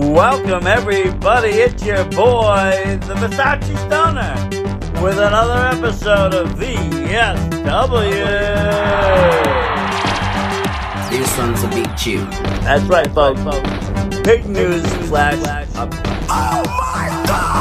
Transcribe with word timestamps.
Welcome, 0.00 0.66
everybody. 0.66 1.50
It's 1.50 1.84
your 1.84 2.04
boy, 2.06 2.98
the 3.02 3.14
Versace 3.16 3.76
Stoner, 3.86 4.34
with 5.04 5.18
another 5.18 5.76
episode 5.76 6.32
of 6.32 6.48
VSW. 6.54 7.10
These 11.10 11.30
sons 11.32 11.62
a 11.64 11.68
big 11.68 11.94
chew. 11.98 12.24
That's 12.64 12.82
right, 12.84 13.12
folks. 13.12 13.42
Big 14.22 14.46
news 14.46 14.86
flash. 15.06 15.38
Up. 15.76 15.92
Oh 16.30 16.62
my 16.66 17.10
god! 17.26 17.60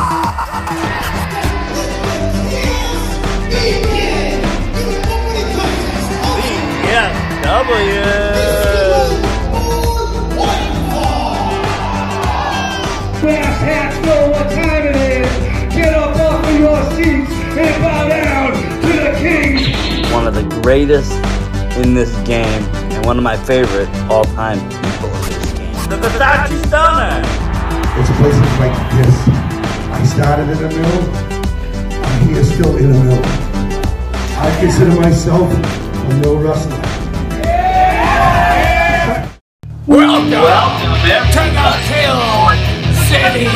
VSW. 7.43 8.58
Brass 13.21 13.59
hats 13.59 14.05
know 14.05 14.29
what 14.31 14.49
time 14.49 14.87
it 14.87 14.95
is. 14.95 15.75
Get 15.75 15.93
up 15.93 16.15
off 16.15 16.41
of 16.41 16.57
your 16.57 16.81
seats 16.95 17.29
and 17.59 17.83
bow 17.83 18.07
down 18.07 18.53
to 18.53 18.87
the 18.87 19.11
king. 19.19 20.13
One 20.13 20.25
of 20.25 20.33
the 20.35 20.43
greatest 20.61 21.11
in 21.77 21.93
this 21.95 22.15
game, 22.25 22.63
and 22.93 23.05
one 23.05 23.17
of 23.17 23.23
my 23.23 23.35
favorite 23.35 23.89
all-time 24.09 24.59
people 24.69 25.09
in 25.09 25.21
this 25.35 25.51
game. 25.51 25.73
The 25.89 25.97
Versace 25.97 26.65
Stoner. 26.67 27.21
It's 27.99 28.09
places 28.19 28.59
like 28.63 28.75
this. 28.95 29.15
I 29.91 30.03
started 30.05 30.49
in 30.49 30.57
a 30.63 30.69
mill. 30.69 31.01
I'm 32.05 32.27
here 32.29 32.43
still 32.45 32.77
in 32.77 32.85
a 32.85 33.03
mill. 33.03 33.21
I 34.39 34.55
consider 34.61 34.95
myself 34.95 35.51
a 35.51 36.13
mill 36.21 36.37
wrestler. 36.39 36.89
Welcome, 39.87 40.31
Welcome 40.31 40.93
to 41.03 41.39
the 41.39 41.71
Hill 41.89 42.48
City 43.09 43.45
Cup. 43.45 43.55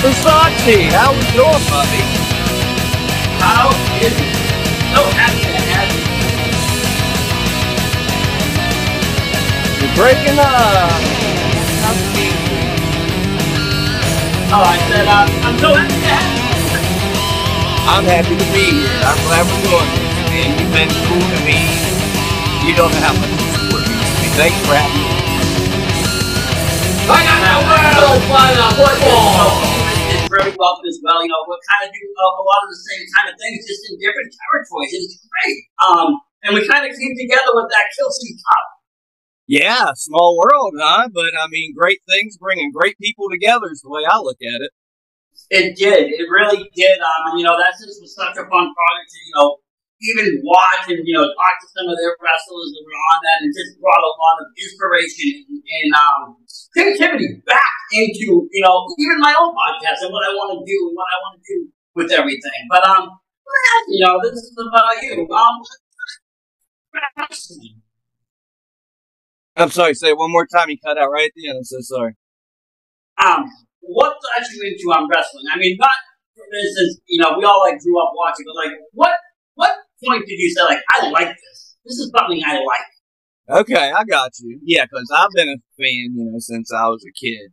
Versace, 0.00 0.92
how 0.92 1.12
doing, 1.36 1.64
buddy? 1.68 2.02
How 3.36 3.68
is 4.00 4.16
it? 4.16 4.32
So 4.94 5.00
happy 5.12 5.44
to 5.44 5.60
have 5.68 5.92
you. 5.92 6.04
You're 9.84 9.94
breaking 9.94 10.38
up. 10.38 11.27
I 14.48 14.80
said, 14.88 15.04
uh, 15.04 15.28
I'm 15.44 15.56
so 15.60 15.76
happy 15.76 15.92
to. 15.92 16.16
I'm 17.84 18.04
happy 18.08 18.32
to 18.32 18.48
be 18.56 18.80
here. 18.80 19.00
I'm 19.04 19.20
glad 19.28 19.44
we're 19.44 19.60
doing 19.60 19.90
this, 19.92 20.08
man. 20.32 20.48
You've 20.56 20.72
been 20.72 20.88
cool 21.04 21.20
to 21.20 21.38
me. 21.44 21.60
You 22.64 22.72
don't 22.72 22.88
know 22.96 23.04
how 23.04 23.12
much 23.12 23.28
you 23.28 23.44
support 23.52 23.84
me. 23.84 23.96
Thanks 24.40 24.56
for 24.64 24.72
having 24.72 25.04
me. 25.04 25.20
I 27.12 27.20
got 27.28 27.40
that 27.44 27.60
world 27.60 28.20
by 28.32 28.48
the 28.56 28.68
football. 28.72 29.52
Very 30.32 30.52
welcome 30.56 30.88
as 30.88 30.96
well. 31.04 31.20
You 31.20 31.28
know, 31.28 31.44
we 31.44 31.56
kind 31.68 31.84
of 31.84 31.90
do 31.92 32.04
a, 32.08 32.26
a 32.40 32.44
lot 32.48 32.60
of 32.64 32.68
the 32.72 32.80
same 32.88 33.04
kind 33.20 33.26
of 33.28 33.34
things, 33.36 33.68
just 33.68 33.84
in 33.92 34.00
different 34.00 34.32
territories, 34.32 34.92
and 34.96 35.02
it's 35.12 35.16
great. 35.28 35.58
Um, 35.84 36.08
and 36.48 36.50
we 36.56 36.64
kind 36.64 36.88
of 36.88 36.92
came 36.96 37.14
together 37.20 37.52
with 37.52 37.68
that 37.68 37.84
Kill 37.92 38.08
City 38.16 38.40
Cup. 38.40 38.77
Yeah, 39.48 39.96
small 39.96 40.36
world, 40.36 40.76
huh? 40.76 41.08
But 41.08 41.32
I 41.32 41.48
mean, 41.48 41.72
great 41.72 42.04
things 42.04 42.36
bringing 42.36 42.70
great 42.70 43.00
people 43.00 43.32
together 43.32 43.72
is 43.72 43.80
the 43.80 43.88
way 43.88 44.04
I 44.04 44.20
look 44.20 44.36
at 44.44 44.60
it. 44.60 44.72
It 45.48 45.72
did. 45.80 46.12
It 46.12 46.28
really 46.28 46.68
did. 46.76 47.00
Um, 47.00 47.40
you 47.40 47.48
know, 47.48 47.56
that 47.56 47.72
just 47.80 47.96
was 48.04 48.12
such 48.12 48.36
a 48.36 48.44
fun 48.44 48.66
project 48.68 49.08
to, 49.08 49.18
you 49.24 49.32
know, 49.40 49.56
even 50.04 50.44
watch 50.44 50.92
and, 50.92 51.00
you 51.00 51.16
know, 51.16 51.24
talk 51.24 51.54
to 51.64 51.66
some 51.72 51.88
of 51.88 51.96
their 51.96 52.12
wrestlers 52.20 52.70
that 52.76 52.84
were 52.84 53.00
on 53.16 53.18
that 53.24 53.38
It 53.48 53.56
just 53.56 53.80
brought 53.80 54.04
a 54.04 54.12
lot 54.12 54.36
of 54.44 54.52
inspiration 54.52 55.48
and, 55.48 55.64
and 55.64 55.88
um, 55.96 56.20
creativity 56.76 57.40
back 57.48 57.72
into, 57.96 58.44
you 58.52 58.62
know, 58.62 58.84
even 59.00 59.16
my 59.16 59.32
own 59.32 59.56
podcast 59.56 60.04
and 60.04 60.12
what 60.12 60.28
I 60.28 60.36
want 60.36 60.60
to 60.60 60.62
do 60.62 60.78
and 60.92 60.94
what 60.94 61.08
I 61.08 61.18
want 61.24 61.34
to 61.40 61.44
do 61.48 61.58
with 61.96 62.12
everything. 62.12 62.60
But, 62.68 62.84
um, 62.84 63.16
you 63.88 64.04
know, 64.04 64.20
this 64.20 64.36
is 64.36 64.52
about 64.60 64.92
you. 65.00 65.24
Um, 65.32 65.56
I'm 69.58 69.70
sorry, 69.70 69.94
say 69.94 70.08
it 70.08 70.18
one 70.18 70.30
more 70.32 70.46
time. 70.46 70.70
You 70.70 70.78
cut 70.84 70.98
out 70.98 71.10
right 71.10 71.26
at 71.26 71.32
the 71.34 71.48
end. 71.48 71.58
I'm 71.58 71.64
so 71.64 71.78
sorry. 71.80 72.14
um, 73.24 73.44
what 73.80 74.16
got 74.22 74.46
you 74.52 74.62
into 74.62 74.98
um, 74.98 75.08
wrestling? 75.08 75.44
I 75.52 75.58
mean, 75.58 75.76
not 75.80 75.90
for 76.34 76.44
instance, 76.56 77.00
you 77.06 77.22
know, 77.22 77.36
we 77.36 77.44
all 77.44 77.60
like 77.60 77.80
grew 77.80 78.00
up 78.02 78.12
watching, 78.14 78.46
but 78.46 78.56
like, 78.56 78.78
what 78.92 79.18
what 79.54 79.76
point 80.04 80.24
did 80.26 80.38
you 80.38 80.50
say 80.54 80.62
like, 80.62 80.80
I 80.94 81.08
like 81.10 81.28
this? 81.28 81.76
This 81.84 81.98
is 81.98 82.12
something 82.16 82.40
I 82.46 82.54
like. 82.54 83.60
Okay, 83.60 83.90
I 83.90 84.04
got 84.04 84.32
you. 84.40 84.60
Yeah, 84.62 84.84
because 84.84 85.10
I've 85.14 85.30
been 85.34 85.48
a 85.48 85.56
fan, 85.82 86.14
you 86.14 86.30
know, 86.30 86.38
since 86.38 86.72
I 86.72 86.86
was 86.88 87.04
a 87.04 87.12
kid. 87.18 87.50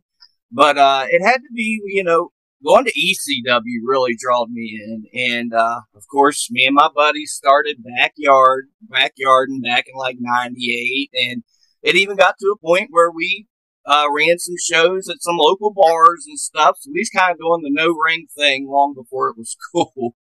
But 0.52 0.78
uh, 0.78 1.06
it 1.10 1.24
had 1.24 1.38
to 1.38 1.52
be, 1.54 1.80
you 1.86 2.04
know, 2.04 2.30
going 2.64 2.84
to 2.84 2.92
ECW 2.92 3.80
really 3.84 4.14
drawed 4.18 4.50
me 4.50 4.80
in, 4.84 5.04
and 5.32 5.54
uh, 5.54 5.80
of 5.94 6.04
course, 6.12 6.48
me 6.50 6.66
and 6.66 6.74
my 6.74 6.88
buddies 6.94 7.32
started 7.32 7.78
backyard, 7.96 8.66
backyarding 8.88 9.62
back 9.64 9.86
in 9.88 9.98
like 9.98 10.16
'98, 10.20 11.10
and 11.14 11.42
it 11.86 11.94
even 11.94 12.16
got 12.16 12.34
to 12.40 12.52
a 12.52 12.58
point 12.58 12.88
where 12.90 13.12
we 13.12 13.46
uh, 13.86 14.06
ran 14.12 14.38
some 14.38 14.56
shows 14.60 15.08
at 15.08 15.22
some 15.22 15.36
local 15.36 15.72
bars 15.72 16.24
and 16.26 16.38
stuff. 16.38 16.78
So 16.80 16.90
we 16.92 17.00
was 17.00 17.10
kind 17.10 17.30
of 17.30 17.38
doing 17.38 17.62
the 17.62 17.70
no 17.70 17.94
ring 17.94 18.26
thing 18.36 18.66
long 18.68 18.92
before 18.92 19.30
it 19.30 19.36
was 19.38 19.56
cool. 19.72 20.16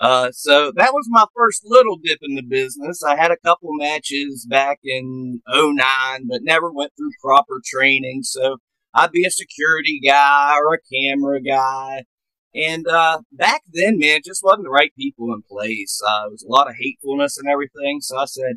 Uh, 0.00 0.30
so 0.32 0.72
that 0.74 0.92
was 0.92 1.06
my 1.08 1.24
first 1.34 1.62
little 1.64 1.96
dip 1.96 2.18
in 2.22 2.34
the 2.34 2.42
business. 2.42 3.02
I 3.04 3.16
had 3.16 3.30
a 3.30 3.38
couple 3.38 3.70
matches 3.72 4.46
back 4.50 4.80
in 4.82 5.40
09, 5.48 5.76
but 6.28 6.42
never 6.42 6.72
went 6.72 6.92
through 6.98 7.12
proper 7.22 7.62
training. 7.64 8.24
So 8.24 8.56
I'd 8.92 9.12
be 9.12 9.24
a 9.24 9.30
security 9.30 10.00
guy 10.04 10.56
or 10.56 10.74
a 10.74 10.78
camera 10.92 11.40
guy. 11.40 12.02
And, 12.52 12.86
uh, 12.88 13.20
back 13.30 13.62
then, 13.72 13.98
man, 13.98 14.16
it 14.16 14.24
just 14.24 14.42
wasn't 14.42 14.64
the 14.64 14.70
right 14.70 14.92
people 14.98 15.32
in 15.32 15.42
place. 15.48 16.00
Uh, 16.06 16.22
there 16.22 16.30
was 16.30 16.42
a 16.42 16.52
lot 16.52 16.68
of 16.68 16.74
hatefulness 16.78 17.38
and 17.38 17.48
everything. 17.48 18.00
So 18.00 18.18
I 18.18 18.24
said, 18.24 18.56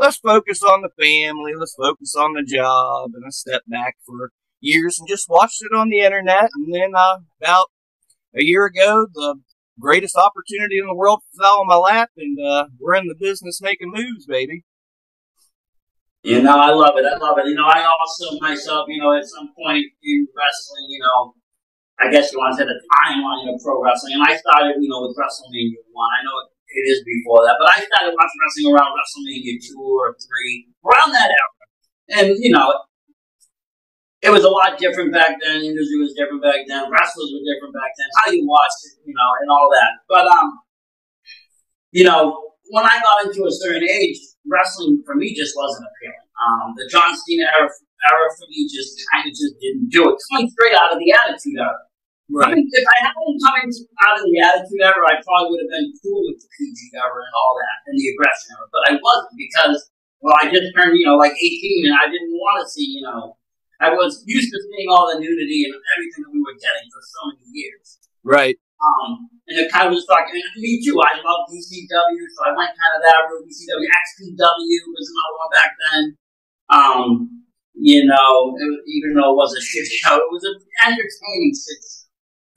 let's 0.00 0.16
focus 0.16 0.62
on 0.62 0.82
the 0.82 0.90
family. 0.98 1.52
Let's 1.56 1.74
focus 1.74 2.14
on 2.18 2.32
the 2.32 2.42
job. 2.42 3.10
And 3.14 3.24
I 3.26 3.30
stepped 3.30 3.68
back 3.68 3.96
for 4.06 4.32
years 4.60 4.98
and 4.98 5.06
just 5.08 5.28
watched 5.28 5.62
it 5.62 5.76
on 5.76 5.90
the 5.90 6.00
internet. 6.00 6.50
And 6.54 6.74
then, 6.74 6.92
uh, 6.96 7.18
about 7.40 7.66
a 8.34 8.42
year 8.42 8.64
ago, 8.64 9.06
the 9.12 9.36
greatest 9.78 10.16
opportunity 10.16 10.78
in 10.78 10.86
the 10.86 10.94
world 10.94 11.20
fell 11.38 11.60
on 11.60 11.66
my 11.66 11.76
lap, 11.76 12.10
and 12.16 12.38
uh, 12.38 12.66
we're 12.78 12.94
in 12.94 13.06
the 13.06 13.16
business 13.18 13.60
making 13.60 13.92
moves, 13.92 14.26
baby. 14.26 14.64
You 16.22 16.42
know, 16.42 16.58
I 16.58 16.70
love 16.70 16.94
it. 16.96 17.04
I 17.08 17.16
love 17.16 17.38
it. 17.38 17.48
You 17.48 17.54
know, 17.54 17.64
I 17.64 17.80
also 17.80 18.38
myself, 18.40 18.84
you 18.88 19.00
know, 19.00 19.16
at 19.16 19.24
some 19.24 19.48
point 19.56 19.84
in 20.02 20.28
wrestling, 20.36 20.86
you 20.88 21.00
know, 21.00 21.34
I 21.98 22.10
guess 22.12 22.32
you 22.32 22.38
want 22.38 22.56
to 22.56 22.62
say 22.62 22.68
the 22.68 22.76
timeline 22.76 23.48
of 23.52 23.60
pro 23.64 23.82
wrestling, 23.82 24.14
and 24.14 24.22
I 24.22 24.36
started, 24.36 24.76
you 24.80 24.88
know, 24.88 25.08
with 25.08 25.16
WrestleMania 25.16 25.80
one. 25.92 26.08
I 26.12 26.20
know 26.24 26.36
it 26.70 26.84
is 26.86 27.02
before 27.02 27.42
that, 27.46 27.58
but 27.58 27.68
I 27.70 27.82
started 27.82 28.14
watching 28.14 28.38
wrestling 28.38 28.68
around 28.70 28.90
WrestleMania 28.94 29.58
two 29.58 29.82
or 29.82 30.14
three, 30.22 30.70
around 30.86 31.10
that 31.12 31.30
era. 31.34 31.52
And 32.10 32.38
you 32.38 32.50
know, 32.50 32.70
it 34.22 34.30
was 34.30 34.44
a 34.44 34.52
lot 34.52 34.78
different 34.78 35.12
back 35.12 35.38
then. 35.42 35.62
Industry 35.62 35.98
was 35.98 36.14
different 36.14 36.42
back 36.42 36.68
then. 36.68 36.90
Wrestlers 36.90 37.30
were 37.32 37.44
different 37.46 37.74
back 37.74 37.92
then. 37.96 38.08
How 38.22 38.26
you 38.30 38.46
watched 38.46 38.80
it, 38.86 39.02
you 39.06 39.14
know, 39.14 39.30
and 39.40 39.48
all 39.50 39.68
that. 39.72 39.92
But 40.06 40.26
um, 40.28 40.48
you 41.90 42.04
know, 42.04 42.54
when 42.70 42.84
I 42.84 43.00
got 43.02 43.26
into 43.26 43.46
a 43.46 43.52
certain 43.52 43.88
age, 43.88 44.18
wrestling 44.46 45.02
for 45.04 45.14
me 45.14 45.34
just 45.34 45.56
wasn't 45.56 45.88
appealing. 45.90 46.28
Um, 46.40 46.72
the 46.76 46.88
John 46.88 47.12
Cena 47.26 47.50
era, 47.50 47.68
era 47.68 48.26
for 48.38 48.46
me 48.48 48.64
just 48.70 48.96
kind 49.12 49.26
of 49.28 49.32
just 49.34 49.58
didn't 49.60 49.90
do 49.90 50.08
it. 50.08 50.16
Coming 50.30 50.48
straight 50.48 50.76
out 50.78 50.92
of 50.92 50.98
the 50.98 51.12
Attitude 51.12 51.58
Era. 51.58 51.89
I 52.38 52.54
mean, 52.54 52.66
if 52.70 52.86
I 52.86 52.98
hadn't 53.10 53.38
come 53.42 53.58
out 54.06 54.22
of 54.22 54.24
the 54.24 54.38
Attitude 54.38 54.82
Era, 54.86 55.02
I 55.02 55.18
probably 55.18 55.50
would 55.50 55.62
have 55.66 55.74
been 55.74 55.90
cool 55.98 56.22
with 56.30 56.38
the 56.38 56.48
PG 56.54 56.78
era 56.94 57.10
and 57.10 57.34
all 57.34 57.52
that 57.58 57.76
and 57.90 57.98
the 57.98 58.06
aggression 58.14 58.54
era. 58.54 58.66
But 58.70 58.82
I 58.86 58.92
wasn't 59.02 59.34
because, 59.34 59.90
well, 60.22 60.38
I 60.38 60.46
just 60.46 60.70
turned, 60.78 60.94
you 60.94 61.10
know, 61.10 61.18
like 61.18 61.34
18 61.34 61.90
and 61.90 61.96
I 61.98 62.06
didn't 62.06 62.34
want 62.38 62.62
to 62.62 62.66
see, 62.70 62.86
you 62.86 63.02
know, 63.02 63.34
I 63.82 63.90
was 63.90 64.22
used 64.28 64.52
to 64.52 64.58
seeing 64.60 64.88
all 64.92 65.10
the 65.10 65.18
nudity 65.18 65.66
and 65.66 65.74
everything 65.96 66.22
that 66.22 66.32
we 66.32 66.44
were 66.44 66.54
getting 66.54 66.86
for 66.92 67.02
so 67.02 67.20
many 67.34 67.48
years. 67.50 67.98
Right. 68.22 68.56
Um, 68.80 69.28
and 69.48 69.56
it 69.60 69.72
kind 69.72 69.88
of 69.88 69.96
was 69.96 70.06
like, 70.08 70.28
and 70.30 70.44
me 70.60 70.80
too, 70.84 70.96
I 71.00 71.16
love 71.18 71.48
ECW, 71.48 72.24
so 72.36 72.40
I 72.46 72.52
went 72.56 72.72
kind 72.76 72.94
of 72.96 73.00
that 73.02 73.28
route. 73.28 73.48
ECW, 73.48 73.88
XPW 73.88 74.78
was 74.94 75.06
another 75.10 75.36
one 75.36 75.52
back 75.52 75.72
then. 75.80 76.04
Um, 76.70 77.40
you 77.74 78.04
know, 78.04 78.56
it, 78.56 78.70
even 78.86 79.16
though 79.16 79.32
it 79.32 79.40
was 79.40 79.56
a 79.56 79.60
shit 79.64 79.88
show, 79.88 80.16
it 80.16 80.30
was 80.32 80.44
an 80.44 80.56
entertaining 80.84 81.52
shit 81.56 81.80
show. 81.80 81.99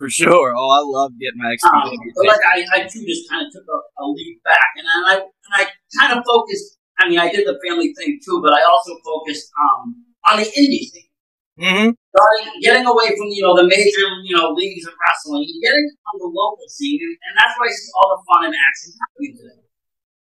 For 0.03 0.11
sure. 0.11 0.51
Oh, 0.51 0.67
I 0.67 0.83
love 0.83 1.15
getting 1.15 1.39
my 1.39 1.55
Um, 1.63 1.87
experience. 1.87 2.11
but 2.19 2.27
like 2.27 2.43
I, 2.43 2.59
I 2.75 2.79
too 2.91 3.07
just 3.07 3.23
kind 3.31 3.47
of 3.47 3.55
took 3.55 3.63
a, 3.63 4.03
a 4.03 4.05
leap 4.11 4.43
back, 4.43 4.75
and 4.75 4.83
I, 4.83 5.15
and 5.23 5.53
I 5.55 5.63
kind 5.95 6.11
of 6.19 6.27
focused. 6.27 6.75
I 6.99 7.07
mean, 7.07 7.19
I 7.23 7.31
did 7.31 7.47
the 7.47 7.55
family 7.63 7.95
thing 7.95 8.19
too, 8.19 8.43
but 8.43 8.51
I 8.51 8.59
also 8.67 8.99
focused 8.99 9.47
um, 9.55 9.95
on 10.27 10.43
the 10.43 10.47
indie 10.59 10.83
scene. 10.91 11.07
Mm-hmm. 11.55 11.95
starting 11.95 12.59
getting 12.65 12.83
away 12.85 13.15
from 13.15 13.27
you 13.31 13.43
know 13.47 13.55
the 13.55 13.63
major 13.63 14.03
you 14.27 14.35
know 14.35 14.51
leagues 14.51 14.83
of 14.85 14.93
wrestling, 14.99 15.47
and 15.47 15.61
getting 15.63 15.87
on 16.11 16.15
the 16.19 16.27
local 16.27 16.67
scene, 16.67 16.99
and, 16.99 17.15
and 17.23 17.33
that's 17.39 17.55
where 17.55 17.69
I 17.69 17.71
see 17.71 17.91
all 17.95 18.09
the 18.11 18.19
fun 18.27 18.45
and 18.51 18.55
action 18.59 18.91
happening 18.99 19.33
today. 19.39 19.63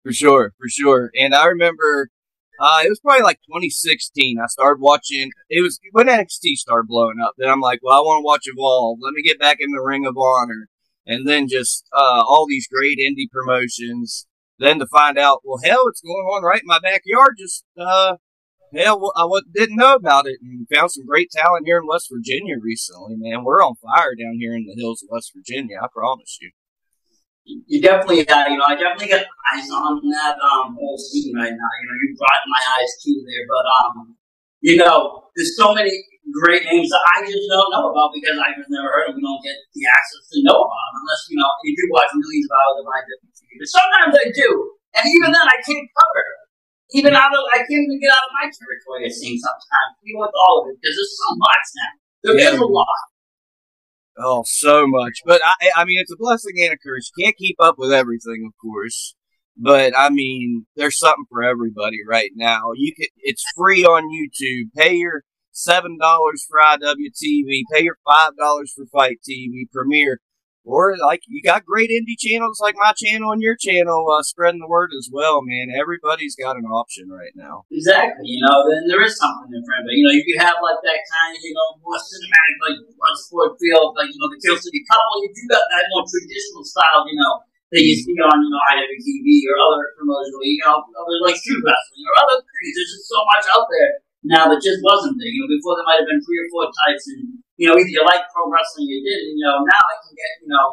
For 0.05 0.13
sure, 0.13 0.53
for 0.61 0.69
sure. 0.69 1.11
And 1.17 1.35
I 1.35 1.47
remember 1.47 2.11
uh, 2.59 2.81
it 2.85 2.89
was 2.89 3.01
probably 3.01 3.23
like 3.23 3.41
2016. 3.47 4.39
I 4.43 4.47
started 4.47 4.81
watching. 4.81 5.31
It 5.49 5.62
was 5.62 5.81
when 5.93 6.06
NXT 6.06 6.55
started 6.56 6.87
blowing 6.89 7.21
up. 7.23 7.35
Then 7.37 7.51
I'm 7.51 7.61
like, 7.61 7.81
well, 7.83 7.99
I 7.99 8.01
want 8.01 8.23
to 8.23 8.25
watch 8.25 8.45
Evolve. 8.47 8.99
Let 9.03 9.12
me 9.12 9.23
get 9.23 9.41
back 9.41 9.59
in 9.61 9.71
the 9.71 9.83
Ring 9.83 10.06
of 10.06 10.17
Honor, 10.17 10.69
and 11.06 11.27
then 11.27 11.49
just 11.49 11.87
uh, 11.93 12.23
all 12.23 12.47
these 12.49 12.69
great 12.69 12.99
indie 12.99 13.31
promotions. 13.31 14.27
Then 14.59 14.79
to 14.79 14.87
find 14.87 15.19
out, 15.19 15.41
well, 15.45 15.59
hell, 15.65 15.89
it's 15.89 16.01
going 16.01 16.15
on 16.15 16.45
right 16.45 16.61
in 16.61 16.67
my 16.67 16.79
backyard. 16.79 17.35
Just 17.39 17.65
uh, 17.77 18.17
hell, 18.73 19.12
I 19.17 19.27
didn't 19.53 19.77
know 19.77 19.95
about 19.95 20.27
it, 20.27 20.39
and 20.41 20.69
found 20.73 20.93
some 20.93 21.06
great 21.06 21.31
talent 21.31 21.67
here 21.67 21.79
in 21.79 21.89
West 21.89 22.09
Virginia 22.12 22.55
recently. 22.61 23.17
Man, 23.17 23.45
we're 23.45 23.62
on 23.62 23.75
fire 23.77 24.15
down 24.15 24.37
here 24.39 24.55
in 24.55 24.67
the 24.67 24.81
hills 24.81 25.03
of 25.03 25.09
West 25.11 25.33
Virginia. 25.35 25.79
I 25.83 25.89
promise 25.93 26.39
you. 26.41 26.53
You 27.44 27.76
definitely 27.85 28.25
got 28.25 28.49
you 28.49 28.56
know 28.56 28.64
I 28.64 28.73
definitely 28.73 29.12
got 29.12 29.29
eyes 29.52 29.69
on 29.69 30.00
that 30.17 30.37
um 30.41 30.73
whole 30.81 30.96
scene 30.96 31.37
right 31.37 31.52
now. 31.52 31.70
You 31.81 31.85
know 31.85 31.96
you 32.00 32.17
brought 32.17 32.41
my 32.49 32.62
eyes 32.81 32.93
to 33.05 33.11
there, 33.20 33.44
but 33.44 33.64
um 33.69 34.17
you 34.64 34.81
know 34.81 35.29
there's 35.37 35.52
so 35.52 35.76
many 35.76 35.93
great 36.32 36.64
names 36.64 36.88
that 36.88 37.05
I 37.12 37.20
just 37.29 37.44
don't 37.52 37.69
know 37.69 37.93
about 37.93 38.17
because 38.17 38.41
I've 38.41 38.56
just 38.56 38.73
never 38.73 38.88
heard 38.88 39.12
of. 39.12 39.17
them. 39.17 39.20
We 39.20 39.29
don't 39.29 39.44
get 39.44 39.61
the 39.76 39.85
access 39.93 40.25
to 40.32 40.41
know 40.41 40.56
about 40.56 40.85
them 40.88 40.96
unless 41.05 41.23
you 41.29 41.37
know 41.37 41.50
you 41.69 41.73
do 41.76 41.85
watch 41.93 42.08
millions 42.17 42.49
of 42.49 42.55
hours 42.56 42.76
of 42.81 42.87
IWTV. 42.88 43.50
But 43.61 43.69
sometimes 43.76 44.12
I 44.17 44.26
do, 44.32 44.49
and 44.96 45.05
even 45.05 45.29
then 45.37 45.44
I 45.44 45.58
can't 45.61 45.85
cover. 45.93 46.25
it. 46.25 46.37
Even 46.96 47.12
out 47.12 47.29
of 47.29 47.44
I 47.52 47.61
can't 47.61 47.85
even 47.85 48.00
get 48.00 48.08
out 48.17 48.25
of 48.25 48.32
my 48.41 48.49
territory. 48.49 49.05
It 49.05 49.12
seems 49.12 49.44
sometimes 49.44 50.00
even 50.08 50.17
with 50.17 50.32
all 50.32 50.64
of 50.64 50.73
it 50.73 50.81
because 50.81 50.96
there's 50.96 51.17
so 51.20 51.29
much 51.37 51.64
now. 51.76 51.93
There 52.25 52.37
is 52.41 52.56
Yeah. 52.56 52.64
a 52.64 52.69
lot. 52.73 53.05
Oh, 54.19 54.45
so 54.47 54.87
much. 54.87 55.21
But 55.25 55.41
I, 55.45 55.71
I 55.77 55.85
mean, 55.85 55.99
it's 55.99 56.13
a 56.13 56.17
blessing 56.17 56.53
and 56.59 56.73
a 56.73 56.79
curse. 56.79 57.11
You 57.17 57.25
can't 57.25 57.37
keep 57.37 57.57
up 57.59 57.77
with 57.79 57.93
everything, 57.93 58.45
of 58.47 58.53
course. 58.61 59.15
But 59.57 59.93
I 59.97 60.11
mean, 60.11 60.67
there's 60.77 60.99
something 60.99 61.27
for 61.31 61.43
everybody 61.43 61.99
right 62.09 62.31
now. 62.35 62.73
You 62.75 62.93
can, 62.95 63.07
it's 63.19 63.45
free 63.57 63.85
on 63.85 64.05
YouTube. 64.05 64.73
Pay 64.77 64.97
your 64.97 65.23
seven 65.53 65.99
dollars 65.99 66.45
for 66.49 66.59
IWTV. 66.61 67.63
Pay 67.73 67.85
your 67.85 67.99
five 68.05 68.37
dollars 68.37 68.73
for 68.75 68.87
Fight 68.87 69.19
TV 69.29 69.71
Premiere. 69.73 70.21
Or 70.65 70.97
like 70.97 71.29
you 71.29 71.45
got 71.45 71.69
great 71.69 71.93
indie 71.93 72.17
channels 72.17 72.57
like 72.57 72.73
my 72.81 72.97
channel 72.97 73.37
and 73.37 73.45
your 73.45 73.53
channel, 73.53 74.09
uh, 74.09 74.25
spreading 74.25 74.65
the 74.65 74.69
word 74.69 74.97
as 74.97 75.13
well, 75.13 75.45
man. 75.45 75.69
Everybody's 75.69 76.33
got 76.33 76.57
an 76.57 76.65
option 76.65 77.13
right 77.13 77.37
now. 77.37 77.69
Exactly, 77.69 78.25
you 78.25 78.41
know, 78.41 78.65
then 78.65 78.89
there 78.89 79.05
is 79.05 79.13
something 79.21 79.53
different. 79.53 79.85
But, 79.85 79.93
you 79.93 80.03
know, 80.09 80.17
you 80.17 80.25
could 80.25 80.41
have, 80.41 80.57
like, 80.65 80.81
that 80.81 81.01
kind 81.05 81.37
of, 81.37 81.41
you 81.45 81.53
know, 81.53 81.69
more 81.85 82.01
cinematic, 82.01 82.57
like, 82.65 82.79
blood 82.97 83.17
sport 83.21 83.61
feel, 83.61 83.93
like, 83.93 84.09
you 84.09 84.17
know, 84.17 84.33
the 84.33 84.41
Kill 84.41 84.57
City 84.57 84.81
couple. 84.89 85.21
You 85.21 85.31
do 85.37 85.45
got 85.53 85.69
that 85.69 85.85
more 85.93 86.09
traditional 86.09 86.65
style, 86.65 87.05
you 87.13 87.21
know, 87.21 87.45
that 87.69 87.85
you 87.85 87.95
see 88.01 88.17
on, 88.25 88.37
you 88.41 88.49
know, 88.49 88.63
IWTV 88.73 89.29
or 89.53 89.57
other 89.69 89.85
promotional, 90.01 90.49
you 90.49 90.57
know, 90.65 90.81
other, 90.81 91.19
like, 91.29 91.37
street 91.37 91.61
wrestling 91.61 92.09
or 92.09 92.15
other 92.25 92.41
things. 92.41 92.73
There's 92.73 92.93
just 92.97 93.07
so 93.13 93.21
much 93.37 93.45
out 93.53 93.69
there 93.69 94.01
now 94.25 94.49
that 94.49 94.65
just 94.65 94.81
wasn't 94.81 95.21
there. 95.21 95.29
You 95.29 95.44
know, 95.44 95.53
before 95.53 95.76
there 95.76 95.88
might 95.88 96.00
have 96.00 96.09
been 96.09 96.25
three 96.25 96.41
or 96.41 96.49
four 96.50 96.67
types, 96.73 97.05
and, 97.12 97.38
you 97.61 97.69
know, 97.69 97.76
either 97.76 97.93
you 97.93 98.03
like 98.05 98.25
pro 98.32 98.49
wrestling 98.49 98.88
or 98.88 98.97
you 98.97 99.05
didn't, 99.05 99.37
you 99.37 99.44
know, 99.44 99.61
now 99.62 99.82
I 99.85 99.94
can 100.00 100.12
get, 100.17 100.32
you 100.43 100.50
know, 100.50 100.67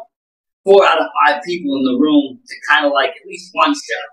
four 0.64 0.80
out 0.82 1.00
of 1.00 1.08
five 1.22 1.44
people 1.44 1.76
in 1.76 1.84
the 1.84 1.98
room 2.00 2.40
to 2.40 2.54
kind 2.68 2.88
of 2.88 2.92
like 2.92 3.12
at 3.12 3.28
least 3.28 3.52
one 3.52 3.72
show. 3.72 4.04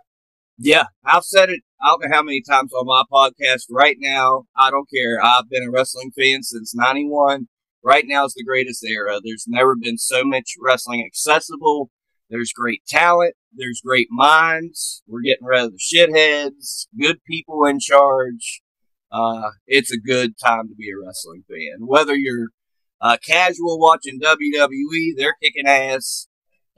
Yeah, 0.60 0.92
I've 1.06 1.24
said 1.24 1.50
it. 1.50 1.62
I 1.82 1.88
don't 1.88 2.04
know 2.04 2.16
how 2.16 2.24
many 2.24 2.44
times 2.44 2.74
on 2.74 2.86
my 2.86 3.04
podcast. 3.08 3.64
Right 3.72 3.96
now, 3.98 4.44
I 4.58 4.70
don't 4.70 4.90
care. 4.94 5.24
I've 5.24 5.50
been 5.50 5.64
a 5.64 5.72
wrestling 5.72 6.12
fan 6.12 6.44
since 6.44 6.76
'91. 6.76 7.48
Right 7.82 8.04
now 8.06 8.26
is 8.26 8.34
the 8.34 8.44
greatest 8.44 8.84
era. 8.84 9.20
There's 9.24 9.46
never 9.48 9.76
been 9.80 9.98
so 9.98 10.26
much 10.26 10.56
wrestling 10.60 11.06
accessible. 11.06 11.90
There's 12.30 12.52
great 12.52 12.82
talent. 12.88 13.36
There's 13.54 13.82
great 13.84 14.08
minds. 14.12 15.02
We're 15.08 15.22
getting 15.22 15.46
rid 15.46 15.64
of 15.64 15.72
the 15.72 15.80
shitheads. 15.80 16.88
Good 17.00 17.24
people 17.26 17.64
in 17.64 17.80
charge. 17.80 18.62
Uh, 19.12 19.50
it's 19.68 19.92
a 19.92 19.98
good 20.00 20.38
time 20.38 20.68
to 20.70 20.76
be 20.76 20.90
a 20.90 20.98
wrestling 21.06 21.44
fan. 21.50 21.88
Whether 21.88 22.16
you're 22.16 22.50
uh, 23.02 23.18
casual 23.26 23.80
watching 23.80 24.20
WWE, 24.20 25.14
they're 25.18 25.36
kicking 25.42 25.68
ass. 25.68 26.28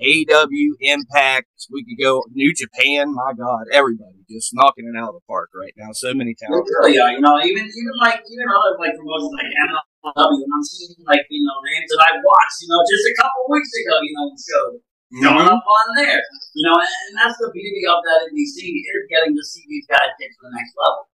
AEW, 0.01 0.81
Impact, 0.81 1.45
we 1.69 1.85
could 1.85 2.01
go 2.01 2.25
New 2.33 2.49
Japan, 2.57 3.13
my 3.13 3.37
God, 3.37 3.69
everybody 3.71 4.25
just 4.25 4.49
knocking 4.49 4.89
it 4.89 4.97
out 4.97 5.13
of 5.13 5.21
the 5.21 5.25
park 5.29 5.53
right 5.53 5.77
now. 5.77 5.93
So 5.93 6.09
many 6.17 6.33
really 6.49 6.97
are, 6.97 7.13
you 7.13 7.21
know, 7.21 7.37
even 7.37 7.69
even 7.69 7.95
like 8.01 8.17
even 8.25 8.47
other 8.49 8.81
like 8.81 8.97
promotions 8.97 9.29
like 9.37 9.45
MLW, 9.45 10.41
and 10.41 10.49
I'm 10.57 10.65
seeing 10.65 10.97
like 11.05 11.21
you 11.29 11.45
know 11.45 11.53
names 11.69 11.85
that 11.93 12.01
I 12.01 12.11
watched, 12.17 12.57
you 12.65 12.69
know, 12.73 12.81
just 12.89 13.05
a 13.05 13.15
couple 13.21 13.45
weeks 13.53 13.69
ago, 13.77 13.95
you 14.01 14.13
know, 14.17 14.25
showed 14.41 14.75
showing 15.21 15.45
Mhm. 15.45 15.53
up 15.53 15.61
on 15.61 15.87
there, 16.01 16.23
you 16.57 16.63
know, 16.65 16.81
and, 16.81 16.93
and 17.11 17.13
that's 17.21 17.37
the 17.37 17.51
beauty 17.53 17.83
of 17.85 17.99
that 18.01 18.31
indie 18.31 18.47
scene 18.47 18.73
is 18.73 19.05
getting 19.11 19.35
to 19.37 19.43
see 19.43 19.67
these 19.69 19.85
guys 19.85 20.17
get 20.17 20.33
to 20.33 20.39
the 20.41 20.51
next 20.55 20.73
level. 20.79 21.10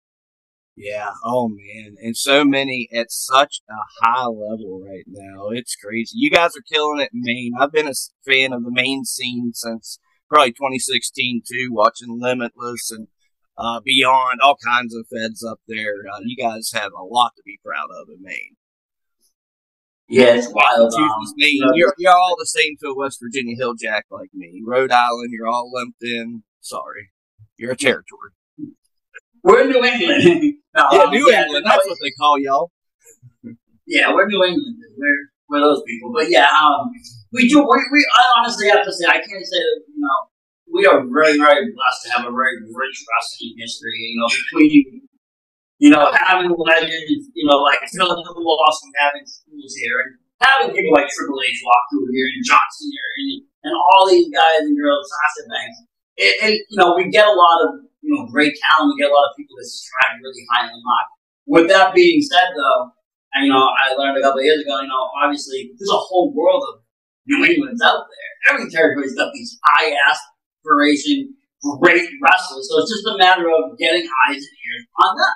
Yeah. 0.77 1.09
Oh 1.25 1.49
man, 1.49 1.95
and 2.03 2.15
so 2.15 2.45
many 2.45 2.87
at 2.93 3.11
such 3.11 3.61
a 3.67 3.73
high 3.99 4.27
level 4.27 4.79
right 4.85 5.05
now. 5.07 5.49
It's 5.49 5.75
crazy. 5.75 6.13
You 6.13 6.29
guys 6.29 6.55
are 6.55 6.61
killing 6.71 6.99
it 6.99 7.09
in 7.11 7.21
Maine. 7.23 7.53
I've 7.59 7.71
been 7.71 7.87
a 7.87 7.93
fan 8.23 8.53
of 8.53 8.63
the 8.63 8.71
Maine 8.71 9.03
scene 9.03 9.53
since 9.55 9.99
probably 10.29 10.51
2016 10.51 11.41
too, 11.51 11.69
watching 11.71 12.19
Limitless 12.21 12.91
and 12.91 13.07
uh, 13.57 13.79
Beyond, 13.83 14.39
all 14.43 14.55
kinds 14.63 14.95
of 14.95 15.07
feds 15.07 15.43
up 15.43 15.59
there. 15.67 15.95
Uh, 16.13 16.19
you 16.23 16.37
guys 16.37 16.69
have 16.75 16.91
a 16.93 17.03
lot 17.03 17.31
to 17.37 17.41
be 17.43 17.59
proud 17.65 17.89
of 17.99 18.09
in 18.09 18.21
Maine. 18.21 18.55
Yeah, 20.07 20.35
it's 20.35 20.47
wild. 20.47 20.93
Um, 20.93 21.01
Massachusetts, 21.01 21.33
Maine, 21.37 21.71
you're, 21.73 21.95
you're 21.97 22.13
all 22.13 22.35
the 22.37 22.45
same 22.45 22.75
to 22.81 22.89
a 22.89 22.95
West 22.95 23.17
Virginia 23.19 23.55
hill 23.57 23.73
jack 23.73 24.05
like 24.11 24.29
me. 24.31 24.61
Rhode 24.63 24.91
Island, 24.91 25.31
you're 25.31 25.47
all 25.47 25.71
lumped 25.73 26.03
in. 26.03 26.43
Sorry. 26.61 27.09
You're 27.57 27.71
a 27.71 27.75
territory. 27.75 28.31
We're 29.47 29.61
in 29.63 29.69
New 29.71 29.83
England. 29.83 30.23
no, 30.75 30.83
Yeah, 30.91 31.09
New 31.09 31.31
yeah, 31.31 31.43
England, 31.43 31.65
that's 31.65 31.87
what 31.87 31.97
they 32.03 32.11
call 32.19 32.37
y'all. 32.39 32.71
Yeah, 33.87 34.11
we're 34.13 34.27
New 34.27 34.43
England. 34.43 34.75
We're 34.97 35.21
we're 35.47 35.63
those 35.63 35.81
people. 35.87 36.11
But 36.11 36.29
yeah, 36.29 36.51
um, 36.51 36.91
we 37.31 37.47
do. 37.47 37.63
We, 37.63 37.79
we 37.91 37.99
I 38.03 38.23
honestly 38.37 38.67
have 38.67 38.83
to 38.83 38.91
say, 38.91 39.05
I 39.07 39.23
can't 39.23 39.47
say 39.47 39.59
that 39.63 39.79
you 39.87 40.03
know 40.03 40.17
we 40.67 40.85
are 40.85 40.99
very 41.07 41.39
very 41.39 41.71
blessed 41.71 42.01
to 42.03 42.09
have 42.19 42.23
a 42.27 42.31
very 42.35 42.59
rich 42.67 42.97
wrestling 43.07 43.55
history. 43.55 43.95
You 44.11 44.19
know, 44.19 44.27
between 44.27 45.07
you 45.79 45.89
know 45.89 46.11
having 46.11 46.51
legends, 46.51 47.31
you 47.33 47.47
know, 47.47 47.63
like 47.63 47.79
Phil 47.87 48.11
Awesome 48.11 48.91
having 48.99 49.23
schools 49.23 49.73
here, 49.79 49.97
and 50.03 50.11
having 50.43 50.75
people 50.75 50.91
like 50.91 51.07
Triple 51.07 51.39
H 51.39 51.63
walk 51.63 51.83
through 51.95 52.11
here, 52.11 52.27
and 52.35 52.43
John 52.43 52.67
Cena, 52.75 53.03
and 53.23 53.47
and 53.63 53.73
all 53.73 54.03
these 54.11 54.27
guys 54.27 54.67
and 54.67 54.75
girls, 54.75 55.07
Sasha 55.07 55.47
Banks. 55.47 55.79
It, 56.17 56.33
and 56.43 56.53
you 56.53 56.77
know, 56.77 56.95
we 56.95 57.07
get 57.09 57.23
a 57.23 57.31
lot 57.31 57.57
of 57.63 57.87
you 58.07 58.15
know 58.15 58.23
great 58.31 58.55
talent. 58.55 58.95
We 58.95 59.03
get 59.03 59.11
a 59.11 59.13
lot 59.13 59.27
of 59.27 59.35
people 59.35 59.59
that 59.59 59.67
strive 59.67 60.23
really 60.23 60.47
high 60.55 60.65
in 60.65 60.71
the 60.71 60.79
mark. 60.79 61.07
With 61.43 61.67
that 61.67 61.91
being 61.91 62.23
said, 62.23 62.55
though. 62.55 62.95
And, 63.33 63.45
you 63.45 63.51
know, 63.51 63.69
I 63.69 63.93
learned 63.93 64.17
a 64.17 64.21
couple 64.21 64.41
years 64.41 64.63
ago, 64.63 64.81
you 64.81 64.87
know, 64.87 65.11
obviously 65.21 65.69
there's 65.77 65.91
a 65.91 65.99
whole 65.99 66.33
world 66.33 66.63
of 66.73 66.81
New 67.27 67.45
England's 67.45 67.81
out 67.83 68.07
there. 68.07 68.55
Every 68.55 68.71
territory's 68.71 69.13
got 69.15 69.31
these 69.33 69.59
high 69.63 69.93
aspiration, 70.09 71.35
great 71.79 72.07
wrestlers. 72.23 72.67
So 72.69 72.79
it's 72.79 72.89
just 72.89 73.13
a 73.13 73.17
matter 73.17 73.45
of 73.51 73.77
getting 73.77 74.07
eyes 74.27 74.41
and 74.41 74.57
ears 74.65 74.87
on 75.03 75.17
them. 75.17 75.35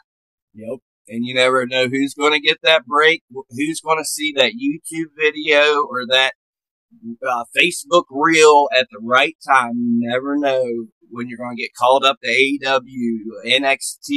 Yep. 0.53 0.79
And 1.09 1.25
you 1.25 1.35
never 1.35 1.67
know 1.67 1.87
who's 1.89 2.13
going 2.13 2.31
to 2.31 2.39
get 2.39 2.59
that 2.63 2.85
break, 2.85 3.23
who's 3.29 3.81
going 3.81 3.99
to 3.99 4.05
see 4.05 4.33
that 4.37 4.53
YouTube 4.53 5.11
video 5.19 5.83
or 5.83 6.07
that 6.07 6.33
uh, 7.27 7.43
Facebook 7.57 8.05
reel 8.09 8.67
at 8.77 8.87
the 8.91 8.99
right 9.01 9.35
time. 9.47 9.73
You 9.75 10.09
never 10.09 10.37
know 10.37 10.63
when 11.09 11.27
you're 11.27 11.37
going 11.37 11.55
to 11.55 11.61
get 11.61 11.75
called 11.75 12.05
up 12.05 12.19
to 12.23 12.29
AEW, 12.29 13.11
NXT. 13.45 14.07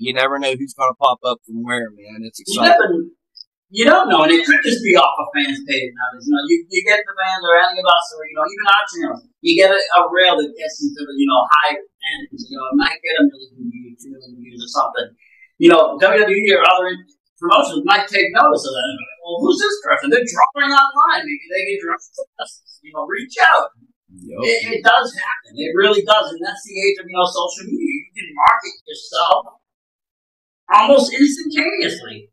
You 0.00 0.12
never 0.12 0.38
know 0.38 0.52
who's 0.52 0.74
going 0.74 0.90
to 0.92 0.98
pop 1.00 1.18
up 1.24 1.38
from 1.46 1.62
where, 1.62 1.90
man. 1.90 2.20
It's 2.24 2.40
You 2.40 2.60
exciting. 2.60 2.76
never, 2.76 2.94
you 3.72 3.84
don't 3.88 4.08
know, 4.12 4.20
and 4.22 4.32
it 4.32 4.44
could 4.44 4.60
just 4.60 4.84
be 4.84 4.92
off 5.00 5.16
a 5.16 5.24
fan's 5.32 5.64
page 5.64 5.92
nowadays. 5.96 6.28
You 6.28 6.32
know, 6.36 6.44
you, 6.44 6.56
you 6.68 6.82
get 6.84 7.00
the 7.00 7.14
fans 7.16 7.40
of 7.40 7.86
us, 7.88 8.06
or 8.12 8.20
you 8.28 8.34
know, 8.36 8.44
even 8.44 8.66
our 8.68 8.84
channels. 8.84 9.24
You 9.40 9.52
get 9.56 9.72
a, 9.72 9.80
a 9.80 10.00
rail 10.12 10.36
that 10.44 10.52
gets 10.52 10.76
into 10.84 11.00
the 11.08 11.14
you 11.16 11.24
know 11.24 11.40
high 11.56 11.80
ends. 11.80 12.44
You 12.52 12.60
know, 12.60 12.68
it 12.68 12.76
might 12.76 13.00
get 13.00 13.16
a 13.16 13.24
million 13.24 13.72
views, 13.72 13.96
two 13.96 14.12
million 14.12 14.36
views, 14.44 14.60
or 14.60 14.70
something. 14.76 15.08
You 15.56 15.72
know, 15.72 15.96
WWE 16.04 16.52
or 16.52 16.60
other 16.68 16.92
promotions 17.40 17.80
might 17.88 18.04
take 18.12 18.28
notice 18.36 18.60
of 18.68 18.76
that. 18.76 18.92
Well, 19.32 19.48
who's 19.48 19.56
this 19.56 19.80
person? 19.80 20.12
They're 20.12 20.28
drawing 20.28 20.76
online. 20.76 21.24
Maybe 21.24 21.46
they 21.48 21.64
can 21.72 21.78
draw 21.80 21.96
us. 21.96 22.60
You 22.84 22.92
know, 22.92 23.08
reach 23.08 23.32
out. 23.40 23.72
Yep. 24.12 24.44
It, 24.44 24.60
it 24.76 24.80
does 24.84 25.08
happen. 25.16 25.56
It 25.56 25.72
really 25.72 26.04
does, 26.04 26.36
and 26.36 26.40
that's 26.44 26.60
the 26.68 26.76
age 26.76 27.00
of 27.00 27.08
you 27.08 27.16
know 27.16 27.24
social 27.24 27.64
media. 27.64 27.80
You 27.80 28.12
can 28.12 28.28
market 28.36 28.74
yourself 28.84 29.40
almost 30.68 31.16
instantaneously. 31.16 32.28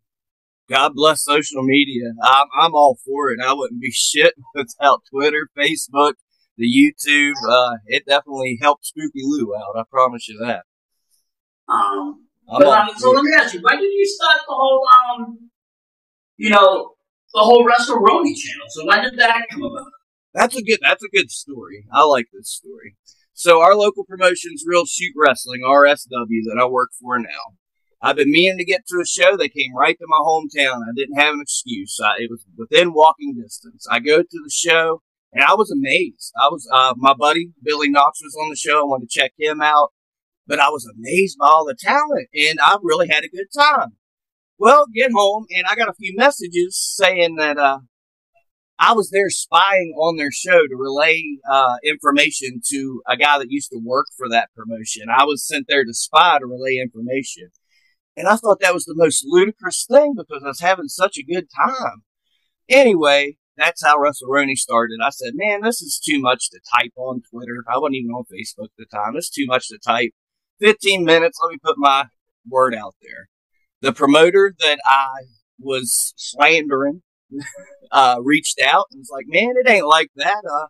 God 0.67 0.91
bless 0.93 1.23
social 1.23 1.63
media. 1.63 2.11
I'm, 2.21 2.47
I'm 2.59 2.75
all 2.75 2.99
for 3.05 3.31
it. 3.31 3.39
I 3.41 3.53
wouldn't 3.53 3.81
be 3.81 3.91
shit 3.95 4.35
without 4.53 5.03
Twitter, 5.09 5.47
Facebook, 5.57 6.13
the 6.57 6.67
YouTube. 6.67 7.33
Uh, 7.47 7.77
it 7.87 8.05
definitely 8.05 8.59
helped 8.61 8.85
Spooky 8.85 9.23
Lou 9.23 9.55
out. 9.55 9.79
I 9.79 9.83
promise 9.89 10.27
you 10.27 10.37
that. 10.45 10.63
Um, 11.71 12.25
but 12.47 12.65
um, 12.65 12.89
so 12.97 13.11
let 13.11 13.23
me 13.23 13.31
ask 13.39 13.53
you, 13.53 13.61
when 13.61 13.77
did 13.77 13.93
you 13.93 14.05
start 14.05 14.41
the 14.47 14.53
whole 14.53 14.83
um 15.13 15.48
you 16.39 16.49
know, 16.49 16.93
the 17.33 17.41
whole 17.41 17.67
WrestleRoni 17.67 18.33
channel. 18.33 18.67
So 18.69 18.87
when 18.87 19.03
did 19.03 19.19
that 19.19 19.45
come 19.51 19.63
about? 19.63 19.91
That's 20.33 20.55
a 20.55 20.63
good. 20.63 20.79
That's 20.81 21.03
a 21.03 21.15
good 21.15 21.29
story. 21.29 21.85
I 21.93 22.03
like 22.03 22.27
this 22.33 22.49
story. 22.49 22.95
So 23.33 23.61
our 23.61 23.75
local 23.75 24.05
promotion's 24.05 24.63
Real 24.65 24.85
Shoot 24.85 25.13
Wrestling 25.17 25.61
(RSW) 25.61 26.07
that 26.45 26.59
I 26.59 26.65
work 26.65 26.89
for 26.99 27.19
now. 27.19 27.57
I've 28.01 28.15
been 28.15 28.31
meaning 28.31 28.57
to 28.57 28.65
get 28.65 28.87
to 28.87 29.01
a 29.01 29.05
show. 29.05 29.35
They 29.35 29.49
came 29.49 29.75
right 29.75 29.97
to 29.97 30.05
my 30.07 30.19
hometown. 30.19 30.77
I 30.77 30.93
didn't 30.95 31.19
have 31.19 31.33
an 31.33 31.41
excuse. 31.41 31.97
I, 32.01 32.13
it 32.19 32.29
was 32.31 32.45
within 32.57 32.93
walking 32.93 33.35
distance. 33.41 33.85
I 33.91 33.99
go 33.99 34.19
to 34.19 34.27
the 34.31 34.51
show, 34.51 35.01
and 35.33 35.43
I 35.43 35.55
was 35.55 35.69
amazed. 35.71 36.31
I 36.39 36.47
was 36.47 36.69
uh, 36.71 36.93
my 36.95 37.13
buddy 37.13 37.51
Billy 37.61 37.89
Knox 37.89 38.21
was 38.23 38.35
on 38.41 38.49
the 38.49 38.55
show. 38.55 38.79
I 38.79 38.85
wanted 38.85 39.09
to 39.09 39.19
check 39.19 39.33
him 39.37 39.61
out, 39.61 39.89
but 40.47 40.59
I 40.59 40.69
was 40.69 40.89
amazed 40.95 41.37
by 41.37 41.47
all 41.47 41.65
the 41.65 41.75
talent, 41.75 42.29
and 42.33 42.59
I 42.61 42.77
really 42.81 43.09
had 43.09 43.25
a 43.25 43.29
good 43.29 43.47
time. 43.53 43.97
Well, 44.59 44.87
get 44.93 45.13
home, 45.13 45.45
and 45.51 45.63
I 45.69 45.75
got 45.75 45.87
a 45.87 45.93
few 45.93 46.13
messages 46.17 46.77
saying 46.77 47.37
that 47.37 47.57
uh, 47.57 47.79
I 48.77 48.91
was 48.91 49.09
there 49.09 49.29
spying 49.29 49.93
on 49.97 50.17
their 50.17 50.31
show 50.33 50.67
to 50.67 50.75
relay 50.75 51.23
uh, 51.49 51.77
information 51.81 52.59
to 52.69 53.01
a 53.07 53.15
guy 53.15 53.37
that 53.37 53.49
used 53.51 53.71
to 53.71 53.79
work 53.81 54.07
for 54.17 54.27
that 54.27 54.49
promotion. 54.53 55.03
I 55.09 55.23
was 55.23 55.47
sent 55.47 55.67
there 55.69 55.85
to 55.85 55.93
spy 55.93 56.39
to 56.39 56.45
relay 56.45 56.75
information. 56.75 57.51
And 58.17 58.27
I 58.27 58.35
thought 58.35 58.59
that 58.59 58.73
was 58.73 58.83
the 58.83 58.97
most 58.97 59.23
ludicrous 59.25 59.85
thing 59.89 60.13
because 60.17 60.43
I 60.43 60.49
was 60.49 60.59
having 60.59 60.89
such 60.89 61.17
a 61.17 61.23
good 61.23 61.47
time. 61.55 62.03
Anyway, 62.67 63.37
that's 63.55 63.85
how 63.85 63.97
WrestleRoni 63.97 64.55
started. 64.55 64.99
I 65.01 65.11
said, 65.11 65.33
man, 65.35 65.61
this 65.61 65.81
is 65.81 66.01
too 66.05 66.19
much 66.19 66.49
to 66.49 66.59
type 66.77 66.91
on 66.97 67.21
Twitter. 67.31 67.63
I 67.65 67.77
wasn't 67.77 67.95
even 67.95 68.11
on 68.11 68.25
Facebook 68.25 68.65
at 68.65 68.77
the 68.77 68.85
time. 68.93 69.13
It's 69.15 69.29
too 69.29 69.45
much 69.47 69.69
to 69.69 69.79
type. 69.79 70.11
15 70.59 71.05
minutes, 71.05 71.39
let 71.41 71.51
me 71.51 71.59
put 71.63 71.77
my 71.77 72.07
word 72.45 72.75
out 72.75 72.95
there. 73.01 73.29
The 73.81 73.93
promoter 73.93 74.53
that 74.59 74.79
I 74.85 75.23
was 75.59 76.13
slandering 76.17 77.01
uh, 77.91 78.17
reached 78.21 78.59
out 78.61 78.85
and 78.91 78.99
was 78.99 79.09
like, 79.11 79.25
"Man, 79.27 79.53
it 79.55 79.69
ain't 79.69 79.87
like 79.87 80.11
that. 80.15 80.43
Uh, 80.45 80.67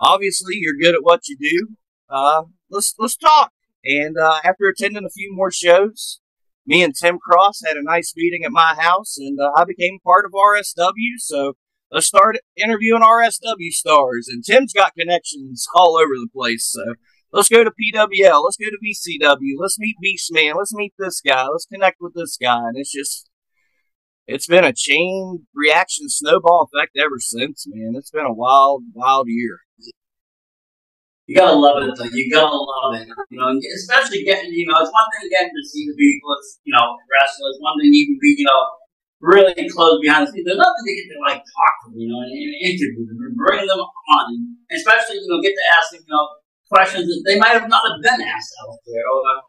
obviously, 0.00 0.54
you're 0.56 0.78
good 0.80 0.94
at 0.94 1.02
what 1.02 1.28
you 1.28 1.36
do. 1.38 1.68
Uh, 2.08 2.44
let's 2.70 2.94
let's 2.98 3.16
talk." 3.16 3.52
And 3.84 4.16
uh, 4.16 4.40
after 4.44 4.66
attending 4.66 5.04
a 5.04 5.10
few 5.10 5.34
more 5.34 5.50
shows, 5.50 6.20
me 6.66 6.82
and 6.82 6.94
Tim 6.94 7.18
Cross 7.18 7.60
had 7.66 7.76
a 7.76 7.82
nice 7.82 8.14
meeting 8.16 8.44
at 8.44 8.52
my 8.52 8.74
house, 8.78 9.16
and 9.18 9.38
uh, 9.38 9.50
I 9.56 9.64
became 9.64 9.98
part 10.04 10.24
of 10.24 10.32
RSW. 10.32 11.18
So 11.18 11.54
let's 11.90 12.06
start 12.06 12.36
interviewing 12.56 13.02
RSW 13.02 13.70
stars. 13.70 14.28
And 14.28 14.44
Tim's 14.44 14.72
got 14.72 14.94
connections 14.98 15.66
all 15.74 15.96
over 15.96 16.14
the 16.14 16.28
place. 16.34 16.66
So 16.72 16.94
let's 17.34 17.48
go 17.48 17.64
to 17.64 17.70
PWL. 17.70 18.44
Let's 18.44 18.56
go 18.56 18.66
to 18.70 18.78
VCW. 18.82 19.54
Let's 19.58 19.78
meet 19.78 19.96
Beastman. 20.02 20.54
Let's 20.56 20.72
meet 20.72 20.94
this 20.98 21.20
guy. 21.20 21.46
Let's 21.48 21.66
connect 21.66 21.98
with 22.00 22.14
this 22.14 22.38
guy. 22.40 22.68
And 22.68 22.78
it's 22.78 22.92
just 22.92 23.28
it's 24.26 24.46
been 24.46 24.64
a 24.64 24.72
chain 24.72 25.46
reaction 25.54 26.08
snowball 26.08 26.68
effect 26.70 26.96
ever 26.96 27.18
since, 27.18 27.66
man. 27.68 27.94
It's 27.96 28.10
been 28.10 28.24
a 28.24 28.32
wild, 28.32 28.84
wild 28.94 29.26
year. 29.28 29.58
You 31.26 31.36
gotta 31.36 31.56
love 31.56 31.82
it, 31.82 31.96
though. 31.96 32.04
You 32.12 32.30
gotta 32.30 32.52
love 32.52 33.00
it. 33.00 33.08
You 33.32 33.40
know, 33.40 33.48
especially 33.48 34.24
getting, 34.24 34.52
you 34.52 34.68
know, 34.68 34.76
it's 34.76 34.92
one 34.92 35.08
thing 35.16 35.28
getting 35.32 35.56
to 35.56 35.64
see 35.64 35.88
the 35.88 35.96
people, 35.96 36.36
it's, 36.36 36.60
you 36.64 36.72
know, 36.72 36.84
wrestle. 37.08 37.48
It's 37.48 37.60
one 37.64 37.80
thing 37.80 37.88
can 37.92 38.20
be, 38.20 38.36
you 38.36 38.44
know, 38.44 38.60
really 39.24 39.56
close 39.72 40.04
behind 40.04 40.28
the 40.28 40.32
scenes. 40.32 40.44
There's 40.44 40.60
nothing 40.60 40.84
to 40.84 40.92
get 40.92 41.08
to, 41.08 41.16
like, 41.24 41.40
talk 41.40 41.74
to 41.80 41.96
them, 41.96 41.96
you 41.96 42.12
know, 42.12 42.20
and, 42.20 42.28
and 42.28 42.56
interview 42.60 43.08
them 43.08 43.16
and 43.24 43.36
bring 43.40 43.64
them 43.64 43.80
on. 43.80 44.24
And 44.68 44.76
especially, 44.76 45.24
you 45.24 45.28
know, 45.32 45.40
get 45.40 45.56
to 45.56 45.66
ask 45.80 45.96
them, 45.96 46.04
you 46.04 46.12
know, 46.12 46.28
questions 46.74 47.06
that 47.06 47.22
they 47.22 47.38
might 47.38 47.54
have 47.54 47.70
not 47.70 47.86
have 47.86 48.02
been 48.02 48.26
asked. 48.26 48.50
Or 48.66 48.74
uh, 48.74 49.40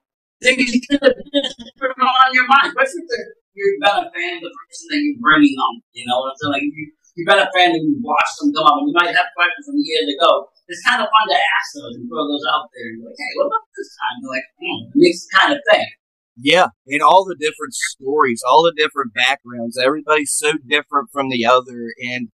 things 0.46 0.70
that 0.94 1.02
have 1.02 1.74
put 1.82 1.98
on 1.98 2.30
your 2.38 2.46
mind, 2.46 2.70
especially 2.70 3.02
if 3.10 3.26
you've 3.58 3.82
been 3.82 3.98
a 3.98 4.06
fan 4.14 4.32
of 4.38 4.44
the 4.46 4.54
person 4.54 4.86
that 4.94 5.00
you're 5.02 5.18
bringing 5.18 5.58
on. 5.58 5.82
You 5.98 6.06
know 6.06 6.22
what 6.22 6.32
I'm 6.32 6.38
saying? 6.38 6.54
Like, 6.54 6.66
you, 6.70 6.86
you've 7.18 7.26
been 7.26 7.42
a 7.42 7.50
fan 7.50 7.74
and 7.74 7.82
you 7.82 7.98
watched 8.06 8.38
them 8.38 8.54
come 8.54 8.70
up, 8.70 8.78
and 8.86 8.94
you 8.94 8.96
might 8.96 9.10
have 9.10 9.34
questions 9.34 9.66
from 9.66 9.82
years 9.82 10.08
ago. 10.14 10.54
It's 10.70 10.86
kind 10.86 11.02
of 11.02 11.10
fun 11.10 11.26
to 11.34 11.40
ask 11.42 11.68
those 11.74 11.98
and 11.98 12.06
throw 12.06 12.30
those 12.30 12.46
out 12.54 12.70
there. 12.74 12.94
And 12.94 13.02
like, 13.02 13.18
hey, 13.18 13.34
what 13.42 13.50
about 13.50 13.66
this 13.74 13.90
time? 13.98 14.16
You're 14.22 14.34
like, 14.38 14.48
hmm, 14.62 14.80
it 14.94 14.98
makes 15.02 15.20
the 15.26 15.30
kind 15.34 15.52
of 15.58 15.62
thing. 15.66 15.90
Yeah, 16.36 16.68
and 16.88 17.02
all 17.02 17.24
the 17.24 17.40
different 17.40 17.74
stories, 17.74 18.44
all 18.44 18.64
the 18.64 18.76
different 18.76 19.14
backgrounds. 19.14 19.80
Everybody's 19.80 20.36
so 20.36 20.54
different 20.68 21.10
from 21.14 21.30
the 21.30 21.46
other, 21.46 21.96
and 21.98 22.28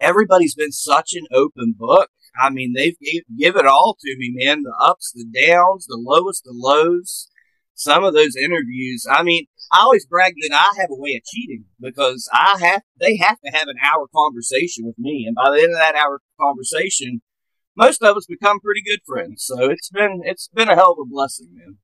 everybody's 0.00 0.56
been 0.56 0.72
such 0.72 1.14
an 1.14 1.26
open 1.32 1.74
book. 1.78 2.10
I 2.38 2.50
mean, 2.50 2.72
they've 2.74 2.98
gave, 2.98 3.22
give 3.38 3.56
it 3.56 3.66
all 3.66 3.96
to 4.00 4.16
me, 4.18 4.32
man. 4.34 4.62
The 4.62 4.74
ups, 4.80 5.12
the 5.12 5.24
downs, 5.24 5.86
the 5.86 6.00
lowest, 6.00 6.44
the 6.44 6.52
lows. 6.54 7.28
Some 7.74 8.04
of 8.04 8.14
those 8.14 8.36
interviews. 8.36 9.04
I 9.10 9.22
mean, 9.24 9.46
I 9.72 9.80
always 9.80 10.06
brag 10.06 10.34
that 10.40 10.54
I 10.54 10.80
have 10.80 10.90
a 10.90 11.00
way 11.00 11.16
of 11.16 11.24
cheating 11.24 11.64
because 11.80 12.28
I 12.32 12.56
have 12.60 12.82
they 13.00 13.16
have 13.16 13.40
to 13.40 13.50
have 13.50 13.66
an 13.66 13.76
hour 13.82 14.06
conversation 14.14 14.86
with 14.86 14.98
me, 14.98 15.24
and 15.26 15.34
by 15.34 15.50
the 15.50 15.62
end 15.62 15.72
of 15.72 15.78
that 15.78 15.96
hour 15.96 16.20
conversation, 16.40 17.22
most 17.76 18.02
of 18.02 18.16
us 18.16 18.26
become 18.26 18.60
pretty 18.60 18.82
good 18.82 19.00
friends. 19.06 19.44
So 19.44 19.70
it's 19.70 19.90
been 19.90 20.22
it's 20.24 20.48
been 20.48 20.68
a 20.68 20.76
hell 20.76 20.92
of 20.92 20.98
a 21.02 21.08
blessing, 21.08 21.48
man. 21.52 21.78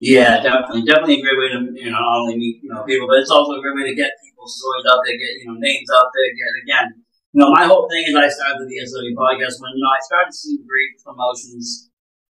Yeah, 0.00 0.40
definitely, 0.40 0.88
definitely 0.88 1.20
a 1.20 1.22
great 1.22 1.38
way 1.38 1.48
to 1.52 1.60
you 1.76 1.90
know 1.92 2.00
not 2.00 2.20
only 2.24 2.36
meet 2.36 2.62
you 2.62 2.70
know 2.72 2.82
people, 2.84 3.06
but 3.06 3.20
it's 3.20 3.30
also 3.30 3.58
a 3.58 3.60
great 3.60 3.76
way 3.76 3.90
to 3.90 3.94
get 3.94 4.16
people's 4.24 4.56
stories 4.56 4.88
out 4.88 5.04
there, 5.04 5.12
get 5.12 5.44
you 5.44 5.46
know 5.52 5.60
names 5.60 5.88
out 5.92 6.08
there. 6.16 6.28
Get 6.32 6.62
again, 6.64 6.88
you 7.32 7.40
know, 7.40 7.50
my 7.52 7.64
whole 7.64 7.88
thing 7.88 8.04
is 8.08 8.14
I 8.14 8.28
started 8.28 8.66
the 8.66 8.74
VSW 8.74 9.14
podcast 9.14 9.62
when 9.62 9.70
you 9.74 9.82
know 9.82 9.90
I 9.90 10.00
started 10.02 10.34
seeing 10.34 10.66
great 10.66 10.98
promotions 11.04 11.90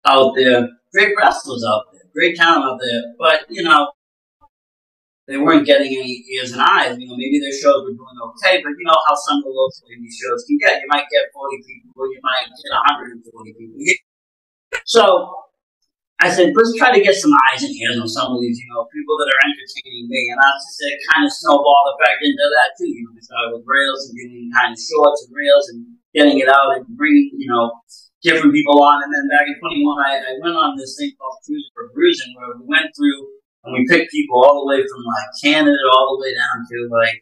out 0.05 0.33
there, 0.35 0.67
great 0.93 1.13
wrestlers 1.17 1.63
out 1.63 1.83
there, 1.93 2.01
great 2.13 2.35
talent 2.35 2.65
out 2.65 2.79
there, 2.81 3.01
but 3.17 3.45
you 3.49 3.63
know 3.63 3.91
they 5.27 5.37
weren't 5.37 5.65
getting 5.65 5.95
any 5.95 6.25
ears 6.35 6.51
and 6.51 6.61
eyes. 6.61 6.97
You 6.99 7.07
know, 7.07 7.15
maybe 7.15 7.39
their 7.39 7.55
shows 7.55 7.87
were 7.87 7.95
doing 7.95 8.19
okay, 8.35 8.59
but 8.59 8.75
you 8.75 8.83
know 8.83 8.99
how 9.07 9.15
some 9.15 9.37
of 9.39 9.43
the 9.47 9.55
local 9.55 9.87
indie 9.87 10.11
shows 10.11 10.43
can 10.43 10.59
get. 10.59 10.81
You 10.81 10.87
might 10.91 11.07
get 11.07 11.31
40 11.31 11.55
people, 11.63 12.11
you 12.11 12.19
might 12.19 12.51
get 12.51 12.71
140 13.23 13.53
people. 13.55 13.79
So 14.83 15.50
I 16.21 16.29
said, 16.29 16.53
let's 16.53 16.77
try 16.77 16.93
to 16.93 17.01
get 17.01 17.17
some 17.17 17.33
eyes 17.49 17.65
and 17.65 17.73
ears 17.73 17.97
on 17.97 18.05
some 18.05 18.29
of 18.29 18.39
these, 18.45 18.61
you 18.61 18.69
know, 18.69 18.85
people 18.93 19.17
that 19.17 19.25
are 19.25 19.41
entertaining 19.41 20.05
me. 20.05 20.21
And 20.29 20.37
I 20.37 20.53
just 20.53 20.77
said, 20.77 20.93
kind 21.09 21.25
of 21.25 21.33
snowball 21.33 21.97
effect 21.97 22.21
into 22.21 22.45
that 22.45 22.77
too. 22.77 22.93
You 22.93 23.09
know, 23.09 23.17
we 23.17 23.25
started 23.25 23.57
with 23.57 23.65
rails 23.65 24.05
and 24.05 24.13
doing 24.13 24.53
kind 24.53 24.69
of 24.69 24.77
shorts 24.77 25.25
and 25.25 25.33
reels 25.33 25.65
and 25.73 25.79
getting 26.13 26.37
it 26.37 26.45
out 26.45 26.77
and 26.77 26.85
bringing, 26.93 27.33
you 27.41 27.49
know, 27.49 27.73
different 28.21 28.53
people 28.53 28.77
on. 28.85 29.01
And 29.01 29.09
then 29.09 29.25
back 29.33 29.49
in 29.49 29.57
21, 29.57 29.81
I, 29.97 30.21
I 30.21 30.33
went 30.45 30.53
on 30.53 30.77
this 30.77 30.93
thing 30.93 31.09
called 31.17 31.41
Cruise 31.41 31.65
for 31.73 31.89
Bruising 31.97 32.37
where 32.37 32.53
we 32.53 32.69
went 32.69 32.93
through 32.93 33.41
and 33.65 33.73
we 33.73 33.89
picked 33.89 34.13
people 34.13 34.45
all 34.45 34.61
the 34.61 34.69
way 34.69 34.85
from 34.85 35.01
like 35.01 35.29
Canada 35.41 35.81
all 35.89 36.17
the 36.17 36.21
way 36.21 36.37
down 36.37 36.57
to 36.69 36.77
like 36.93 37.17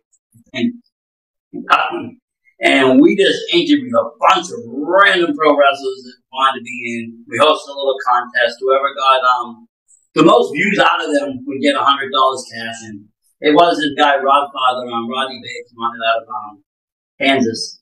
Kentucky. 0.52 2.20
And 2.60 3.00
we 3.00 3.16
just 3.16 3.40
interviewed 3.54 3.96
a 3.96 4.12
bunch 4.20 4.52
of 4.52 4.60
random 4.68 5.32
pro 5.32 5.56
wrestlers 5.56 6.02
that 6.04 6.20
wanted 6.32 6.60
to 6.60 6.64
be 6.64 6.78
in. 7.00 7.24
We 7.28 7.40
hosted 7.40 7.72
a 7.72 7.80
little 7.80 7.96
contest. 8.04 8.60
Whoever 8.60 8.92
got 8.96 9.24
um 9.24 9.68
the 10.14 10.24
most 10.24 10.52
views 10.52 10.80
out 10.80 11.00
of 11.00 11.14
them 11.14 11.40
would 11.48 11.62
get 11.62 11.80
a 11.80 11.84
hundred 11.84 12.12
dollars 12.12 12.44
cash. 12.52 12.76
And 12.84 13.08
it 13.40 13.56
was 13.56 13.80
this 13.80 13.96
guy 13.96 14.20
Rod 14.20 14.52
Father 14.52 14.92
on 14.92 15.08
um, 15.08 15.10
Rodney 15.10 15.40
Bates 15.40 15.72
wanted 15.78 16.04
out 16.04 16.24
of 16.24 16.28
um 16.28 16.64
Kansas. 17.20 17.80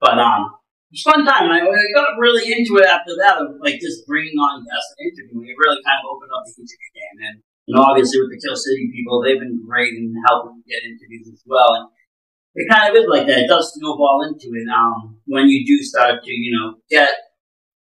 But 0.00 0.18
um 0.18 0.58
it 0.90 0.98
was 0.98 1.06
fun 1.06 1.22
time. 1.26 1.50
I, 1.50 1.62
I 1.62 1.86
got 1.94 2.18
really 2.18 2.50
into 2.50 2.78
it 2.78 2.86
after 2.86 3.14
that 3.18 3.38
of 3.42 3.58
like 3.62 3.78
just 3.78 4.06
bringing 4.06 4.38
on 4.38 4.62
guests 4.66 4.94
and 4.98 5.10
interviewing. 5.10 5.50
It 5.50 5.58
really 5.58 5.82
kind 5.82 6.02
of 6.02 6.10
opened 6.14 6.30
up 6.34 6.46
the 6.46 6.54
interview 6.62 6.90
game. 6.94 7.18
And 7.30 7.36
know, 7.74 7.82
obviously 7.82 8.20
with 8.22 8.30
the 8.30 8.38
Kill 8.38 8.56
City 8.56 8.90
people, 8.94 9.22
they've 9.22 9.40
been 9.40 9.62
great 9.66 9.94
in 9.94 10.14
helping 10.26 10.62
get 10.66 10.86
interviews 10.86 11.26
as 11.32 11.42
well. 11.46 11.74
And 11.74 11.86
it 12.56 12.66
kind 12.72 12.88
of 12.88 12.96
is 12.96 13.06
like 13.08 13.26
that. 13.26 13.44
It 13.44 13.48
does 13.48 13.72
snowball 13.74 14.24
into 14.24 14.48
it. 14.56 14.66
Um, 14.72 15.20
when 15.26 15.48
you 15.48 15.64
do 15.66 15.76
start 15.84 16.24
to, 16.24 16.32
you 16.32 16.56
know, 16.56 16.80
get 16.88 17.12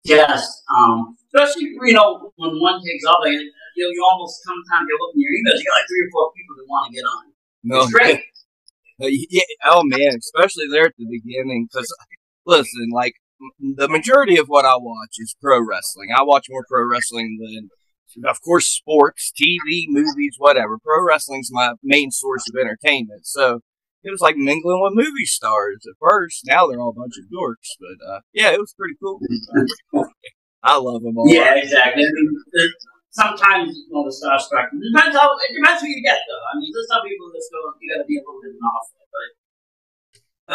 guests, 0.06 0.64
um, 0.70 1.18
especially, 1.34 1.74
you 1.82 1.94
know, 1.94 2.32
when 2.38 2.62
one 2.62 2.80
takes 2.86 3.04
off, 3.06 3.18
like, 3.26 3.34
you, 3.34 3.84
know, 3.84 3.90
you 3.90 4.06
almost 4.12 4.38
sometimes 4.46 4.86
you 4.88 4.98
look 5.02 5.16
in 5.16 5.22
your 5.22 5.34
emails, 5.34 5.58
you 5.58 5.66
got 5.66 5.82
like 5.82 5.90
three 5.90 6.06
or 6.06 6.12
four 6.14 6.32
people 6.38 6.56
that 6.58 6.68
want 6.70 6.86
to 6.88 6.94
get 6.94 7.06
on. 7.10 7.24
No, 7.64 7.82
it's 7.82 7.92
great. 7.92 8.22
Uh, 9.02 9.10
yeah, 9.10 9.42
oh 9.66 9.82
man, 9.84 10.14
especially 10.18 10.66
there 10.70 10.86
at 10.86 10.94
the 10.96 11.08
beginning, 11.10 11.68
because 11.72 11.92
listen, 12.46 12.90
like 12.94 13.14
the 13.60 13.90
majority 13.90 14.38
of 14.38 14.46
what 14.46 14.64
I 14.64 14.76
watch 14.78 15.16
is 15.18 15.36
pro 15.42 15.60
wrestling. 15.60 16.10
I 16.16 16.22
watch 16.22 16.46
more 16.50 16.64
pro 16.70 16.86
wrestling 16.86 17.40
than 17.42 17.70
of 18.26 18.42
course, 18.42 18.68
sports, 18.68 19.32
TV, 19.32 19.86
movies, 19.88 20.36
whatever. 20.38 20.78
Pro 20.78 21.04
wrestling's 21.04 21.50
my 21.52 21.74
main 21.82 22.12
source 22.12 22.44
of 22.50 22.60
entertainment. 22.60 23.26
So 23.26 23.62
it 24.04 24.12
was 24.12 24.22
like 24.22 24.36
mingling 24.36 24.82
with 24.82 24.94
movie 24.96 25.26
stars 25.26 25.86
at 25.86 25.96
first. 26.00 26.44
Now 26.46 26.68
they're 26.68 26.82
all 26.82 26.96
a 26.96 27.00
bunch 27.00 27.18
of 27.18 27.26
dorks, 27.30 27.78
but 27.80 27.98
uh, 28.06 28.20
yeah, 28.34 28.52
it 28.52 28.60
was 28.60 28.74
pretty 28.74 28.96
cool. 29.02 29.20
I 30.64 30.78
love 30.78 31.02
them 31.02 31.18
all. 31.18 31.30
Yeah, 31.30 31.58
exactly. 31.58 32.04
I 32.04 32.12
mean, 32.14 32.30
sometimes 33.12 33.76
you 33.76 33.88
know 33.92 34.06
the 34.06 34.14
starstruck. 34.14 34.70
It 34.74 34.82
depends 34.94 35.18
how 35.18 35.34
it 35.34 35.54
depends 35.54 35.82
who 35.82 35.90
you 35.90 36.02
get 36.02 36.20
though. 36.26 36.44
I 36.50 36.58
mean, 36.58 36.72
there's 36.74 36.90
some 36.90 37.04
people 37.06 37.30
that 37.34 37.42
still 37.42 37.66
you 37.82 37.88
got 37.90 38.02
to 38.02 38.08
be 38.08 38.18
a 38.18 38.24
little 38.24 38.42
bit 38.42 38.58
off, 38.62 38.88
but 39.12 39.30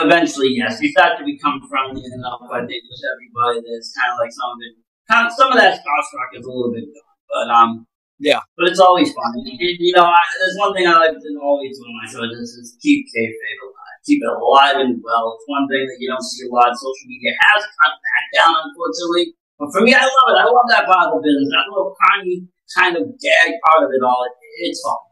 eventually, 0.07 0.55
yes, 0.55 0.81
you 0.83 0.91
start 0.91 1.19
to 1.19 1.25
become 1.25 1.63
friendly 1.69 2.03
enough. 2.03 2.43
I 2.51 2.67
think 2.67 2.83
with 2.87 3.03
everybody, 3.15 3.63
that's 3.67 3.95
kind 3.95 4.13
of 4.13 4.19
like 4.19 4.33
some 4.33 4.51
of 4.55 4.59
it. 4.63 4.75
Kind 5.07 5.27
of, 5.27 5.33
some 5.39 5.55
of 5.55 5.59
that 5.59 5.79
starstruck 5.79 6.35
is 6.35 6.45
a 6.45 6.51
little 6.51 6.75
bit 6.75 6.91
gone. 6.91 7.15
But 7.31 7.47
um, 7.51 7.71
Yeah. 8.19 8.41
But 8.57 8.73
it's 8.73 8.81
always 8.81 9.13
fun. 9.13 9.33
You 9.45 9.93
know, 9.93 10.09
I, 10.09 10.23
there's 10.41 10.57
one 10.57 10.73
thing 10.73 10.89
I 10.89 10.97
like 10.97 11.13
to 11.13 11.31
always 11.43 11.77
do 11.77 11.85
my 11.85 12.07
show 12.09 12.25
is, 12.25 12.57
is 12.57 12.77
keep 12.81 13.05
kayfabe 13.13 13.61
alive. 13.61 13.97
Keep 14.09 14.21
it 14.25 14.33
alive 14.33 14.77
and 14.81 14.97
well. 15.05 15.37
It's 15.37 15.45
one 15.47 15.69
thing 15.69 15.85
that 15.85 15.99
you 16.01 16.09
don't 16.09 16.25
see 16.25 16.47
a 16.47 16.51
lot. 16.53 16.73
Social 16.73 17.07
media 17.07 17.37
has 17.37 17.61
cut 17.61 17.93
that 17.93 18.25
down, 18.41 18.55
unfortunately. 18.65 19.37
But 19.59 19.69
for 19.73 19.81
me, 19.85 19.93
I 19.93 20.05
love 20.05 20.29
it. 20.33 20.39
I 20.41 20.47
love 20.49 20.69
that 20.73 20.87
part 20.89 21.13
of 21.13 21.21
the 21.21 21.23
business. 21.29 21.49
That 21.53 21.69
little 21.69 21.93
tiny 22.09 22.49
kind 22.73 22.95
of 22.97 23.05
gag 23.21 23.51
part 23.69 23.85
of 23.85 23.91
it 23.93 24.03
all. 24.05 24.25
It, 24.25 24.35
it's 24.65 24.81
fun. 24.81 25.07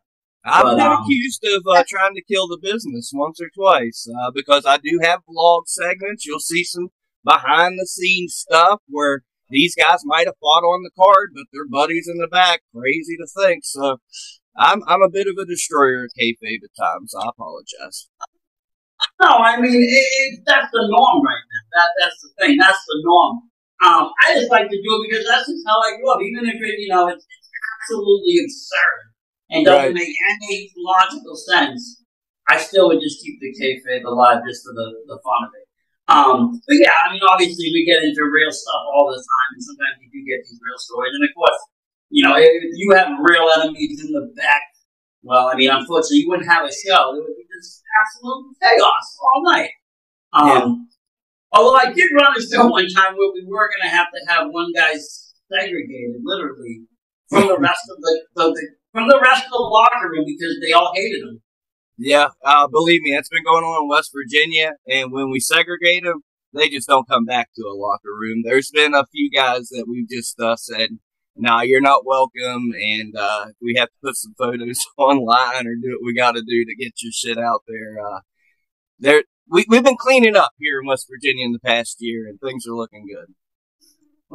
I've 0.45 0.65
But, 0.65 0.77
been 0.77 0.87
um, 0.87 1.03
accused 1.03 1.45
of 1.45 1.63
uh, 1.69 1.85
trying 1.89 2.15
to 2.15 2.23
kill 2.23 2.49
the 2.49 2.59
business 2.61 3.11
once 3.13 3.41
or 3.41 3.49
twice 3.53 4.07
uh, 4.09 4.31
because 4.31 4.65
I 4.67 4.77
do 4.77 5.01
have 5.03 5.21
vlog 5.29 5.63
segments. 5.67 6.25
You'll 6.25 6.39
see 6.39 6.65
some 6.65 6.89
behind 7.25 7.79
the 7.79 7.87
scenes 7.87 8.35
stuff 8.37 8.81
where 8.89 9.25
these 9.55 9.75
guys 9.79 10.01
might 10.05 10.27
have 10.27 10.37
fought 10.43 10.67
on 10.67 10.83
the 10.83 10.91
card, 10.99 11.31
but 11.35 11.47
their 11.55 11.69
buddies 11.71 12.11
in 12.11 12.19
the 12.19 12.27
back. 12.29 12.63
Crazy 12.75 13.17
to 13.17 13.27
think. 13.43 13.63
So 13.65 13.99
I'm 14.59 14.83
I'm 14.87 15.03
a 15.03 15.09
bit 15.11 15.27
of 15.31 15.39
a 15.41 15.47
destroyer 15.47 16.05
of 16.05 16.11
kayfabe 16.19 16.67
at 16.67 16.75
times. 16.77 17.15
I 17.15 17.31
apologize. 17.31 18.11
No, 19.23 19.29
I 19.29 19.61
mean 19.61 19.75
it, 19.75 19.87
it, 19.87 20.41
that's 20.47 20.71
the 20.73 20.85
norm 20.91 21.23
right 21.23 21.47
now. 21.47 21.63
That 21.79 21.91
that's 22.03 22.19
the 22.23 22.31
thing. 22.41 22.57
That's 22.59 22.83
the 22.87 22.99
norm. 23.05 23.35
Um, 23.85 24.11
I 24.25 24.35
just 24.35 24.51
like 24.51 24.71
to 24.71 24.77
do 24.83 24.91
it 24.97 25.03
because 25.11 25.27
that's 25.29 25.47
just 25.47 25.65
how 25.67 25.79
I 25.83 25.97
grew 25.99 26.11
up. 26.11 26.21
Even 26.23 26.49
if 26.49 26.57
it, 26.57 26.81
you 26.81 26.89
know, 26.89 27.09
it's, 27.09 27.21
it's 27.23 27.49
absolutely 27.83 28.39
absurd 28.41 29.01
and 29.51 29.67
doesn't 29.67 29.85
Right. 29.93 29.95
make 29.95 30.15
any 30.41 30.73
logical 30.79 31.37
sense, 31.37 32.03
I 32.49 32.57
still 32.59 32.89
would 32.89 33.01
just 33.03 33.23
keep 33.23 33.41
the 33.41 33.53
kayfabe 33.61 34.05
alive 34.05 34.41
just 34.49 34.65
for 34.65 34.73
the, 34.73 34.89
the 35.07 35.19
fun 35.23 35.41
of 35.45 35.53
it. 35.59 35.64
Um, 36.07 36.61
but 36.69 36.77
yeah, 36.77 36.93
I 36.93 37.13
mean, 37.13 37.23
obviously 37.25 37.73
we 37.73 37.89
get 37.89 38.05
into 38.05 38.29
real 38.29 38.53
stuff 38.53 38.83
all 38.93 39.09
the 39.09 39.17
time, 39.17 39.51
and 39.57 39.63
sometimes 39.65 39.97
you 40.05 40.09
do 40.13 40.21
get 40.29 40.45
these 40.45 40.61
real 40.61 40.77
stories. 40.77 41.13
And 41.17 41.25
of 41.25 41.33
course, 41.33 41.61
you 42.11 42.23
know, 42.23 42.37
if 42.37 42.77
you 42.77 42.93
have 42.93 43.09
real 43.21 43.49
enemies 43.57 44.05
in 44.05 44.13
the 44.13 44.29
back, 44.37 44.63
well, 45.23 45.49
I 45.49 45.57
mean, 45.57 45.71
unfortunately, 45.71 46.25
you 46.25 46.29
wouldn't 46.29 46.49
have 46.49 46.69
a 46.69 46.73
show. 46.73 47.17
It 47.17 47.25
would 47.25 47.37
be 47.37 47.49
just 47.49 47.81
absolute 47.81 48.53
chaos 48.61 49.07
all 49.25 49.43
night. 49.49 49.73
Um, 50.35 50.89
Although 51.55 51.79
I 51.79 51.93
did 51.93 52.11
run 52.13 52.35
a 52.37 52.43
show 52.51 52.67
one 52.67 52.89
time 52.91 53.15
where 53.15 53.31
we 53.33 53.47
were 53.47 53.71
going 53.71 53.89
to 53.89 53.97
have 53.97 54.09
to 54.11 54.21
have 54.29 54.51
one 54.51 54.73
guy 54.75 54.99
segregated, 54.99 56.21
literally, 56.23 56.83
from 57.31 57.47
the 57.47 57.59
rest 57.59 57.87
of 57.89 57.97
the, 58.03 58.23
the, 58.35 58.45
the 58.51 58.69
from 58.93 59.09
the 59.09 59.21
rest 59.23 59.47
of 59.47 59.51
the 59.51 59.59
locker 59.59 60.11
room 60.11 60.25
because 60.27 60.59
they 60.61 60.73
all 60.73 60.93
hated 60.95 61.23
him. 61.23 61.41
Yeah, 61.97 62.29
uh, 62.45 62.67
believe 62.67 63.03
me, 63.03 63.13
that's 63.15 63.29
been 63.29 63.45
going 63.45 63.63
on 63.63 63.85
in 63.85 63.89
West 63.89 64.11
Virginia. 64.13 64.73
And 64.89 65.13
when 65.13 65.31
we 65.31 65.39
segregate 65.41 66.03
them, 66.03 66.23
they 66.53 66.69
just 66.69 66.89
don't 66.89 67.09
come 67.09 67.25
back 67.25 67.51
to 67.57 67.63
a 67.63 67.75
locker 67.75 68.13
room. 68.19 68.43
There's 68.45 68.71
been 68.71 68.95
a 68.95 69.07
few 69.07 69.31
guys 69.31 69.69
that 69.69 69.87
we've 69.89 70.09
just 70.09 70.39
uh, 70.41 70.57
said, 70.57 70.91
"Nah, 71.37 71.63
you're 71.63 71.81
not 71.81 72.07
welcome," 72.07 72.73
and 72.75 73.15
uh, 73.17 73.47
we 73.61 73.75
have 73.79 73.89
to 73.89 73.95
put 74.03 74.17
some 74.17 74.35
photos 74.39 74.85
online 74.99 75.67
or 75.67 75.75
do 75.77 75.99
what 76.01 76.07
we 76.07 76.15
got 76.15 76.33
to 76.33 76.43
do 76.43 76.65
to 76.65 76.75
get 76.77 77.03
your 77.03 77.13
shit 77.13 77.39
out 77.39 77.63
there. 77.69 77.97
Uh, 78.05 78.21
there, 78.99 79.25
we, 79.51 79.65
we've 79.69 79.85
been 79.85 79.97
cleaning 79.99 80.37
up 80.37 80.53
here 80.59 80.81
in 80.81 80.87
West 80.87 81.07
Virginia 81.11 81.45
in 81.45 81.53
the 81.53 81.61
past 81.61 81.97
year, 82.01 82.27
and 82.27 82.41
things 82.41 82.67
are 82.67 82.75
looking 82.75 83.07
good. 83.07 83.35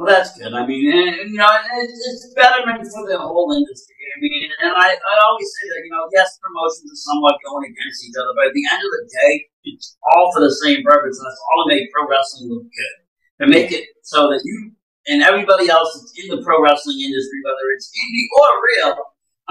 Well, 0.00 0.08
that's 0.08 0.32
good. 0.32 0.56
I 0.56 0.64
mean, 0.64 0.88
and, 0.88 1.28
you 1.28 1.36
know, 1.36 1.44
it's, 1.76 2.00
it's 2.08 2.32
betterment 2.32 2.80
for 2.88 3.04
the 3.04 3.20
whole 3.20 3.52
industry. 3.52 4.00
I 4.00 4.16
mean, 4.16 4.48
and 4.64 4.72
I, 4.72 4.96
I 4.96 5.14
always 5.28 5.44
say 5.60 5.68
that, 5.68 5.84
you 5.84 5.92
know, 5.92 6.08
yes, 6.08 6.40
promotions 6.40 6.88
are 6.88 7.04
somewhat 7.04 7.36
going 7.44 7.68
against 7.68 8.08
each 8.08 8.16
other, 8.16 8.32
but 8.32 8.48
at 8.48 8.56
the 8.56 8.64
end 8.64 8.80
of 8.80 8.88
the 8.96 9.04
day, 9.12 9.32
it's 9.68 10.00
all 10.08 10.32
for 10.32 10.40
the 10.40 10.56
same 10.64 10.80
purpose, 10.88 11.20
and 11.20 11.28
that's 11.28 11.44
all 11.52 11.68
to 11.68 11.76
make 11.76 11.92
pro 11.92 12.08
wrestling 12.08 12.48
look 12.48 12.64
good. 12.64 12.96
To 13.44 13.46
make 13.52 13.76
it 13.76 13.92
so 14.00 14.32
that 14.32 14.40
you 14.40 14.72
and 15.04 15.20
everybody 15.20 15.68
else 15.68 15.92
that's 15.92 16.16
in 16.16 16.32
the 16.32 16.40
pro 16.40 16.64
wrestling 16.64 16.96
industry, 16.96 17.44
whether 17.44 17.68
it's 17.76 17.92
indie 17.92 18.24
or 18.40 18.48
real, 18.56 18.96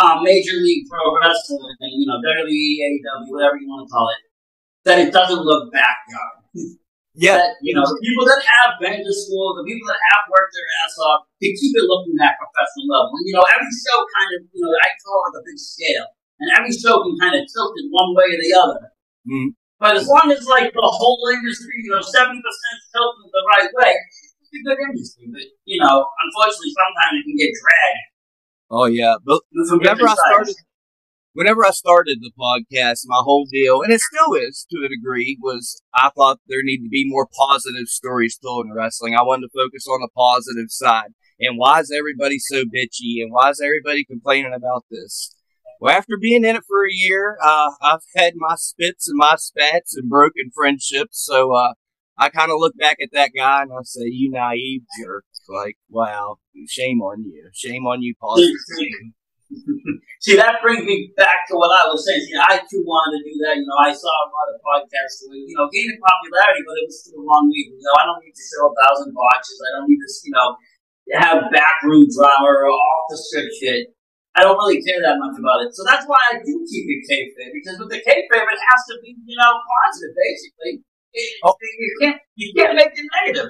um, 0.01 0.25
major 0.25 0.57
league 0.57 0.89
pro 0.89 1.13
wrestling, 1.13 1.61
you 1.93 2.09
know, 2.09 2.17
WWE, 2.25 2.73
AEW, 2.89 3.29
whatever 3.29 3.61
you 3.61 3.69
want 3.69 3.85
to 3.85 3.89
call 3.93 4.09
it, 4.09 4.21
that 4.89 4.97
it 4.97 5.13
doesn't 5.13 5.45
look 5.45 5.69
backyard 5.69 6.41
Yeah, 7.19 7.35
that, 7.35 7.59
you 7.59 7.75
know, 7.75 7.83
the 7.83 7.99
people 7.99 8.23
that 8.31 8.39
have 8.39 8.79
been 8.79 9.03
to 9.03 9.13
school, 9.13 9.51
the 9.59 9.67
people 9.67 9.83
that 9.91 9.99
have 9.99 10.23
worked 10.31 10.55
their 10.55 10.69
ass 10.87 10.95
off, 11.03 11.27
they 11.43 11.51
keep 11.51 11.75
it 11.75 11.83
looking 11.83 12.15
that 12.23 12.39
professional 12.39 12.87
level. 12.87 13.11
And, 13.19 13.27
you 13.27 13.35
know, 13.35 13.43
every 13.43 13.67
show 13.67 13.99
kind 14.07 14.29
of, 14.39 14.47
you 14.47 14.61
know, 14.63 14.71
I 14.71 14.89
call 15.03 15.19
it 15.27 15.35
a 15.35 15.43
big 15.43 15.59
scale. 15.59 16.07
And 16.39 16.47
every 16.55 16.71
show 16.71 17.03
can 17.03 17.19
kind 17.19 17.35
of 17.35 17.43
tilt 17.51 17.75
it 17.75 17.91
one 17.91 18.15
way 18.15 18.23
or 18.31 18.39
the 18.39 18.51
other. 18.55 18.81
Mhm. 19.27 19.51
But 19.83 19.99
as 19.99 20.07
long 20.07 20.31
as, 20.31 20.47
like, 20.47 20.71
the 20.71 20.79
whole 20.87 21.19
industry, 21.27 21.83
you 21.83 21.91
know, 21.91 21.99
70% 21.99 22.79
tilted 22.95 23.27
the 23.35 23.43
right 23.51 23.71
way, 23.83 23.93
it's 24.39 24.55
a 24.55 24.59
good 24.63 24.79
industry. 24.79 25.27
But, 25.27 25.43
you 25.67 25.79
know, 25.83 26.07
unfortunately, 26.23 26.71
sometimes 26.71 27.13
it 27.19 27.23
can 27.27 27.35
get 27.35 27.51
dragged. 27.51 28.03
oh 28.71 28.87
yeah, 28.87 29.15
but 29.27 29.43
whenever 29.51 30.07
I 30.07 30.15
started, 30.15 30.55
whenever 31.33 31.65
I 31.65 31.71
started 31.71 32.19
the 32.21 32.31
podcast, 32.37 33.01
my 33.05 33.21
whole 33.23 33.45
deal, 33.51 33.81
and 33.81 33.91
it 33.91 34.01
still 34.01 34.33
is 34.33 34.65
to 34.71 34.85
a 34.85 34.89
degree, 34.89 35.37
was 35.41 35.81
I 35.93 36.09
thought 36.15 36.39
there 36.47 36.63
needed 36.63 36.85
to 36.85 36.89
be 36.89 37.07
more 37.07 37.27
positive 37.37 37.87
stories 37.87 38.37
told 38.37 38.65
in 38.65 38.73
wrestling. 38.73 39.15
I 39.15 39.23
wanted 39.23 39.47
to 39.47 39.57
focus 39.57 39.87
on 39.87 40.01
the 40.01 40.09
positive 40.15 40.69
side. 40.69 41.13
And 41.39 41.57
why 41.57 41.79
is 41.79 41.93
everybody 41.97 42.37
so 42.39 42.63
bitchy? 42.63 43.21
And 43.21 43.31
why 43.31 43.49
is 43.49 43.61
everybody 43.63 44.03
complaining 44.03 44.53
about 44.53 44.83
this? 44.91 45.35
Well, 45.79 45.95
after 45.95 46.17
being 46.19 46.43
in 46.43 46.57
it 46.57 46.63
for 46.67 46.85
a 46.85 46.91
year, 46.91 47.37
uh, 47.41 47.71
I've 47.81 48.03
had 48.15 48.33
my 48.35 48.55
spits 48.57 49.07
and 49.07 49.17
my 49.17 49.35
spats 49.37 49.95
and 49.95 50.09
broken 50.09 50.51
friendships. 50.53 51.23
So, 51.25 51.53
uh, 51.53 51.73
I 52.17 52.27
kind 52.27 52.51
of 52.51 52.57
look 52.59 52.77
back 52.77 52.97
at 53.01 53.11
that 53.13 53.31
guy 53.33 53.61
and 53.61 53.71
I 53.71 53.79
say, 53.83 54.01
you 54.03 54.29
naive 54.29 54.81
jerk. 55.01 55.23
Like, 55.47 55.77
wow, 55.89 56.35
shame 56.67 57.01
on 57.01 57.23
you. 57.23 57.49
Shame 57.53 57.87
on 57.87 58.01
you, 58.01 58.13
positive. 58.21 58.51
See, 60.23 60.35
that 60.37 60.61
brings 60.61 60.85
me 60.85 61.09
back 61.17 61.47
to 61.49 61.57
what 61.57 61.73
I 61.73 61.89
was 61.89 62.05
saying. 62.05 62.21
See, 62.27 62.37
I 62.37 62.61
too 62.69 62.83
wanted 62.85 63.17
to 63.17 63.21
do 63.25 63.35
that. 63.47 63.57
You 63.57 63.65
know, 63.65 63.79
I 63.81 63.89
saw 63.95 64.11
a 64.11 64.27
lot 64.29 64.51
of 64.53 64.61
podcasts 64.61 65.25
doing, 65.25 65.47
you 65.47 65.55
know, 65.57 65.65
gaining 65.73 65.97
popularity, 65.97 66.61
but 66.67 66.75
it 66.77 66.85
was 66.85 66.99
for 67.07 67.11
the 67.17 67.21
wrong 67.23 67.49
reason. 67.49 67.79
You 67.79 67.85
know, 67.87 67.97
I 67.97 68.03
don't 68.05 68.21
need 68.21 68.35
to 68.35 68.45
show 68.45 68.69
a 68.69 68.73
thousand 68.77 69.09
botches. 69.15 69.57
I 69.63 69.69
don't 69.79 69.87
need 69.89 70.01
to, 70.01 70.09
you 70.27 70.33
know, 70.35 70.49
have 71.17 71.37
backroom 71.49 72.05
drama 72.13 72.45
or 72.45 72.69
off 72.69 73.01
the 73.09 73.17
script 73.17 73.53
shit. 73.57 73.95
I 74.37 74.45
don't 74.45 74.59
really 74.61 74.83
care 74.85 75.01
that 75.01 75.17
much 75.17 75.35
about 75.39 75.65
it. 75.65 75.73
So 75.73 75.81
that's 75.81 76.05
why 76.05 76.21
I 76.29 76.43
do 76.45 76.53
keep 76.69 76.85
it 76.85 77.01
kayfabe, 77.09 77.49
because 77.49 77.81
with 77.81 77.89
the 77.89 77.99
kayfabe, 77.99 78.45
it 78.45 78.61
has 78.61 78.81
to 78.93 78.95
be, 79.01 79.17
you 79.17 79.37
know, 79.39 79.51
positive, 79.65 80.13
basically. 80.13 80.85
It, 81.11 81.41
Oh. 81.43 81.55
You 81.59 81.97
can't, 82.01 82.21
you 82.35 82.53
can't 82.53 82.75
make 82.75 82.93
it 82.93 83.07
negative. 83.25 83.49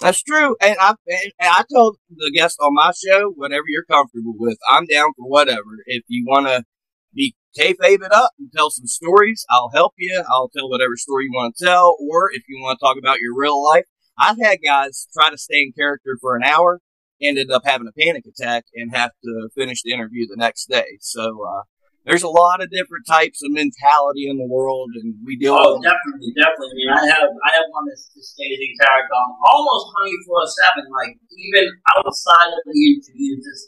That's 0.00 0.22
true, 0.22 0.54
and 0.60 0.76
I 0.80 0.94
and 1.08 1.32
I 1.40 1.64
told 1.74 1.96
the 2.08 2.30
guests 2.32 2.56
on 2.60 2.72
my 2.74 2.92
show, 2.92 3.30
whatever 3.30 3.64
you're 3.66 3.84
comfortable 3.84 4.34
with, 4.38 4.56
I'm 4.68 4.86
down 4.86 5.12
for 5.16 5.26
whatever. 5.28 5.82
If 5.86 6.04
you 6.06 6.24
want 6.24 6.46
to 6.46 6.62
be 7.12 7.34
kayfabe 7.58 8.04
it 8.04 8.12
up 8.12 8.30
and 8.38 8.48
tell 8.54 8.70
some 8.70 8.86
stories, 8.86 9.44
I'll 9.50 9.70
help 9.74 9.94
you. 9.98 10.22
I'll 10.30 10.50
tell 10.50 10.70
whatever 10.70 10.96
story 10.96 11.24
you 11.24 11.32
want 11.34 11.56
to 11.56 11.64
tell, 11.64 11.96
or 12.00 12.30
if 12.32 12.42
you 12.48 12.60
want 12.62 12.78
to 12.78 12.84
talk 12.84 12.96
about 12.96 13.18
your 13.18 13.34
real 13.36 13.60
life, 13.60 13.86
I've 14.16 14.38
had 14.40 14.58
guys 14.64 15.08
try 15.12 15.30
to 15.30 15.38
stay 15.38 15.62
in 15.62 15.72
character 15.72 16.16
for 16.20 16.36
an 16.36 16.44
hour, 16.44 16.80
ended 17.20 17.50
up 17.50 17.62
having 17.64 17.88
a 17.88 18.00
panic 18.00 18.22
attack, 18.24 18.66
and 18.74 18.94
have 18.94 19.10
to 19.24 19.48
finish 19.56 19.82
the 19.82 19.92
interview 19.92 20.28
the 20.28 20.36
next 20.36 20.66
day. 20.68 20.98
So 21.00 21.44
uh, 21.44 21.62
there's 22.04 22.22
a 22.22 22.30
lot 22.30 22.62
of 22.62 22.70
different 22.70 23.06
types 23.06 23.42
of 23.42 23.50
mentality 23.52 24.28
in 24.30 24.38
the 24.38 24.46
world, 24.48 24.90
and 24.94 25.14
we 25.26 25.36
deal 25.36 25.54
Oh, 25.58 25.76
with 25.76 25.84
definitely, 25.84 26.32
definitely. 26.36 26.82
I 26.86 26.88
mean, 26.88 26.90
I 26.94 27.04
have 27.12 27.28
I 27.28 27.50
have 27.58 27.66
one 27.74 27.84
that's 27.88 28.08
just 28.14 28.32
stays 28.34 28.58
in 28.58 28.72
character 28.80 29.14
um, 29.14 29.30
almost 29.44 29.92
twenty 29.92 30.16
four 30.24 30.42
seven. 30.46 30.88
Like 30.88 31.18
even 31.18 31.66
outside 31.98 32.50
of 32.54 32.62
the 32.64 32.76
interview, 32.76 33.36
it's 33.36 33.44
just 33.44 33.64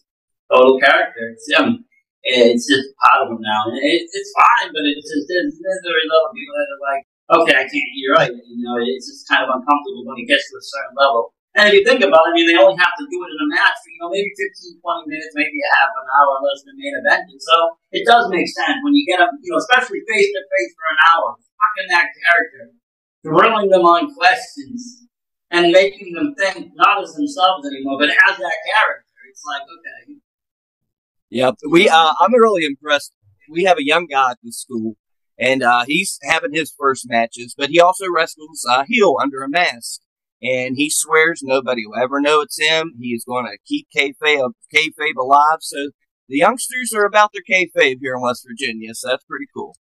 total 0.49 0.79
character. 0.81 1.37
It's 1.37 1.47
him. 1.51 1.85
It's 2.23 2.69
just 2.69 2.93
part 3.01 3.25
of 3.25 3.33
him 3.33 3.41
now, 3.41 3.73
and 3.73 3.81
it, 3.81 4.05
it's 4.05 4.33
fine. 4.37 4.69
But 4.73 4.85
it's 4.89 5.09
just 5.09 5.25
there's, 5.29 5.57
there's 5.57 5.81
there 5.85 5.99
is 6.01 6.09
other 6.13 6.33
people 6.37 6.55
that 6.57 6.69
are 6.69 6.85
like, 6.93 7.03
okay, 7.41 7.57
I 7.61 7.65
can't. 7.65 7.91
You're 7.97 8.17
right. 8.17 8.33
You 8.33 8.61
know, 8.65 8.77
it's 8.81 9.09
just 9.09 9.25
kind 9.29 9.45
of 9.45 9.53
uncomfortable 9.53 10.05
when 10.05 10.21
it 10.21 10.29
gets 10.29 10.45
to 10.49 10.57
a 10.57 10.65
certain 10.65 10.97
level. 10.97 11.33
And 11.59 11.67
if 11.67 11.75
you 11.75 11.83
think 11.83 11.99
about 11.99 12.31
it, 12.31 12.31
I 12.31 12.35
mean, 12.39 12.47
they 12.47 12.55
only 12.55 12.79
have 12.79 12.95
to 12.95 13.07
do 13.11 13.19
it 13.27 13.31
in 13.35 13.39
a 13.43 13.49
match 13.51 13.75
for, 13.83 13.91
you 13.91 13.99
know, 13.99 14.11
maybe 14.15 14.31
15, 14.39 14.79
20 14.87 15.11
minutes, 15.11 15.35
maybe 15.35 15.59
a 15.59 15.71
half 15.83 15.91
an 15.91 16.07
hour 16.15 16.31
unless 16.39 16.63
the 16.63 16.75
main 16.79 16.95
event. 16.95 17.27
And 17.27 17.43
so 17.43 17.57
it 17.91 18.07
does 18.07 18.31
make 18.31 18.47
sense 18.47 18.79
when 18.87 18.95
you 18.95 19.03
get 19.03 19.19
up, 19.19 19.35
you 19.43 19.51
know, 19.51 19.59
especially 19.59 19.99
face 20.07 20.31
to 20.31 20.43
face 20.47 20.73
for 20.79 20.87
an 20.95 21.01
hour, 21.11 21.29
fucking 21.35 21.89
that 21.91 22.07
character, 22.23 22.65
drilling 23.27 23.67
them 23.67 23.83
on 23.83 24.15
questions 24.15 25.11
and 25.51 25.75
making 25.75 26.15
them 26.15 26.39
think 26.39 26.71
not 26.79 27.03
as 27.03 27.19
themselves 27.19 27.67
anymore, 27.67 27.99
but 27.99 28.15
as 28.15 28.39
that 28.39 28.59
character. 28.71 29.11
It's 29.27 29.43
like, 29.43 29.67
okay. 29.67 30.23
Yep. 31.31 31.55
We 31.71 31.89
uh 31.89 32.15
I'm 32.19 32.35
really 32.35 32.65
impressed. 32.65 33.13
We 33.51 33.65
have 33.65 33.79
a 33.79 33.85
young 33.85 34.07
guy 34.07 34.33
at 34.33 34.39
the 34.43 34.53
school 34.53 34.95
and 35.39 35.63
uh 35.63 35.85
he's 35.87 36.19
having 36.23 36.55
his 36.55 36.73
first 36.79 37.09
matches, 37.09 37.55
but 37.57 37.71
he 37.71 37.81
also 37.81 38.07
wrestles 38.09 38.65
uh 38.69 38.85
heel 38.87 39.17
under 39.21 39.43
a 39.43 39.49
mask. 39.49 40.01
And 40.43 40.77
he 40.77 40.89
swears 40.89 41.43
nobody 41.43 41.87
will 41.87 42.01
ever 42.01 42.21
know 42.21 42.41
it's 42.41 42.59
him. 42.59 42.95
He 42.99 43.09
is 43.09 43.25
going 43.25 43.45
to 43.45 43.59
keep 43.67 43.89
kayfabe, 43.95 45.17
alive. 45.19 45.61
So 45.61 45.91
the 46.29 46.39
youngsters 46.39 46.93
are 46.97 47.05
about 47.05 47.31
their 47.33 47.45
kayfabe 47.45 48.01
here 48.01 48.17
in 48.17 48.23
West 48.23 48.47
Virginia. 48.49 48.95
So 48.95 49.09
that's 49.09 49.25
pretty 49.25 49.47
cool. 49.53 49.77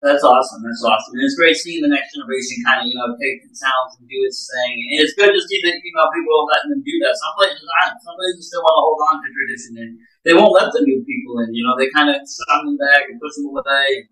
That's 0.00 0.24
awesome. 0.24 0.64
That's 0.64 0.80
awesome. 0.80 1.12
And 1.12 1.24
it's 1.28 1.36
great 1.36 1.56
seeing 1.56 1.84
the 1.84 1.92
next 1.92 2.16
generation 2.16 2.56
kind 2.64 2.80
of, 2.80 2.88
you 2.88 2.96
know, 2.96 3.12
take 3.20 3.44
the 3.44 3.52
talents 3.52 4.00
and 4.00 4.08
do 4.08 4.16
its 4.24 4.48
thing. 4.48 4.76
And 4.96 5.04
it's 5.04 5.12
good 5.12 5.28
to 5.28 5.42
see 5.44 5.60
that, 5.60 5.76
you 5.76 5.92
know, 5.92 6.08
people 6.08 6.48
letting 6.48 6.72
them 6.72 6.80
do 6.80 6.96
that. 7.04 7.12
Some 7.20 7.36
places 7.36 7.68
aren't. 7.68 8.00
Some 8.00 8.16
places 8.16 8.48
still 8.48 8.64
want 8.64 8.80
to 8.80 8.84
hold 8.84 9.00
on 9.12 9.16
to 9.20 9.28
tradition 9.28 9.72
and 9.76 9.92
they 10.24 10.32
won't 10.32 10.56
let 10.56 10.72
the 10.72 10.80
new 10.88 11.04
people 11.04 11.44
in. 11.44 11.52
You 11.52 11.68
know, 11.68 11.76
they 11.76 11.92
kind 11.92 12.08
of 12.08 12.16
shove 12.24 12.64
them 12.64 12.80
back 12.80 13.12
and 13.12 13.20
push 13.20 13.36
them 13.36 13.52
away. 13.52 14.08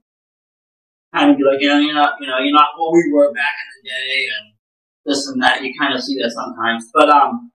Kind 1.16 1.32
of 1.32 1.40
be 1.40 1.44
like, 1.48 1.64
you 1.64 1.72
know, 1.72 1.80
you're 1.80 1.96
not, 1.96 2.20
you 2.20 2.28
know, 2.28 2.36
you're 2.36 2.52
not 2.52 2.76
what 2.76 2.92
we 2.92 3.08
were 3.08 3.32
back 3.32 3.56
in 3.56 3.68
the 3.80 3.82
day 3.88 4.28
and 4.28 4.57
this 5.08 5.26
and 5.32 5.40
that. 5.42 5.64
You 5.64 5.72
kind 5.74 5.96
of 5.96 6.04
see 6.04 6.20
that 6.20 6.30
sometimes. 6.30 6.86
But, 6.92 7.08
um, 7.08 7.50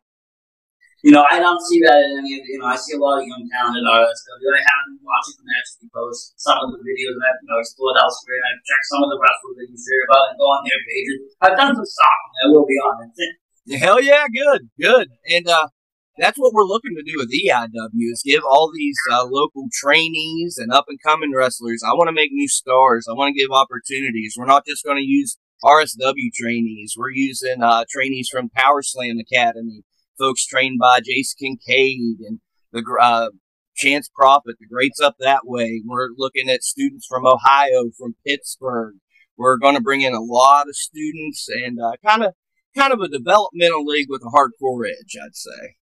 you 1.04 1.12
know, 1.12 1.24
I 1.30 1.38
don't 1.38 1.60
see 1.60 1.84
that 1.84 2.00
in 2.00 2.24
any 2.24 2.40
of 2.40 2.48
you 2.48 2.58
know, 2.58 2.72
I 2.72 2.80
see 2.80 2.96
a 2.96 3.00
lot 3.00 3.20
of 3.20 3.28
young 3.28 3.44
talented 3.52 3.84
artists. 3.84 4.24
I 4.24 4.40
have 4.40 4.84
been 4.88 5.04
watching 5.04 5.36
the 5.44 5.52
you 5.84 5.90
post, 5.92 6.34
some 6.40 6.56
of 6.58 6.72
the 6.72 6.80
videos 6.80 7.20
I've 7.20 7.44
you 7.44 7.48
know, 7.52 7.60
explored 7.60 8.00
elsewhere, 8.00 8.40
and 8.40 8.48
I've 8.48 8.64
checked 8.64 8.88
some 8.88 9.04
of 9.04 9.10
the 9.12 9.20
wrestlers 9.20 9.56
that 9.60 9.68
you 9.68 9.76
share 9.76 10.04
about 10.08 10.32
and 10.32 10.40
go 10.40 10.48
on 10.48 10.62
their 10.64 10.82
pages. 10.88 11.20
I've 11.44 11.58
done 11.60 11.76
some 11.76 11.86
stalking, 11.86 12.34
I 12.40 12.46
will 12.56 12.66
be 12.66 12.80
honest. 12.80 13.20
Hell 13.84 14.00
yeah, 14.00 14.32
good, 14.32 14.72
good. 14.80 15.08
And 15.28 15.48
uh, 15.48 15.68
that's 16.18 16.38
what 16.38 16.54
we're 16.54 16.64
looking 16.64 16.96
to 16.96 17.04
do 17.04 17.20
with 17.20 17.36
EIW 17.36 18.08
is 18.12 18.24
give 18.24 18.44
all 18.48 18.72
these 18.72 18.98
uh, 19.12 19.26
local 19.26 19.68
trainees 19.72 20.56
and 20.58 20.72
up 20.72 20.86
and 20.88 21.00
coming 21.04 21.34
wrestlers. 21.36 21.84
I 21.84 21.94
want 22.00 22.08
to 22.08 22.16
make 22.16 22.32
new 22.32 22.48
stars. 22.48 23.08
I 23.10 23.14
want 23.14 23.36
to 23.36 23.40
give 23.40 23.52
opportunities. 23.52 24.36
We're 24.38 24.46
not 24.46 24.66
just 24.66 24.84
going 24.84 24.98
to 24.98 25.04
use 25.04 25.38
RSW 25.64 26.34
trainees. 26.34 26.96
We're 26.98 27.12
using 27.12 27.64
uh, 27.64 27.86
trainees 27.90 28.30
from 28.32 28.50
Power 28.50 28.82
Slam 28.82 29.18
Academy 29.20 29.84
folks 30.18 30.46
trained 30.46 30.80
by 30.80 31.00
Jason 31.00 31.58
Kincaid 31.68 32.20
and 32.28 32.40
the 32.72 32.84
uh, 33.02 33.30
Chance 33.76 34.10
Prophet, 34.16 34.56
the 34.60 34.68
greats 34.68 35.00
up 35.00 35.16
that 35.20 35.42
way. 35.46 35.82
We're 35.86 36.10
looking 36.16 36.50
at 36.50 36.64
students 36.64 37.08
from 37.08 37.26
Ohio, 37.26 37.92
from 37.98 38.16
Pittsburgh. 38.26 38.96
We're 39.38 39.58
going 39.58 39.76
to 39.76 39.82
bring 39.82 40.02
in 40.02 40.14
a 40.14 40.22
lot 40.22 40.68
of 40.68 40.76
students 40.76 41.48
and 41.50 41.80
kind 42.06 42.24
of 42.24 42.34
kind 42.76 42.94
of 42.94 43.00
a 43.00 43.08
developmental 43.08 43.86
league 43.86 44.08
with 44.10 44.22
a 44.22 44.32
hardcore 44.36 44.88
edge, 44.88 45.18
I'd 45.24 45.36
say. 45.36 45.76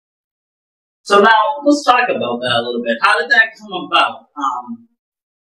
So 1.04 1.20
now 1.20 1.32
let's 1.66 1.84
talk 1.84 2.04
about 2.10 2.40
that 2.40 2.58
a 2.58 2.64
little 2.64 2.84
bit. 2.84 2.98
How 3.02 3.20
did 3.20 3.30
that 3.32 3.48
come 3.60 3.90
about? 3.92 4.28
Um, 4.38 4.88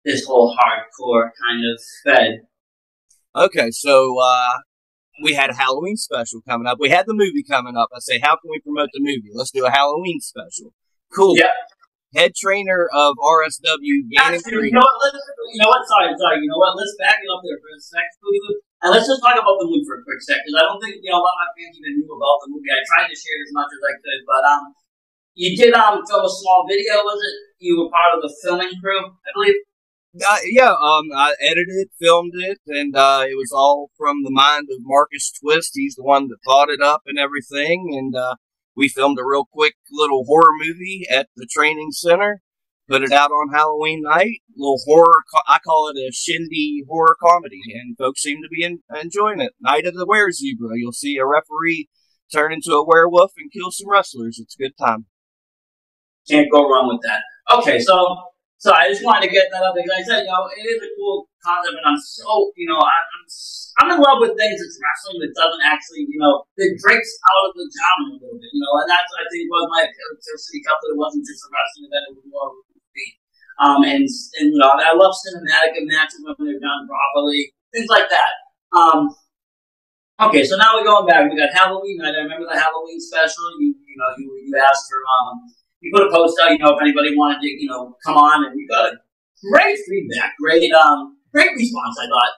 this 0.03 0.25
whole 0.25 0.55
hardcore 0.55 1.29
kind 1.41 1.63
of 1.65 1.81
fed. 2.03 2.41
Okay, 3.35 3.67
so 3.71 4.15
uh, 4.15 4.63
we 5.19 5.35
had 5.35 5.51
a 5.51 5.55
Halloween 5.55 5.99
special 5.99 6.39
coming 6.47 6.67
up. 6.67 6.79
We 6.79 6.87
had 6.87 7.03
the 7.03 7.13
movie 7.13 7.43
coming 7.43 7.75
up. 7.75 7.91
I 7.91 7.99
say, 7.99 8.19
how 8.23 8.39
can 8.39 8.47
we 8.47 8.63
promote 8.63 8.95
the 8.95 9.03
movie? 9.03 9.27
Let's 9.35 9.51
do 9.51 9.67
a 9.67 9.71
Halloween 9.71 10.23
special. 10.23 10.71
Cool. 11.11 11.35
Yeah. 11.35 11.51
Head 12.15 12.31
trainer 12.31 12.87
of 12.95 13.19
RSW, 13.19 14.07
Gannon 14.07 14.39
Green. 14.39 14.71
You 14.71 14.79
know 14.79 14.87
what? 14.87 14.97
Let's, 15.03 15.19
you 15.51 15.59
know 15.59 15.67
what? 15.67 15.83
Sorry, 15.83 16.15
sorry. 16.15 16.39
You 16.39 16.47
know 16.47 16.63
what? 16.63 16.79
Let's 16.79 16.95
back 16.95 17.19
it 17.19 17.27
up 17.27 17.43
there 17.43 17.59
for 17.59 17.75
a 17.75 17.81
second, 17.83 18.55
and 18.87 18.89
let's 18.95 19.03
just 19.03 19.19
talk 19.19 19.35
about 19.35 19.59
the 19.59 19.67
movie 19.67 19.83
for 19.83 19.99
a 19.99 20.03
quick 20.07 20.23
second. 20.23 20.47
Because 20.47 20.63
I 20.63 20.65
don't 20.71 20.79
think 20.79 21.03
you 21.03 21.11
know 21.11 21.19
a 21.19 21.25
lot 21.27 21.35
of 21.35 21.39
my 21.43 21.49
fans 21.59 21.75
even 21.75 21.99
knew 21.99 22.07
about 22.07 22.39
the 22.39 22.55
movie. 22.55 22.71
I 22.71 22.79
tried 22.87 23.11
to 23.11 23.17
share 23.19 23.35
it 23.35 23.43
as 23.43 23.51
much 23.51 23.67
as 23.67 23.81
I 23.83 23.93
could, 23.99 24.21
but 24.23 24.43
um, 24.47 24.63
you 25.35 25.49
did 25.59 25.75
um 25.75 26.07
film 26.07 26.23
a 26.23 26.31
small 26.31 26.63
video. 26.63 27.03
Was 27.03 27.19
it? 27.19 27.35
You 27.59 27.83
were 27.83 27.91
part 27.91 28.15
of 28.15 28.23
the 28.23 28.31
filming 28.31 28.71
crew, 28.79 29.11
I 29.11 29.29
believe. 29.35 29.59
Uh, 30.15 30.37
yeah, 30.45 30.71
um, 30.71 31.09
I 31.13 31.33
edited, 31.41 31.89
filmed 31.99 32.33
it, 32.35 32.59
and 32.67 32.95
uh, 32.95 33.25
it 33.27 33.35
was 33.35 33.51
all 33.53 33.89
from 33.97 34.23
the 34.23 34.31
mind 34.31 34.67
of 34.71 34.77
Marcus 34.81 35.31
Twist. 35.31 35.71
He's 35.73 35.95
the 35.95 36.03
one 36.03 36.29
that 36.29 36.37
thought 36.45 36.69
it 36.69 36.81
up 36.81 37.01
and 37.05 37.19
everything, 37.19 37.91
and 37.91 38.15
uh, 38.15 38.35
we 38.77 38.87
filmed 38.87 39.19
a 39.19 39.25
real 39.25 39.45
quick 39.51 39.73
little 39.91 40.23
horror 40.25 40.53
movie 40.57 41.05
at 41.11 41.27
the 41.35 41.47
training 41.51 41.89
center. 41.91 42.41
Put 42.87 43.01
it 43.01 43.11
out 43.11 43.31
on 43.31 43.53
Halloween 43.53 44.03
night. 44.03 44.41
Little 44.55 44.79
horror, 44.85 45.23
I 45.47 45.57
call 45.59 45.89
it 45.89 45.97
a 45.97 46.11
shindy 46.13 46.83
horror 46.87 47.17
comedy, 47.21 47.61
and 47.73 47.97
folks 47.97 48.21
seem 48.21 48.41
to 48.41 48.47
be 48.49 48.63
in, 48.63 48.79
enjoying 49.01 49.41
it. 49.41 49.53
Night 49.59 49.85
of 49.85 49.95
the 49.95 50.05
Were 50.05 50.31
Zebra. 50.31 50.69
You'll 50.75 50.93
see 50.93 51.17
a 51.17 51.25
referee 51.25 51.89
turn 52.31 52.53
into 52.53 52.71
a 52.71 52.85
werewolf 52.85 53.33
and 53.37 53.51
kill 53.51 53.71
some 53.71 53.89
wrestlers. 53.89 54.39
It's 54.39 54.55
a 54.55 54.63
good 54.63 54.77
time. 54.77 55.07
Can't 56.29 56.51
go 56.51 56.61
wrong 56.61 56.87
with 56.87 57.01
that. 57.03 57.21
Okay, 57.57 57.79
so 57.79 58.17
so 58.57 58.71
I 58.71 58.87
just 58.87 59.03
wanted 59.03 59.27
to 59.27 59.35
get 59.35 59.51
that 59.51 59.61
out 59.61 59.71
up 59.71 59.75
because 59.75 59.91
I 59.91 60.03
said, 60.07 60.19
you 60.23 60.31
know, 60.31 60.47
it 60.47 60.63
is 60.63 60.79
a 60.79 60.89
cool 60.95 61.27
concept, 61.43 61.75
and 61.75 61.85
I'm 61.85 61.99
so, 61.99 62.55
you 62.55 62.65
know, 62.65 62.79
I, 62.79 62.95
am 63.03 63.23
I'm 63.83 63.89
in 63.91 63.99
love 63.99 64.23
with 64.23 64.33
things 64.39 64.57
that's 64.57 64.79
wrestling 64.79 65.19
that 65.27 65.35
doesn't 65.35 65.63
actually, 65.67 66.07
you 66.07 66.15
know, 66.15 66.47
that 66.55 66.71
breaks 66.79 67.11
out 67.27 67.43
of 67.45 67.51
the 67.59 67.67
genre 67.67 68.15
a 68.15 68.19
little 68.23 68.39
bit, 68.39 68.51
you 68.55 68.63
know, 68.63 68.73
and 68.79 68.87
that's 68.87 69.11
I 69.11 69.27
think 69.27 69.51
was 69.51 69.67
my 69.67 69.83
appeal 69.83 70.09
to 70.15 70.31
City 70.39 70.63
Cup 70.63 70.79
that 70.79 70.95
it 70.95 70.99
wasn't 70.99 71.27
just 71.27 71.43
a 71.43 71.49
wrestling 71.51 71.85
event; 71.91 72.09
it 72.09 72.15
was 72.15 72.27
more 72.31 72.47
of 72.47 72.55
a 72.55 72.63
movie. 72.71 73.11
Um, 73.59 73.79
and 73.83 74.07
and 74.39 74.47
you 74.55 74.59
know, 74.59 74.71
I 74.71 74.95
love 74.95 75.11
cinematic 75.19 75.75
matches 75.83 76.23
when 76.23 76.35
they're 76.39 76.63
done 76.63 76.87
properly, 76.87 77.51
things 77.75 77.91
like 77.91 78.07
that. 78.07 78.33
Um, 78.71 79.11
okay, 80.31 80.47
so 80.47 80.55
now 80.55 80.79
we're 80.79 80.87
going 80.87 81.07
back. 81.07 81.27
We 81.27 81.35
got 81.35 81.51
Halloween 81.51 81.99
night. 81.99 82.15
I 82.15 82.23
remember 82.23 82.47
the 82.47 82.55
Halloween 82.55 83.03
special. 83.03 83.43
You 83.59 83.75
you 83.75 83.95
know, 83.99 84.09
you 84.15 84.27
you 84.47 84.55
asked 84.55 84.87
for 84.87 84.99
um 85.03 85.51
you 85.85 85.91
put 85.93 86.07
a 86.07 86.11
post 86.11 86.35
out, 86.41 86.51
you 86.51 86.57
know, 86.57 86.73
if 86.73 86.81
anybody 86.81 87.15
wanted 87.15 87.41
to, 87.41 87.47
you 87.47 87.69
know, 87.69 87.95
come 88.03 88.17
on, 88.17 88.45
and 88.45 88.55
we 88.55 88.67
got 88.67 88.93
a 88.93 88.97
great 89.51 89.77
feedback, 89.87 90.33
great, 90.41 90.71
um, 90.73 91.17
great 91.31 91.51
response. 91.55 91.95
I 92.01 92.07
thought. 92.07 92.33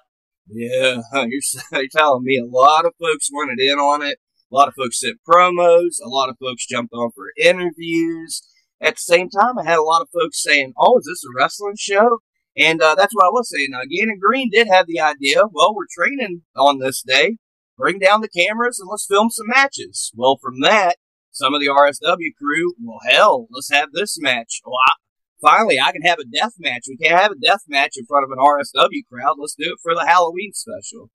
Yeah, 0.50 1.02
you're, 1.28 1.42
you're 1.80 1.88
telling 1.90 2.24
me 2.24 2.38
a 2.38 2.46
lot 2.46 2.86
of 2.86 2.94
folks 3.00 3.30
wanted 3.32 3.60
in 3.60 3.80
on 3.80 4.02
it. 4.04 4.18
A 4.52 4.56
lot 4.56 4.68
of 4.68 4.76
folks 4.76 5.00
sent 5.00 5.20
promos. 5.28 5.96
A 6.04 6.10
lot 6.10 6.30
of 6.30 6.38
folks 6.40 6.66
jumped 6.66 6.94
on 6.94 7.12
for 7.16 7.26
interviews. 7.42 8.48
At 8.82 8.96
the 8.96 9.02
same 9.02 9.30
time, 9.30 9.58
I 9.58 9.64
had 9.64 9.80
a 9.80 9.84
lot 9.84 10.02
of 10.02 10.10
folks 10.14 10.44
saying, 10.44 10.74
"Oh, 10.78 11.00
is 11.00 11.06
this 11.06 11.24
a 11.24 11.34
wrestling 11.36 11.76
show?" 11.78 12.20
And 12.58 12.82
uh, 12.82 12.96
that's 12.96 13.16
what 13.16 13.26
I 13.26 13.30
was 13.30 13.50
saying. 13.50 13.70
Now, 13.72 13.82
Gannon 13.90 14.20
Green 14.20 14.50
did 14.52 14.68
have 14.68 14.88
the 14.88 15.00
idea. 15.00 15.44
Well, 15.52 15.74
we're 15.74 15.86
training 15.90 16.42
on 16.56 16.80
this 16.80 17.02
day. 17.02 17.38
Bring 17.78 18.00
down 18.00 18.22
the 18.22 18.30
cameras 18.30 18.80
and 18.80 18.90
let's 18.90 19.06
film 19.06 19.30
some 19.30 19.46
matches. 19.48 20.12
Well, 20.16 20.40
from 20.42 20.62
that, 20.62 20.98
some 21.38 21.54
of 21.54 21.62
the 21.62 21.68
RSW 21.68 22.36
crew, 22.38 22.74
well, 22.84 23.00
hell, 23.10 23.48
let's 23.52 23.72
have 23.72 23.90
this 23.94 24.18
match. 24.20 24.62
Well, 24.66 24.78
I, 24.88 24.94
finally, 25.42 25.80
I 25.80 25.92
can 25.92 26.02
have 26.02 26.20
a 26.20 26.26
death 26.26 26.54
match. 26.60 26.86
We 26.88 26.98
can't 26.98 27.20
have 27.20 27.32
a 27.32 27.40
death 27.40 27.62
match 27.68 27.94
in 27.96 28.06
front 28.06 28.26
of 28.26 28.32
an 28.32 28.44
RSW 28.44 29.06
crowd. 29.12 29.36
Let's 29.40 29.56
do 29.56 29.72
it 29.72 29.80
for 29.82 29.94
the 29.94 30.06
Halloween 30.06 30.52
special. 30.54 31.10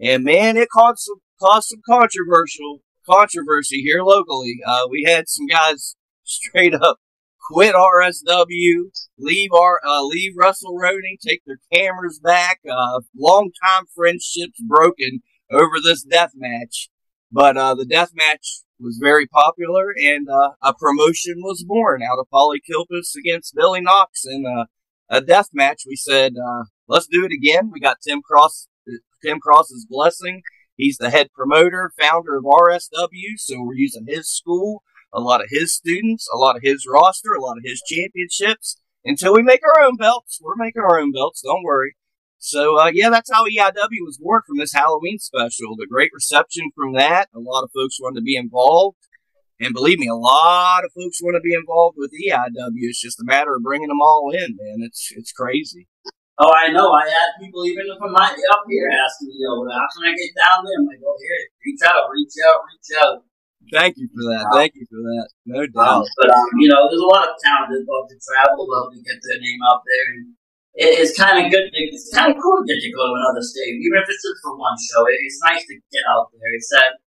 And 0.00 0.24
man, 0.24 0.56
it 0.56 0.68
caused 0.70 1.00
some, 1.00 1.20
caused 1.40 1.68
some 1.68 1.80
controversial 1.88 2.80
controversy 3.08 3.82
here 3.82 4.02
locally. 4.02 4.58
Uh, 4.66 4.86
we 4.90 5.04
had 5.06 5.28
some 5.28 5.46
guys 5.46 5.96
straight 6.24 6.74
up 6.74 6.98
quit 7.42 7.74
RSW, 7.74 8.90
leave 9.18 9.52
our 9.52 9.80
uh, 9.86 10.02
leave 10.04 10.32
WrestleRoni, 10.40 11.18
take 11.20 11.42
their 11.44 11.58
cameras 11.72 12.20
back. 12.22 12.60
Uh, 12.68 13.00
long 13.16 13.50
time 13.64 13.86
friendships 13.94 14.60
broken 14.66 15.20
over 15.50 15.80
this 15.82 16.02
death 16.02 16.32
match. 16.34 16.88
But 17.30 17.56
uh, 17.56 17.74
the 17.74 17.86
death 17.86 18.10
match 18.14 18.60
was 18.82 18.98
very 19.00 19.26
popular, 19.26 19.94
and 19.96 20.28
uh, 20.28 20.50
a 20.62 20.74
promotion 20.74 21.36
was 21.38 21.64
born 21.66 22.02
out 22.02 22.18
of 22.18 22.26
Paulie 22.32 22.60
Kilpis 22.68 23.14
against 23.16 23.54
Billy 23.54 23.80
Knox 23.80 24.24
in 24.26 24.44
a 25.08 25.20
death 25.20 25.48
match. 25.52 25.82
We 25.86 25.96
said, 25.96 26.34
uh, 26.36 26.64
let's 26.88 27.06
do 27.06 27.24
it 27.24 27.32
again. 27.32 27.70
We 27.72 27.80
got 27.80 27.98
Tim 28.06 28.22
Cross, 28.22 28.68
Tim 29.24 29.38
Cross's 29.38 29.86
blessing. 29.88 30.42
He's 30.76 30.96
the 30.96 31.10
head 31.10 31.28
promoter, 31.34 31.92
founder 31.98 32.36
of 32.36 32.44
RSW, 32.44 33.36
so 33.36 33.62
we're 33.62 33.74
using 33.74 34.06
his 34.08 34.28
school, 34.28 34.82
a 35.12 35.20
lot 35.20 35.42
of 35.42 35.48
his 35.50 35.74
students, 35.74 36.26
a 36.32 36.36
lot 36.36 36.56
of 36.56 36.62
his 36.62 36.86
roster, 36.90 37.32
a 37.32 37.42
lot 37.42 37.58
of 37.58 37.62
his 37.64 37.82
championships. 37.86 38.80
Until 39.04 39.34
we 39.34 39.42
make 39.42 39.60
our 39.64 39.84
own 39.84 39.96
belts, 39.96 40.40
we're 40.42 40.56
making 40.56 40.82
our 40.82 40.98
own 40.98 41.12
belts. 41.12 41.42
Don't 41.42 41.64
worry. 41.64 41.96
So 42.42 42.74
uh, 42.76 42.90
yeah, 42.92 43.08
that's 43.08 43.30
how 43.30 43.46
EIW 43.46 44.02
was 44.02 44.18
born 44.18 44.42
from 44.44 44.58
this 44.58 44.74
Halloween 44.74 45.20
special. 45.20 45.78
The 45.78 45.86
great 45.86 46.10
reception 46.12 46.74
from 46.74 46.94
that. 46.94 47.30
A 47.30 47.38
lot 47.38 47.62
of 47.62 47.70
folks 47.70 48.02
wanted 48.02 48.18
to 48.18 48.26
be 48.26 48.34
involved, 48.34 48.98
and 49.62 49.70
believe 49.70 50.00
me, 50.02 50.10
a 50.10 50.18
lot 50.18 50.82
of 50.82 50.90
folks 50.90 51.22
want 51.22 51.38
to 51.38 51.40
be 51.40 51.54
involved 51.54 51.94
with 51.96 52.10
EIW. 52.10 52.90
It's 52.90 53.00
just 53.00 53.22
a 53.22 53.24
matter 53.24 53.54
of 53.54 53.62
bringing 53.62 53.86
them 53.86 54.02
all 54.02 54.34
in, 54.34 54.58
man. 54.58 54.82
It's 54.82 55.14
it's 55.14 55.30
crazy. 55.30 55.86
Oh, 56.34 56.50
I 56.50 56.74
know. 56.74 56.90
I 56.90 57.06
had 57.06 57.38
people 57.38 57.62
even 57.62 57.86
from 57.94 58.10
my 58.10 58.26
up 58.26 58.62
here 58.66 58.90
asking 58.90 59.30
me, 59.30 59.38
"Yo, 59.38 59.62
how 59.70 59.86
can 59.94 60.10
I 60.10 60.12
get 60.18 60.34
down 60.34 60.66
there?" 60.66 60.82
I'm 60.82 60.86
like, 60.90 60.98
"Oh, 60.98 61.14
here, 61.22 61.46
reach 61.62 61.82
out, 61.86 62.10
reach 62.10 62.34
out, 62.42 62.58
reach 62.66 62.90
out." 62.98 63.16
Thank 63.70 64.02
you 64.02 64.10
for 64.10 64.26
that. 64.34 64.50
Thank 64.50 64.74
you 64.74 64.82
for 64.90 64.98
that. 64.98 65.30
No 65.46 65.62
doubt. 65.70 66.02
Um, 66.02 66.04
but 66.18 66.34
um, 66.34 66.50
you 66.58 66.66
know, 66.66 66.90
there's 66.90 67.06
a 67.06 67.06
lot 67.06 67.30
of 67.30 67.38
talented 67.38 67.86
love 67.86 68.10
to 68.10 68.18
travel, 68.18 68.66
love 68.66 68.90
to 68.90 68.98
get 68.98 69.22
their 69.22 69.38
name 69.38 69.62
out 69.70 69.86
there, 69.86 70.06
and 70.18 70.34
it's 70.74 71.16
kind 71.16 71.36
of 71.36 71.52
good. 71.52 71.68
It's 71.72 72.08
kind 72.14 72.32
of 72.32 72.40
cool 72.40 72.56
to 72.60 72.64
get 72.64 72.80
to 72.80 72.90
go 72.96 73.04
to 73.04 73.14
another 73.14 73.44
state, 73.44 73.76
even 73.76 74.00
if 74.00 74.08
it's 74.08 74.24
just 74.24 74.40
for 74.40 74.56
one 74.56 74.76
show. 74.80 75.04
It's 75.08 75.40
nice 75.44 75.64
to 75.68 75.74
get 75.92 76.04
out 76.08 76.32
there. 76.32 76.52
It's 76.56 76.70
that 76.72 77.02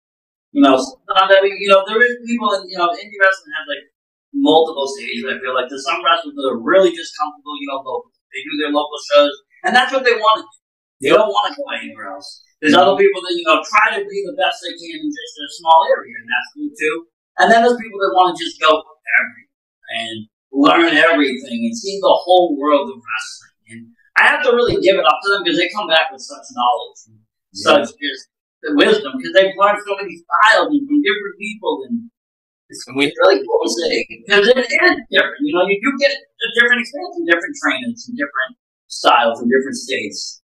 you 0.53 0.61
know, 0.61 0.77
that 0.77 1.41
we, 1.41 1.49
you 1.57 1.69
know, 1.71 1.81
there 1.89 1.97
is 1.97 2.21
people 2.29 2.53
in 2.53 2.69
you 2.69 2.77
know, 2.77 2.93
indie 2.93 3.17
wrestling 3.17 3.53
has 3.57 3.65
like 3.65 3.89
multiple 4.37 4.85
stages. 4.85 5.25
I 5.25 5.41
feel 5.41 5.57
like 5.57 5.65
there's 5.65 5.83
some 5.83 5.97
wrestlers 6.05 6.37
that 6.37 6.45
are 6.45 6.61
really 6.61 6.93
just 6.93 7.17
comfortable, 7.17 7.57
you 7.57 7.67
know, 7.73 7.81
local. 7.81 8.13
They 8.29 8.41
do 8.45 8.53
their 8.61 8.73
local 8.73 8.97
shows, 9.13 9.33
and 9.65 9.73
that's 9.73 9.93
what 9.93 10.05
they 10.05 10.17
want 10.17 10.41
to 10.41 10.45
do. 10.45 10.57
They 11.05 11.13
don't 11.13 11.29
want 11.29 11.53
to 11.53 11.57
go 11.57 11.65
anywhere 11.73 12.17
else. 12.17 12.41
There's 12.61 12.73
other 12.73 12.95
people 12.97 13.21
that 13.21 13.33
you 13.35 13.45
know 13.45 13.61
try 13.61 13.97
to 13.97 14.01
be 14.05 14.19
the 14.25 14.37
best 14.39 14.63
they 14.63 14.73
can 14.73 15.03
in 15.03 15.09
just 15.09 15.33
a 15.37 15.47
small 15.61 15.85
area, 15.89 16.15
and 16.17 16.25
that's 16.29 16.49
cool 16.53 16.71
too. 16.73 16.95
And 17.37 17.45
then 17.49 17.61
there's 17.61 17.77
people 17.77 17.99
that 18.01 18.13
want 18.17 18.33
to 18.33 18.37
just 18.41 18.57
go 18.61 18.71
everywhere 18.73 19.53
and 19.93 20.15
learn 20.53 20.93
everything 20.97 21.59
and 21.65 21.75
see 21.77 21.97
the 22.01 22.15
whole 22.25 22.57
world 22.57 22.89
of 22.89 22.97
wrestling. 22.97 23.52
And 23.69 23.93
I 24.17 24.27
have 24.27 24.43
to 24.43 24.51
really 24.51 24.79
give 24.81 24.95
it 24.97 25.05
up 25.05 25.19
to 25.23 25.27
them 25.33 25.43
because 25.43 25.57
they 25.57 25.69
come 25.73 25.87
back 25.87 26.11
with 26.11 26.21
such 26.21 26.45
knowledge, 26.53 26.99
and 27.07 27.17
such 27.53 27.87
just 27.97 28.23
wisdom 28.75 29.13
because 29.17 29.33
they've 29.33 29.55
learned 29.57 29.79
so 29.85 29.95
many 29.99 30.15
styles 30.17 30.69
and 30.71 30.87
from 30.87 30.99
different 31.01 31.35
people 31.39 31.85
and. 31.89 32.09
It's 32.69 32.87
And 32.87 32.95
we- 32.97 33.13
really 33.27 33.43
cool 33.45 33.61
to 33.65 33.69
see 33.69 34.05
because 34.25 34.47
it 34.47 34.57
is 34.57 34.67
different. 35.11 35.37
You 35.41 35.53
know, 35.53 35.67
you 35.67 35.79
do 35.83 35.91
get 35.99 36.11
a 36.11 36.47
different 36.59 36.81
experience 36.81 37.17
and 37.17 37.27
different 37.27 37.55
trainers 37.61 38.05
and 38.07 38.17
different 38.17 38.57
styles 38.87 39.41
and 39.41 39.51
different 39.51 39.75
states. 39.75 40.41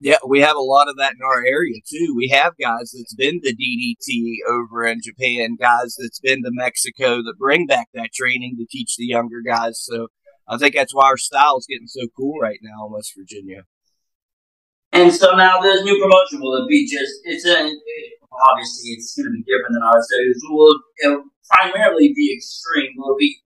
Yeah, 0.00 0.16
we 0.26 0.40
have 0.40 0.56
a 0.56 0.60
lot 0.60 0.88
of 0.88 0.96
that 0.96 1.12
in 1.12 1.20
our 1.24 1.44
area 1.46 1.76
too. 1.88 2.12
We 2.16 2.28
have 2.28 2.54
guys 2.60 2.92
that's 2.92 3.14
been 3.14 3.40
to 3.42 3.54
DDT 3.54 4.38
over 4.50 4.84
in 4.84 5.00
Japan, 5.02 5.56
guys 5.60 5.96
that's 5.96 6.20
been 6.20 6.42
to 6.42 6.50
Mexico 6.52 7.22
that 7.22 7.34
bring 7.38 7.66
back 7.66 7.88
that 7.94 8.12
training 8.12 8.56
to 8.58 8.66
teach 8.68 8.96
the 8.96 9.06
younger 9.06 9.40
guys. 9.40 9.80
So 9.80 10.08
I 10.50 10.58
think 10.58 10.74
that's 10.74 10.92
why 10.92 11.06
our 11.06 11.16
style 11.16 11.58
is 11.58 11.66
getting 11.70 11.86
so 11.86 12.08
cool 12.16 12.38
right 12.42 12.58
now 12.60 12.86
in 12.86 12.92
West 12.92 13.14
Virginia. 13.16 13.62
And 14.92 15.12
so 15.14 15.30
now 15.36 15.60
this 15.60 15.84
new 15.84 15.94
promotion. 15.94 16.40
Will 16.42 16.64
it 16.64 16.68
be 16.68 16.90
just? 16.90 17.22
It's 17.22 17.46
a 17.46 17.66
it, 17.66 18.12
obviously 18.50 18.90
it's 18.98 19.14
going 19.14 19.30
to 19.30 19.30
be 19.30 19.46
different 19.46 19.78
than 19.78 19.82
ours. 19.86 20.06
So 20.10 20.16
it 20.18 20.36
will 20.50 20.74
it 20.98 21.24
primarily 21.48 22.12
be 22.14 22.34
extreme? 22.34 22.90
Will 22.96 23.14
it 23.14 23.20
be 23.20 23.36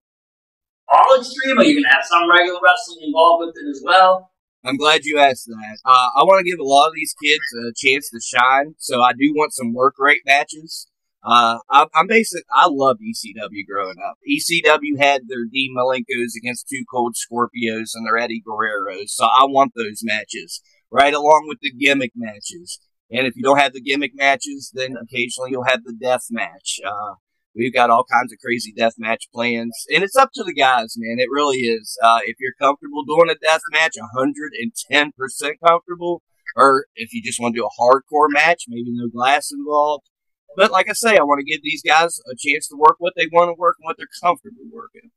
all 0.88 1.21
extreme? 1.21 1.59
Are 1.59 1.64
you 1.64 1.77
going 1.77 1.85
to 1.85 1.95
have 1.95 2.05
some 2.09 2.25
regular 2.31 2.59
wrestling 2.64 3.05
involved 3.05 3.47
with 3.47 3.55
it 3.61 3.69
as 3.69 3.83
well? 3.85 4.31
I'm 4.64 4.79
glad 4.79 5.05
you 5.05 5.19
asked 5.19 5.47
that. 5.47 5.79
Uh, 5.85 6.09
I 6.17 6.25
want 6.25 6.40
to 6.40 6.51
give 6.51 6.59
a 6.59 6.64
lot 6.64 6.88
of 6.88 6.95
these 6.95 7.14
kids 7.23 7.45
a 7.53 7.73
chance 7.77 8.09
to 8.09 8.21
shine, 8.21 8.75
so 8.79 9.03
I 9.03 9.12
do 9.12 9.35
want 9.37 9.53
some 9.53 9.75
work 9.75 9.97
rate 9.99 10.23
matches. 10.25 10.88
Uh, 11.24 11.58
I, 11.70 11.87
I'm 11.94 12.06
basic. 12.06 12.44
I 12.52 12.66
loved 12.68 13.00
ECW 13.00 13.66
growing 13.66 13.96
up. 14.06 14.18
ECW 14.28 14.98
had 14.98 15.22
their 15.26 15.46
Dean 15.50 15.74
Malenkos 15.76 16.32
against 16.37 16.68
Two 16.68 16.84
Cold 16.90 17.14
Scorpios 17.14 17.92
and 17.94 18.06
their 18.06 18.18
Eddie 18.18 18.42
Guerreros, 18.46 19.08
so 19.08 19.24
I 19.24 19.44
want 19.44 19.72
those 19.74 20.00
matches 20.02 20.60
right 20.90 21.14
along 21.14 21.46
with 21.48 21.58
the 21.60 21.72
gimmick 21.72 22.12
matches. 22.14 22.78
And 23.10 23.26
if 23.26 23.37
you 23.37 23.42
don't 23.42 23.58
have 23.58 23.72
the 23.72 23.80
gimmick 23.80 24.12
matches, 24.14 24.70
then 24.74 24.96
occasionally 25.00 25.50
you'll 25.50 25.64
have 25.64 25.84
the 25.84 25.94
death 25.98 26.26
match. 26.30 26.78
Uh, 26.84 27.14
we've 27.54 27.72
got 27.72 27.90
all 27.90 28.04
kinds 28.04 28.32
of 28.32 28.38
crazy 28.38 28.72
death 28.76 28.94
match 28.98 29.28
plans, 29.32 29.87
and 29.94 30.04
it's 30.04 30.16
up 30.16 30.30
to 30.34 30.44
the 30.44 30.54
guys, 30.54 30.94
man. 30.98 31.16
It 31.18 31.28
really 31.32 31.58
is. 31.58 31.98
Uh, 32.02 32.20
if 32.24 32.37
you're 32.38 32.54
comfortable 32.60 33.02
doing 33.04 33.30
a 33.30 33.34
death 33.34 33.62
match, 33.72 33.94
110% 33.96 35.52
comfortable, 35.66 36.22
or 36.54 36.87
if 36.96 37.14
you 37.14 37.22
just 37.22 37.40
want 37.40 37.54
to 37.54 37.60
do 37.60 37.66
a 37.66 37.82
hardcore 37.82 38.28
match, 38.28 38.64
maybe 38.68 38.90
no 38.90 39.08
glass 39.08 39.50
involved. 39.50 40.04
But 40.57 40.71
like 40.71 40.88
I 40.88 40.95
say, 40.95 41.19
I 41.19 41.23
want 41.23 41.40
to 41.40 41.47
give 41.47 41.62
these 41.62 41.83
guys 41.83 42.21
a 42.31 42.35
chance 42.38 42.69
to 42.69 42.77
work 42.77 42.97
what 42.99 43.14
they 43.17 43.27
want 43.33 43.51
to 43.51 43.57
work 43.59 43.77
and 43.81 43.87
what 43.87 43.97
they're 43.99 44.11
comfortable 44.23 44.64
working. 44.71 45.11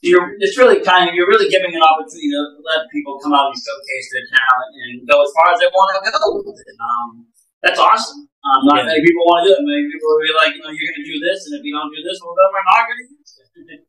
You're, 0.00 0.38
it's 0.38 0.56
really 0.56 0.78
kind 0.80 1.10
of 1.10 1.14
you're 1.14 1.26
really 1.26 1.50
giving 1.50 1.74
an 1.74 1.82
opportunity 1.82 2.30
to 2.30 2.42
let 2.62 2.86
people 2.94 3.18
come 3.18 3.34
out 3.34 3.50
and 3.50 3.58
showcase 3.58 4.06
their 4.14 4.26
talent 4.30 4.70
and 4.78 4.92
go 5.10 5.18
as 5.26 5.30
far 5.34 5.52
as 5.52 5.58
they 5.58 5.66
want 5.74 5.90
to 5.98 6.10
go 6.14 6.38
with 6.38 6.54
it. 6.54 6.76
Um, 6.78 7.26
that's 7.62 7.80
awesome. 7.82 8.30
Um, 8.46 8.60
not 8.70 8.86
Yeah. 8.86 8.94
many 8.94 9.02
people 9.02 9.26
want 9.26 9.42
to 9.42 9.50
do 9.50 9.52
it. 9.58 9.66
Many 9.66 9.90
people 9.90 10.06
will 10.06 10.22
be 10.22 10.34
like, 10.38 10.54
you 10.54 10.62
know, 10.62 10.70
you're 10.70 10.88
going 10.94 11.02
to 11.02 11.08
do 11.10 11.18
this, 11.18 11.38
and 11.50 11.58
if 11.58 11.62
you 11.66 11.74
don't 11.74 11.90
do 11.90 12.00
this, 12.06 12.16
well, 12.22 12.34
then 12.38 12.48
we're 12.54 12.68
not 12.70 12.82
going 12.86 13.00
to 13.02 13.06
use 13.10 13.30
it. 13.74 13.80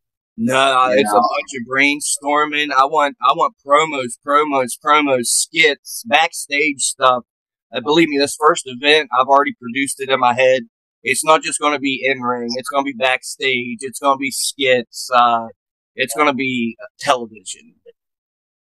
No, 0.41 0.89
it's 0.97 1.13
a 1.13 1.21
bunch 1.21 1.51
of 1.53 1.63
brainstorming. 1.69 2.73
I 2.73 2.85
want, 2.89 3.13
I 3.21 3.33
want 3.37 3.53
promos, 3.61 4.17
promos, 4.25 4.73
promos, 4.83 5.29
skits, 5.29 6.03
backstage 6.07 6.81
stuff. 6.81 7.25
Uh, 7.71 7.81
believe 7.81 8.09
me, 8.09 8.17
this 8.17 8.35
first 8.39 8.63
event, 8.65 9.09
I've 9.13 9.27
already 9.27 9.53
produced 9.53 10.01
it 10.01 10.09
in 10.09 10.19
my 10.19 10.33
head. 10.33 10.63
It's 11.03 11.23
not 11.23 11.41
just 11.41 11.59
going 11.59 11.73
to 11.73 11.79
be 11.79 12.01
in 12.03 12.21
ring. 12.21 12.49
It's 12.55 12.69
going 12.69 12.83
to 12.83 12.91
be 12.91 12.97
backstage. 12.97 13.79
It's 13.81 13.99
going 13.99 14.15
to 14.15 14.19
be 14.19 14.31
skits. 14.31 15.09
Uh, 15.13 15.47
it's 15.95 16.13
going 16.15 16.27
to 16.27 16.33
be 16.33 16.75
television. 16.99 17.75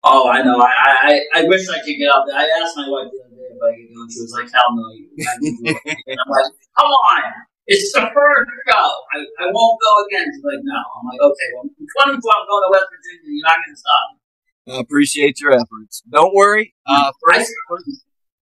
Oh, 0.04 0.28
I 0.28 0.42
know. 0.42 0.60
I, 0.60 0.70
I, 1.34 1.40
I 1.40 1.42
wish 1.44 1.68
I 1.68 1.80
could 1.82 1.98
get 1.98 2.08
out 2.08 2.22
there. 2.26 2.38
I 2.38 2.46
asked 2.62 2.76
my 2.76 2.86
wife 2.86 3.10
the 3.10 3.18
other 3.26 3.34
day 3.34 3.50
if 3.50 3.58
I 3.58 3.70
could 3.74 3.90
go, 3.90 4.02
and 4.02 4.12
she 4.12 4.20
was 4.22 4.32
like, 4.32 4.46
"Hell 4.54 4.70
no, 4.70 4.86
you." 4.94 5.10
I 5.18 5.34
can 5.42 5.54
do 5.58 5.74
it." 5.74 5.98
And 6.06 6.18
I'm 6.22 6.30
like, 6.30 6.52
"Come 6.78 6.86
on, 6.86 7.22
it's 7.66 7.92
the 7.92 8.06
first 8.06 8.50
show. 8.70 8.88
I, 9.12 9.18
I 9.42 9.46
won't 9.50 9.76
go 9.82 9.92
again." 10.06 10.30
She's 10.30 10.46
like, 10.46 10.62
"No." 10.62 10.78
I'm 10.78 11.04
like, 11.10 11.18
"Okay, 11.18 11.48
well, 11.58 11.66
in 11.66 12.14
22, 12.14 12.14
I'm 12.14 12.46
going 12.46 12.62
to 12.62 12.70
West 12.70 12.86
Virginia. 12.94 13.26
You're 13.26 13.48
not 13.50 13.58
going 13.58 13.74
to 13.74 13.80
stop 13.82 14.04
me." 14.14 14.18
I 14.68 14.80
appreciate 14.80 15.40
your 15.40 15.52
efforts. 15.52 16.02
Don't 16.08 16.34
worry. 16.34 16.74
Uh, 16.86 17.10
first, 17.26 17.50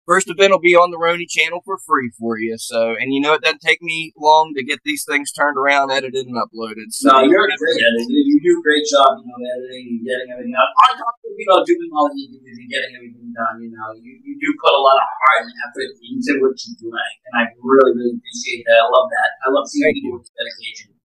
first 0.07 0.31
event 0.31 0.55
will 0.55 0.63
be 0.63 0.73
on 0.73 0.89
the 0.89 0.97
Roni 0.97 1.27
channel 1.27 1.59
for 1.67 1.77
free 1.83 2.09
for 2.15 2.39
you. 2.39 2.55
So, 2.57 2.95
and 2.95 3.11
you 3.13 3.19
know, 3.19 3.35
it 3.35 3.43
doesn't 3.43 3.61
take 3.61 3.83
me 3.83 4.15
long 4.15 4.55
to 4.55 4.63
get 4.63 4.79
these 4.87 5.03
things 5.03 5.35
turned 5.35 5.59
around, 5.59 5.91
edited, 5.91 6.25
and 6.25 6.39
uploaded. 6.39 6.95
So, 6.95 7.11
no, 7.11 7.27
you're 7.27 7.43
a 7.43 7.53
great 7.59 7.77
editor. 7.77 8.07
You, 8.07 8.23
you 8.23 8.37
do 8.39 8.53
a 8.57 8.63
great 8.63 8.87
job, 8.87 9.19
you 9.19 9.27
know, 9.27 9.37
editing 9.37 9.85
and 9.91 10.01
getting 10.07 10.27
everything 10.31 10.55
out. 10.55 10.71
On 10.87 10.91
top 10.97 11.15
of 11.19 11.35
you 11.35 11.45
know 11.51 11.59
doing 11.67 11.91
all 11.91 12.07
the 12.07 12.17
interviews 12.23 12.57
and 12.57 12.69
getting 12.71 12.93
everything 12.95 13.29
done, 13.35 13.55
you 13.61 13.69
know, 13.75 13.87
you, 13.99 14.15
you 14.23 14.33
do 14.39 14.49
put 14.63 14.71
a 14.71 14.81
lot 14.81 14.97
of 14.97 15.05
heart 15.05 15.41
and 15.45 15.53
effort 15.67 15.91
into 15.99 16.31
what 16.39 16.55
you're 16.55 16.79
doing, 16.87 17.13
and 17.29 17.33
I 17.35 17.43
really, 17.59 17.93
really 17.93 18.15
appreciate 18.15 18.63
that. 18.71 18.79
I 18.79 18.87
love 18.87 19.07
that. 19.11 19.29
I 19.43 19.47
love 19.51 19.67
seeing 19.67 19.91
Thank 19.91 19.99
people 19.99 20.23
with 20.23 20.31
dedication. 20.31 20.96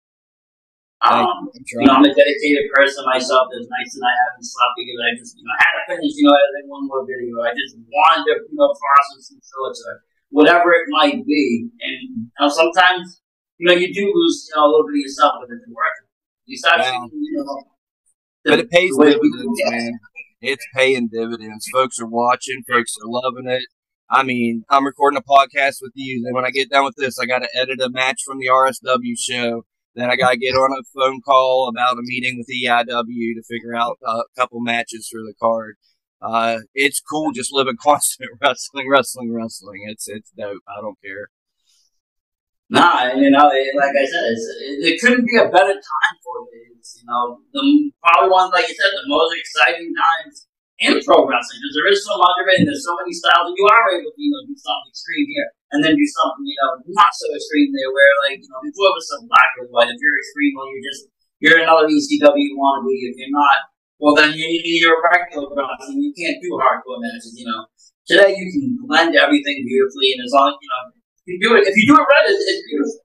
Um, 1.02 1.26
I'm 1.26 1.50
you 1.50 1.82
know. 1.82 1.98
I'm 1.98 2.04
a 2.06 2.14
dedicated 2.14 2.70
person 2.70 3.02
myself. 3.10 3.50
There's 3.50 3.66
nights 3.66 3.98
that 3.98 4.06
I 4.06 4.14
haven't 4.22 4.46
slept 4.46 4.74
because 4.78 4.98
I 5.02 5.10
just, 5.18 5.34
you 5.34 5.42
know, 5.42 5.56
had 5.58 5.72
to 5.74 5.82
finish, 5.90 6.14
you 6.14 6.24
know, 6.30 6.34
editing 6.38 6.70
one 6.70 6.86
more 6.86 7.02
video. 7.02 7.42
I 7.42 7.50
just 7.58 7.74
wanted 7.74 8.22
to, 8.30 8.34
you 8.46 8.54
know, 8.54 8.70
process 8.70 9.34
some 9.34 9.42
shorts 9.42 9.82
or 9.82 9.94
whatever 10.30 10.70
it 10.78 10.86
might 10.94 11.18
be. 11.26 11.66
And 11.82 11.94
you 12.22 12.30
know, 12.38 12.46
sometimes, 12.46 13.18
you 13.58 13.66
know, 13.66 13.74
you 13.74 13.90
do 13.90 14.06
lose, 14.14 14.46
you 14.46 14.54
know, 14.54 14.62
a 14.62 14.70
little 14.70 14.86
bit 14.86 14.94
of 14.94 15.02
yourself 15.02 15.32
with 15.42 15.50
it 15.50 15.66
working. 15.66 16.06
You 16.46 16.56
start 16.56 16.78
Yeah. 16.78 16.90
seeing, 16.94 17.10
you 17.18 17.34
know, 17.42 17.66
But 18.46 18.60
it 18.62 18.70
pays 18.70 18.94
the 18.94 19.04
dividends, 19.10 19.60
man. 19.70 19.92
It's 20.40 20.66
paying 20.74 21.08
dividends. 21.10 21.66
Folks 21.72 21.98
are 21.98 22.06
watching. 22.06 22.62
Folks 22.70 22.94
are 23.02 23.10
loving 23.10 23.50
it. 23.50 23.62
I 24.10 24.22
mean, 24.22 24.64
I'm 24.68 24.84
recording 24.86 25.18
a 25.18 25.22
podcast 25.22 25.78
with 25.80 25.92
you. 25.94 26.22
and 26.26 26.34
when 26.34 26.44
I 26.44 26.50
get 26.50 26.70
done 26.70 26.84
with 26.84 26.96
this, 26.96 27.18
I 27.18 27.26
got 27.26 27.40
to 27.40 27.48
edit 27.54 27.80
a 27.80 27.88
match 27.90 28.22
from 28.26 28.38
the 28.38 28.48
RSW 28.48 29.16
show. 29.18 29.64
Then 29.94 30.08
I 30.10 30.16
got 30.16 30.30
to 30.30 30.38
get 30.38 30.54
on 30.54 30.72
a 30.72 30.82
phone 30.94 31.20
call 31.20 31.68
about 31.68 31.98
a 31.98 32.02
meeting 32.02 32.38
with 32.38 32.48
EIW 32.48 33.34
to 33.36 33.42
figure 33.48 33.74
out 33.74 33.98
a 34.06 34.22
couple 34.36 34.60
matches 34.60 35.08
for 35.10 35.20
the 35.20 35.34
card. 35.40 35.76
Uh, 36.22 36.60
it's 36.74 37.00
cool 37.00 37.32
just 37.32 37.52
living 37.52 37.76
constant 37.80 38.30
wrestling, 38.40 38.88
wrestling, 38.88 39.34
wrestling. 39.34 39.82
It's 39.88 40.08
it's 40.08 40.30
dope. 40.30 40.62
I 40.68 40.80
don't 40.80 40.96
care. 41.04 41.28
Nah, 42.70 43.12
you 43.12 43.28
know, 43.28 43.52
like 43.52 43.92
I 43.92 44.06
said, 44.08 44.24
it, 44.32 44.96
it 44.96 45.00
couldn't 45.00 45.28
be 45.28 45.36
a 45.36 45.44
better 45.44 45.76
time 45.76 46.16
for 46.24 46.48
it. 46.56 46.72
It's, 46.72 46.96
you 46.96 47.04
know, 47.04 47.36
the 47.52 47.92
probably 48.00 48.32
one, 48.32 48.48
like 48.48 48.64
you 48.64 48.72
said, 48.72 48.88
the 48.96 49.12
most 49.12 49.36
exciting 49.36 49.92
times 49.92 50.48
in 50.80 50.96
pro 51.04 51.20
wrestling 51.28 51.60
because 51.60 51.76
there 51.76 51.92
is 51.92 52.00
so 52.00 52.16
much 52.16 52.36
of 52.40 52.48
it 52.48 52.64
and 52.64 52.66
there's 52.66 52.80
so 52.80 52.96
many 52.96 53.12
styles, 53.12 53.52
and 53.52 53.58
you 53.60 53.68
are 53.68 53.92
able 53.92 54.08
to, 54.08 54.16
you 54.16 54.32
know, 54.32 54.40
do 54.48 54.56
something 54.56 54.88
extreme 54.88 55.28
here 55.36 55.52
and 55.72 55.80
then 55.80 55.96
do 55.96 56.06
something, 56.06 56.44
you 56.44 56.56
know, 56.60 56.84
not 56.92 57.12
so 57.16 57.26
extreme 57.32 57.72
there. 57.72 57.90
Where 57.90 58.12
like, 58.28 58.38
you 58.40 58.48
know, 58.48 58.60
before 58.62 58.92
it 58.92 58.96
was 58.96 59.08
some 59.08 59.24
black 59.26 59.50
or 59.58 59.68
white. 59.72 59.88
If 59.88 59.98
you're 59.98 60.18
extreme, 60.20 60.52
well, 60.56 60.68
you're 60.68 60.86
just 60.86 61.02
you're 61.40 61.58
another 61.58 61.88
ECW 61.88 62.52
wannabe. 62.54 63.10
If 63.10 63.16
you're 63.18 63.34
not, 63.34 63.72
well, 63.98 64.14
then 64.14 64.36
you, 64.36 64.46
you're 64.46 64.96
a 64.96 65.02
regular 65.02 65.48
wrestling. 65.52 66.04
You 66.04 66.12
can't 66.12 66.38
do 66.38 66.54
hardcore 66.60 67.00
matches. 67.00 67.34
You 67.34 67.48
know, 67.48 67.66
today 68.04 68.36
you 68.36 68.46
can 68.52 68.78
blend 68.84 69.16
everything 69.16 69.64
beautifully, 69.64 70.14
and 70.16 70.22
as 70.24 70.32
long 70.32 70.54
you 70.54 70.70
know. 70.70 71.00
You 71.22 71.38
can 71.38 71.42
do 71.46 71.50
it 71.54 71.70
if 71.70 71.74
you 71.78 71.86
do 71.86 71.94
it 71.94 72.02
right. 72.02 72.26
It's, 72.26 72.42
it's 72.42 72.66
beautiful 72.66 72.98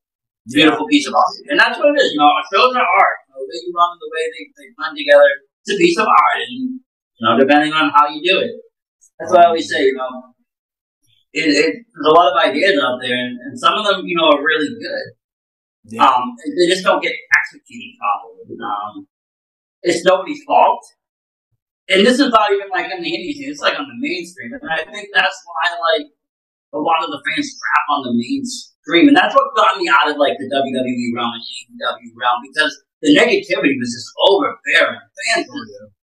beautiful 0.47 0.87
piece 0.87 1.07
of 1.07 1.13
art. 1.15 1.35
And 1.51 1.59
that's 1.59 1.77
what 1.77 1.91
it 1.91 1.99
is. 1.99 2.15
You 2.15 2.19
know, 2.19 2.31
shows 2.51 2.75
are 2.75 2.87
art. 2.87 3.17
You 3.27 3.31
know, 3.35 3.39
the 3.43 3.47
way 3.51 3.59
you 3.67 3.71
run, 3.75 3.91
the 3.99 4.09
way 4.11 4.23
they, 4.31 4.43
they 4.55 4.67
blend 4.79 4.95
together, 4.95 5.29
it's 5.63 5.71
a 5.75 5.77
piece 5.77 5.97
of 5.99 6.07
art. 6.07 6.37
And, 6.39 6.79
you 6.79 7.23
know, 7.23 7.33
depending 7.35 7.73
on 7.73 7.91
how 7.91 8.07
you 8.07 8.23
do 8.23 8.39
it. 8.47 8.51
That's 9.19 9.33
why 9.33 9.43
I 9.43 9.47
always 9.51 9.67
say, 9.67 9.91
you 9.91 9.97
know, 9.97 10.36
it, 11.37 11.53
it, 11.53 11.73
there's 11.85 12.09
a 12.09 12.17
lot 12.17 12.33
of 12.33 12.37
ideas 12.41 12.81
out 12.81 12.97
there, 12.97 13.13
and, 13.13 13.37
and 13.45 13.53
some 13.59 13.77
of 13.77 13.85
them, 13.85 14.09
you 14.09 14.17
know, 14.17 14.33
are 14.33 14.41
really 14.41 14.73
good. 14.73 15.07
Yeah. 15.87 16.03
Um, 16.03 16.35
they 16.35 16.67
just 16.67 16.83
don't 16.83 17.01
get 17.01 17.13
executed 17.13 17.93
properly. 18.01 18.57
Um, 18.59 19.07
it's 19.83 20.03
nobody's 20.03 20.41
fault. 20.43 20.83
And 21.87 22.03
this 22.03 22.19
is 22.19 22.27
not 22.27 22.51
even 22.51 22.67
like 22.67 22.91
in 22.91 22.99
the 22.99 23.07
indie 23.07 23.31
scene, 23.31 23.47
it's 23.47 23.63
like 23.63 23.79
on 23.79 23.87
the 23.87 23.95
mainstream. 23.95 24.51
And 24.51 24.67
I 24.67 24.83
think 24.83 25.07
that's 25.15 25.39
why, 25.47 25.71
like, 25.71 26.11
a 26.75 26.81
lot 26.81 26.99
of 26.99 27.13
the 27.13 27.21
fans 27.23 27.47
crap 27.55 27.85
on 27.95 28.03
the 28.03 28.13
mainstream. 28.17 29.07
And 29.07 29.15
that's 29.15 29.31
what 29.31 29.55
got 29.55 29.79
me 29.79 29.87
out 29.87 30.11
of, 30.11 30.17
like, 30.19 30.35
the 30.35 30.51
WWE 30.51 31.15
realm 31.15 31.31
and 31.31 31.45
AEW 31.47 32.11
realm, 32.19 32.43
because 32.43 32.75
the 32.99 33.15
negativity 33.15 33.79
was 33.79 33.93
just 33.95 34.11
overbearing. 34.27 34.99
Fans 35.31 35.47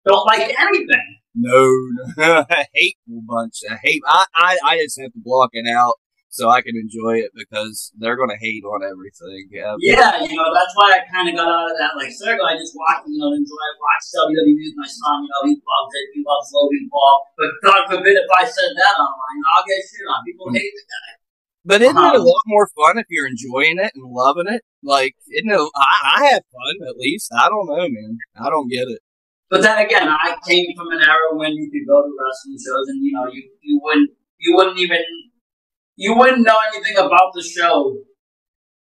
don't 0.08 0.24
like 0.24 0.48
anything. 0.48 1.08
No, 1.34 1.58
no. 2.16 2.44
a 2.48 2.64
hateful 2.74 3.22
bunch. 3.26 3.60
A 3.68 3.76
hate. 3.82 4.02
I, 4.06 4.24
I, 4.34 4.58
I 4.64 4.78
just 4.78 5.00
have 5.00 5.12
to 5.12 5.18
block 5.22 5.50
it 5.52 5.66
out 5.66 5.94
so 6.30 6.50
I 6.50 6.62
can 6.62 6.74
enjoy 6.74 7.22
it 7.22 7.30
because 7.34 7.94
they're 7.98 8.18
gonna 8.18 8.38
hate 8.38 8.62
on 8.66 8.82
everything. 8.82 9.46
Yeah. 9.54 9.74
Yeah, 9.78 10.18
you 10.18 10.34
know, 10.34 10.50
that's 10.50 10.74
why 10.74 10.98
I 10.98 11.06
kind 11.06 11.30
of 11.30 11.34
got 11.38 11.46
out 11.46 11.70
of 11.70 11.78
that, 11.78 11.94
like, 11.94 12.10
circle. 12.10 12.42
I 12.46 12.58
just 12.58 12.74
watch, 12.74 13.06
you 13.06 13.18
know, 13.22 13.30
enjoy, 13.30 13.66
watch 13.78 14.04
WWE 14.34 14.50
with 14.50 14.74
my 14.78 14.90
son, 14.90 15.22
you 15.22 15.30
know, 15.30 15.42
he 15.46 15.54
loves 15.62 15.92
it, 15.94 16.06
he 16.14 16.20
loves 16.26 16.50
Logan 16.50 16.86
Paul. 16.90 17.16
But 17.38 17.50
God 17.62 17.82
forbid 17.86 18.14
if 18.18 18.30
I 18.34 18.44
said 18.50 18.70
that 18.74 18.94
online, 18.98 19.40
I'll 19.46 19.66
get 19.66 19.78
shit 19.86 20.06
on. 20.10 20.22
People 20.26 20.50
hate 20.54 20.74
the 20.74 20.84
guy. 20.90 21.10
But 21.66 21.80
isn't 21.82 21.96
it 21.96 22.18
a 22.18 22.20
Um, 22.20 22.26
lot 22.26 22.44
more 22.50 22.68
fun 22.76 22.98
if 22.98 23.06
you're 23.08 23.30
enjoying 23.30 23.78
it 23.78 23.94
and 23.94 24.04
loving 24.10 24.50
it? 24.52 24.62
Like, 24.82 25.14
isn't 25.38 25.48
it, 25.50 25.70
I, 25.78 25.94
I 26.18 26.24
have 26.34 26.42
fun 26.50 26.76
at 26.90 26.98
least. 26.98 27.30
I 27.32 27.46
don't 27.48 27.66
know, 27.70 27.86
man. 27.88 28.18
I 28.36 28.50
don't 28.50 28.68
get 28.68 28.84
it. 28.90 29.00
But 29.54 29.62
then 29.62 29.78
again, 29.78 30.08
I 30.10 30.34
came 30.48 30.66
from 30.74 30.90
an 30.90 30.98
era 30.98 31.30
when 31.30 31.52
you 31.54 31.70
could 31.70 31.86
go 31.86 32.02
to 32.02 32.10
wrestling 32.10 32.58
shows 32.58 32.90
and 32.90 32.98
you 33.06 33.12
know 33.14 33.30
you 33.30 33.42
you 33.62 33.78
wouldn't 33.80 34.10
you 34.42 34.50
wouldn't 34.56 34.78
even 34.82 34.98
you 35.94 36.10
wouldn't 36.18 36.42
know 36.42 36.58
anything 36.74 36.96
about 36.98 37.30
the 37.34 37.42
show 37.44 37.94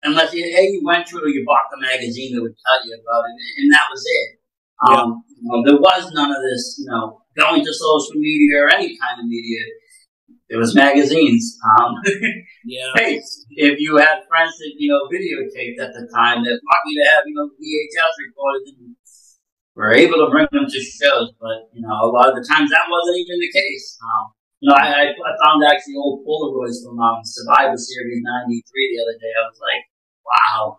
unless 0.02 0.32
you, 0.32 0.40
you 0.40 0.80
went 0.82 1.06
to 1.08 1.18
it 1.18 1.24
or 1.24 1.28
you 1.28 1.44
bought 1.44 1.68
the 1.70 1.76
magazine 1.76 2.32
that 2.34 2.40
would 2.40 2.56
tell 2.56 2.80
you 2.88 2.96
about 2.96 3.20
it, 3.28 3.36
and 3.60 3.68
that 3.70 3.84
was 3.92 4.00
it. 4.00 4.28
Um, 4.88 5.22
you 5.28 5.44
know, 5.44 5.60
there 5.60 5.76
was 5.76 6.10
none 6.14 6.30
of 6.30 6.40
this, 6.40 6.80
you 6.80 6.88
know, 6.88 7.20
going 7.36 7.62
to 7.62 7.72
social 7.74 8.16
media 8.16 8.64
or 8.64 8.72
any 8.72 8.96
kind 8.96 9.20
of 9.20 9.26
media. 9.26 9.60
There 10.48 10.58
was 10.58 10.74
magazines. 10.74 11.58
Um, 11.76 12.00
Yeah. 12.64 12.94
hey, 12.94 13.20
if 13.58 13.76
you 13.80 13.96
had 13.98 14.22
friends 14.30 14.56
that 14.56 14.72
you 14.78 14.88
know 14.88 15.04
videotaped 15.10 15.82
at 15.82 15.92
the 15.92 16.08
time 16.14 16.44
that 16.46 16.56
lucky 16.62 16.94
to 16.94 17.04
have 17.10 17.24
you 17.26 17.34
know 17.34 17.50
VHS 17.60 18.14
recorded 18.24 18.78
and 18.78 18.94
were 19.74 19.92
able 19.92 20.24
to 20.24 20.28
bring 20.30 20.48
them 20.52 20.66
to 20.68 20.80
shows, 20.80 21.32
but 21.40 21.72
you 21.72 21.80
know 21.80 21.92
a 21.92 22.10
lot 22.12 22.28
of 22.28 22.36
the 22.36 22.44
times 22.44 22.70
that 22.70 22.86
wasn't 22.88 23.18
even 23.18 23.40
the 23.40 23.52
case. 23.52 23.98
Um, 24.02 24.32
you 24.62 24.70
know, 24.70 24.76
I, 24.78 25.10
I, 25.10 25.32
found 25.42 25.64
actually 25.66 25.98
old 25.98 26.22
Polaroids 26.22 26.86
from 26.86 26.94
um, 27.00 27.18
Survivor 27.24 27.76
Series 27.76 28.22
'93 28.22 28.62
the 28.62 29.02
other 29.02 29.18
day. 29.18 29.32
I 29.34 29.42
was 29.50 29.58
like, 29.58 29.82
wow. 30.22 30.78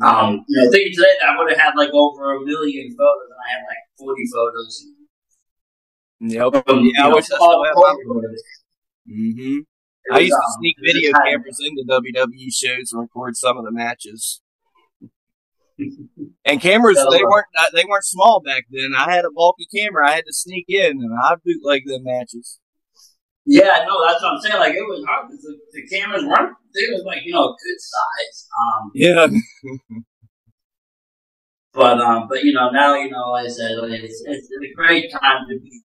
Um, 0.00 0.44
you 0.48 0.56
know, 0.56 0.70
thinking 0.70 0.96
today 0.96 1.12
that 1.20 1.28
I 1.28 1.36
would 1.36 1.50
have 1.50 1.60
had 1.60 1.74
like 1.76 1.90
over 1.92 2.36
a 2.36 2.40
million 2.40 2.88
photos, 2.96 3.28
and 3.28 3.36
I 3.36 3.48
had 3.52 3.62
like 3.68 3.84
40 3.98 4.22
photos. 4.32 4.86
Yep. 6.22 6.66
From, 6.66 6.86
Yeah, 6.86 7.06
I 7.06 7.08
wish 7.12 7.24
I 7.24 7.36
still 7.36 7.64
had 7.64 7.74
my 7.76 7.92
Polaroids. 8.08 8.40
Mm-hmm. 9.10 9.58
It 10.04 10.12
I 10.12 10.14
was, 10.14 10.22
used 10.22 10.32
to 10.32 10.46
um, 10.46 10.56
sneak 10.58 10.76
was 10.80 10.92
video 10.92 11.12
cameras 11.26 11.60
into 11.60 11.84
WWE 11.84 12.48
shows 12.54 12.92
and 12.92 13.02
record 13.02 13.36
some 13.36 13.58
of 13.58 13.64
the 13.64 13.72
matches. 13.72 14.40
And 16.44 16.60
cameras, 16.60 16.96
they 17.10 17.22
weren't 17.22 17.46
uh, 17.58 17.70
they 17.72 17.84
weren't 17.84 18.04
small 18.04 18.42
back 18.44 18.64
then. 18.70 18.92
I 18.96 19.10
had 19.12 19.24
a 19.24 19.30
bulky 19.30 19.66
camera. 19.74 20.08
I 20.08 20.14
had 20.16 20.26
to 20.26 20.32
sneak 20.32 20.66
in 20.68 20.98
and 21.00 21.12
I 21.22 21.36
bootleg 21.44 21.86
them 21.86 22.04
matches. 22.04 22.58
Yeah, 23.44 23.84
no, 23.86 23.98
that's 24.06 24.22
what 24.22 24.34
I'm 24.34 24.40
saying. 24.40 24.58
Like 24.58 24.74
it 24.74 24.86
was 24.86 25.04
hard 25.06 25.26
because 25.26 25.42
the, 25.42 25.58
the 25.74 25.82
cameras 25.90 26.24
weren't. 26.24 26.54
They 26.74 26.86
was 26.94 27.02
like 27.06 27.22
you 27.24 27.32
know 27.32 27.56
good 27.58 27.80
size. 27.80 28.48
Um, 28.54 28.90
Yeah. 28.94 29.26
but 31.74 31.98
um, 31.98 32.28
but 32.28 32.44
you 32.44 32.52
know 32.52 32.70
now 32.70 32.94
you 32.94 33.10
know 33.10 33.30
like 33.30 33.46
I 33.46 33.48
said 33.48 33.72
it's, 33.74 34.22
it's 34.26 34.46
a 34.46 34.74
great 34.74 35.10
time 35.10 35.46
to 35.48 35.58
be 35.58 35.82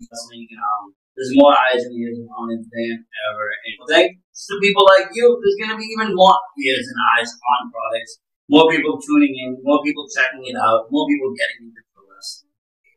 wrestling. 0.00 0.46
Um, 0.54 0.94
there's 1.16 1.34
more 1.34 1.52
eyes 1.52 1.82
and 1.82 1.98
ears 1.98 2.18
on 2.38 2.50
it 2.54 2.62
than 2.62 3.04
ever, 3.30 3.46
and 3.50 3.74
thanks 3.90 4.46
to 4.46 4.58
people 4.62 4.86
like 4.96 5.10
you, 5.12 5.38
there's 5.42 5.58
gonna 5.60 5.78
be 5.78 5.90
even 5.98 6.14
more 6.14 6.38
ears 6.62 6.86
and 6.86 6.98
eyes 7.18 7.30
on 7.34 7.70
products. 7.74 8.20
More 8.50 8.68
people 8.68 8.98
tuning 9.00 9.34
in, 9.38 9.58
more 9.62 9.80
people 9.84 10.06
checking 10.12 10.44
it 10.44 10.56
out, 10.56 10.86
more 10.90 11.06
people 11.06 11.32
getting 11.38 11.68
into 11.68 11.82
the 11.94 12.02
wrestling. 12.12 12.50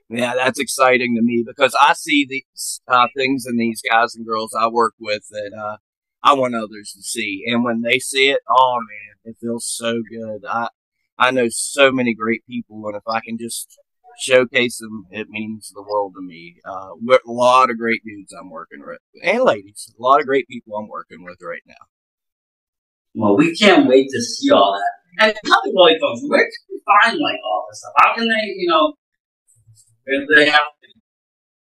Yeah, 0.09 0.33
that's 0.33 0.59
exciting 0.59 1.15
to 1.15 1.21
me 1.21 1.43
because 1.45 1.75
I 1.79 1.93
see 1.93 2.25
these 2.27 2.81
uh, 2.87 3.05
things 3.15 3.45
in 3.47 3.57
these 3.57 3.79
guys 3.87 4.15
and 4.15 4.25
girls 4.25 4.55
I 4.59 4.67
work 4.67 4.95
with 4.99 5.27
that 5.29 5.51
uh, 5.55 5.77
I 6.23 6.33
want 6.33 6.55
others 6.55 6.93
to 6.95 7.03
see, 7.03 7.43
and 7.45 7.63
when 7.63 7.81
they 7.81 7.99
see 7.99 8.31
it, 8.31 8.39
oh 8.49 8.79
man, 8.79 9.31
it 9.31 9.37
feels 9.39 9.67
so 9.67 10.01
good. 10.09 10.43
I 10.49 10.69
I 11.19 11.29
know 11.29 11.49
so 11.49 11.91
many 11.91 12.15
great 12.15 12.43
people, 12.47 12.81
and 12.87 12.95
if 12.95 13.03
I 13.07 13.19
can 13.19 13.37
just 13.37 13.77
showcase 14.17 14.79
them, 14.79 15.05
it 15.11 15.29
means 15.29 15.71
the 15.75 15.83
world 15.83 16.13
to 16.15 16.21
me. 16.21 16.55
Uh, 16.65 16.93
a 16.95 17.31
lot 17.31 17.69
of 17.69 17.77
great 17.77 18.01
dudes 18.03 18.33
I'm 18.33 18.49
working 18.49 18.81
with, 18.83 18.97
and 19.23 19.43
ladies, 19.43 19.93
a 19.95 20.01
lot 20.01 20.19
of 20.19 20.25
great 20.25 20.47
people 20.47 20.75
I'm 20.75 20.87
working 20.87 21.23
with 21.23 21.37
right 21.43 21.61
now. 21.67 21.85
Well, 23.13 23.37
we 23.37 23.55
can't 23.55 23.87
wait 23.87 24.09
to 24.09 24.19
see 24.19 24.49
all 24.49 24.73
that. 24.73 25.02
And 25.19 25.33
tell 25.45 25.61
me, 25.63 25.73
really, 25.75 25.99
folks, 25.99 26.21
where 26.27 26.41
can 26.41 26.63
we 26.69 26.81
find 26.85 27.17
like 27.19 27.39
all 27.45 27.65
this 27.69 27.79
stuff? 27.79 27.93
How 27.97 28.15
can 28.15 28.27
they, 28.27 28.53
you 28.57 28.69
know, 28.69 28.93
they 30.35 30.49
have 30.49 30.61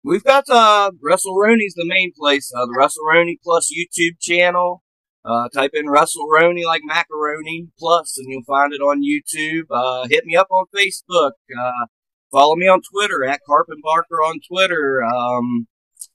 We've 0.04 0.24
got 0.24 0.46
uh, 0.50 0.92
Roni's 1.04 1.74
the 1.76 1.86
main 1.86 2.14
place. 2.18 2.52
Uh, 2.56 2.66
the 2.66 2.90
Roni 3.06 3.36
Plus 3.44 3.70
YouTube 3.70 4.20
channel. 4.22 4.82
Uh, 5.26 5.50
type 5.50 5.72
in 5.74 5.86
WrestleRoni 5.86 6.64
like 6.66 6.82
macaroni 6.86 7.68
plus, 7.78 8.18
and 8.18 8.28
you'll 8.30 8.44
find 8.44 8.74
it 8.74 8.80
on 8.80 9.04
YouTube. 9.04 9.66
Uh, 9.70 10.08
hit 10.10 10.26
me 10.26 10.36
up 10.38 10.48
on 10.50 10.66
Facebook. 10.76 11.32
Uh, 11.56 11.88
follow 12.32 12.56
me 12.56 12.68
on 12.68 12.80
Twitter 12.82 13.26
at 13.26 13.42
Carpin 13.46 13.78
Barker 13.84 14.24
on 14.24 14.40
Twitter. 14.50 15.04
Um, 15.04 15.68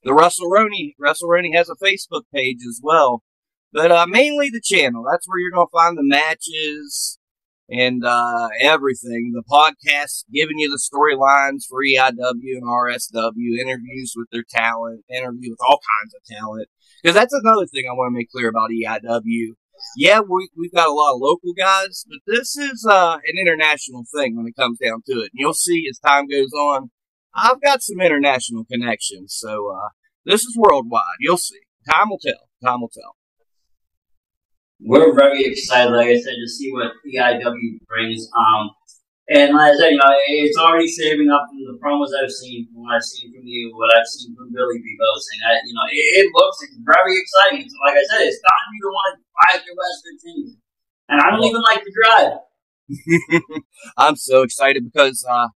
the 0.02 0.14
Russell 0.14 0.50
WrestleRoni 0.50 1.54
has 1.54 1.68
a 1.68 1.74
Facebook 1.74 2.22
page 2.34 2.60
as 2.66 2.80
well, 2.82 3.22
but 3.74 3.90
uh, 3.90 4.06
mainly 4.08 4.50
the 4.50 4.62
channel. 4.62 5.04
That's 5.10 5.26
where 5.28 5.38
you're 5.40 5.50
gonna 5.50 5.66
find 5.72 5.98
the 5.98 6.04
matches 6.04 7.18
and 7.68 8.04
uh, 8.04 8.48
everything. 8.60 9.32
The 9.34 9.42
podcast 9.50 10.24
giving 10.32 10.58
you 10.58 10.70
the 10.70 10.80
storylines 10.80 11.64
for 11.68 11.80
EIW 11.82 12.56
and 12.56 12.62
RSW, 12.62 13.58
interviews 13.60 14.14
with 14.16 14.28
their 14.30 14.44
talent, 14.48 15.04
interview 15.10 15.50
with 15.50 15.60
all 15.68 15.80
kinds 16.00 16.14
of 16.14 16.22
talent. 16.24 16.68
Because 17.02 17.16
that's 17.16 17.34
another 17.34 17.66
thing 17.66 17.86
I 17.88 17.92
want 17.92 18.12
to 18.12 18.16
make 18.16 18.30
clear 18.30 18.48
about 18.48 18.70
EIW. 18.70 19.54
Yeah, 19.96 20.20
we, 20.20 20.48
we've 20.56 20.72
got 20.72 20.88
a 20.88 20.92
lot 20.92 21.14
of 21.14 21.20
local 21.20 21.52
guys, 21.52 22.04
but 22.08 22.20
this 22.26 22.56
is 22.56 22.86
uh, 22.88 23.18
an 23.26 23.38
international 23.38 24.04
thing 24.14 24.36
when 24.36 24.46
it 24.46 24.56
comes 24.56 24.78
down 24.78 25.02
to 25.06 25.18
it. 25.18 25.32
And 25.32 25.34
you'll 25.34 25.52
see 25.52 25.84
as 25.90 25.98
time 25.98 26.28
goes 26.28 26.52
on, 26.52 26.90
I've 27.34 27.60
got 27.60 27.82
some 27.82 28.00
international 28.00 28.64
connections. 28.64 29.36
So 29.36 29.72
uh, 29.72 29.88
this 30.24 30.42
is 30.42 30.56
worldwide. 30.56 31.18
You'll 31.18 31.36
see. 31.36 31.58
Time 31.90 32.08
will 32.08 32.20
tell. 32.24 32.48
Time 32.64 32.80
will 32.80 32.88
tell. 32.88 33.16
We're 34.84 35.16
very 35.16 35.44
excited, 35.44 35.90
like 35.92 36.08
I 36.08 36.20
said, 36.20 36.36
to 36.36 36.48
see 36.48 36.70
what 36.72 36.92
EIW 37.08 37.80
brings. 37.88 38.28
Um, 38.36 38.70
and 39.32 39.56
like 39.56 39.72
I 39.72 39.76
said, 39.76 39.90
you 39.92 39.96
know, 39.96 40.12
it's 40.28 40.58
already 40.58 40.88
saving 40.88 41.32
up 41.32 41.48
from 41.48 41.64
the 41.64 41.80
promos 41.80 42.12
I've 42.12 42.30
seen, 42.30 42.68
from 42.68 42.84
what 42.84 42.96
I've 42.96 43.02
seen 43.02 43.32
from 43.32 43.48
you, 43.48 43.72
what 43.72 43.96
I've 43.96 44.06
seen 44.06 44.36
from 44.36 44.52
Billy 44.52 44.78
B. 44.84 44.96
Boasting. 45.00 45.40
I, 45.48 45.56
you 45.64 45.72
know, 45.72 45.86
it, 45.88 46.06
it 46.20 46.28
looks 46.36 46.58
very 46.84 47.16
exciting. 47.16 47.64
So 47.64 47.76
like 47.80 47.96
I 47.96 48.04
said, 48.12 48.28
it's 48.28 48.44
gotten 48.44 48.68
me 48.68 48.78
to 48.84 48.90
want 48.92 49.08
to 49.16 49.20
drive 49.24 49.60
to 49.64 49.72
West 49.72 49.98
Virginia. 50.04 50.54
And 51.08 51.20
I 51.20 51.30
don't 51.32 51.44
even 51.44 51.62
like 51.64 51.80
to 51.80 51.92
drive. 52.04 52.32
I'm 53.96 54.16
so 54.16 54.42
excited 54.42 54.84
because 54.84 55.24
uh, 55.28 55.48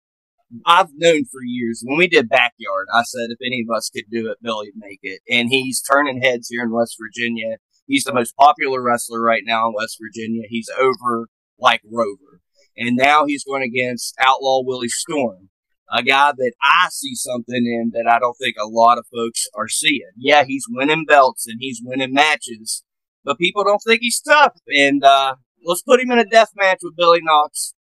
I've 0.66 0.96
known 0.96 1.26
for 1.26 1.44
years 1.44 1.84
when 1.86 1.98
we 1.98 2.08
did 2.08 2.30
backyard. 2.30 2.88
I 2.94 3.04
said 3.04 3.28
if 3.30 3.40
any 3.46 3.66
of 3.68 3.76
us 3.76 3.90
could 3.94 4.06
do 4.10 4.32
it, 4.32 4.38
Billy'd 4.42 4.74
make 4.78 5.00
it, 5.04 5.20
and 5.30 5.50
he's 5.50 5.82
turning 5.82 6.22
heads 6.22 6.48
here 6.50 6.64
in 6.64 6.72
West 6.72 6.96
Virginia. 7.00 7.58
He's 7.88 8.04
the 8.04 8.14
most 8.14 8.36
popular 8.36 8.82
wrestler 8.82 9.22
right 9.22 9.44
now 9.46 9.68
in 9.68 9.74
West 9.74 9.98
Virginia. 10.00 10.44
He's 10.50 10.70
over 10.78 11.30
like 11.58 11.82
Rover, 11.90 12.42
and 12.78 12.96
now 12.96 13.26
he's 13.26 13.46
going 13.46 13.64
against 13.64 14.16
Outlaw 14.20 14.62
Willie 14.64 14.90
Storm, 14.90 15.50
a 15.92 16.04
guy 16.04 16.34
that 16.34 16.54
I 16.62 16.90
see 16.90 17.16
something 17.16 17.56
in 17.66 17.92
that 17.94 18.12
I 18.12 18.20
don't 18.20 18.36
think 18.36 18.56
a 18.60 18.68
lot 18.68 18.98
of 18.98 19.08
folks 19.08 19.48
are 19.56 19.70
seeing. 19.70 20.12
Yeah, 20.18 20.44
he's 20.44 20.66
winning 20.70 21.06
belts 21.08 21.48
and 21.48 21.58
he's 21.60 21.82
winning 21.84 22.14
matches, 22.14 22.84
but 23.24 23.38
people 23.38 23.64
don't 23.64 23.82
think 23.86 24.02
he's 24.02 24.22
tough. 24.22 24.60
And 24.68 25.04
uh, 25.04 25.36
let's 25.66 25.82
put 25.82 26.02
him 26.02 26.12
in 26.12 26.20
a 26.20 26.26
death 26.26 26.52
match 26.56 26.80
with 26.84 26.98
Billy 26.98 27.22
Knox 27.22 27.74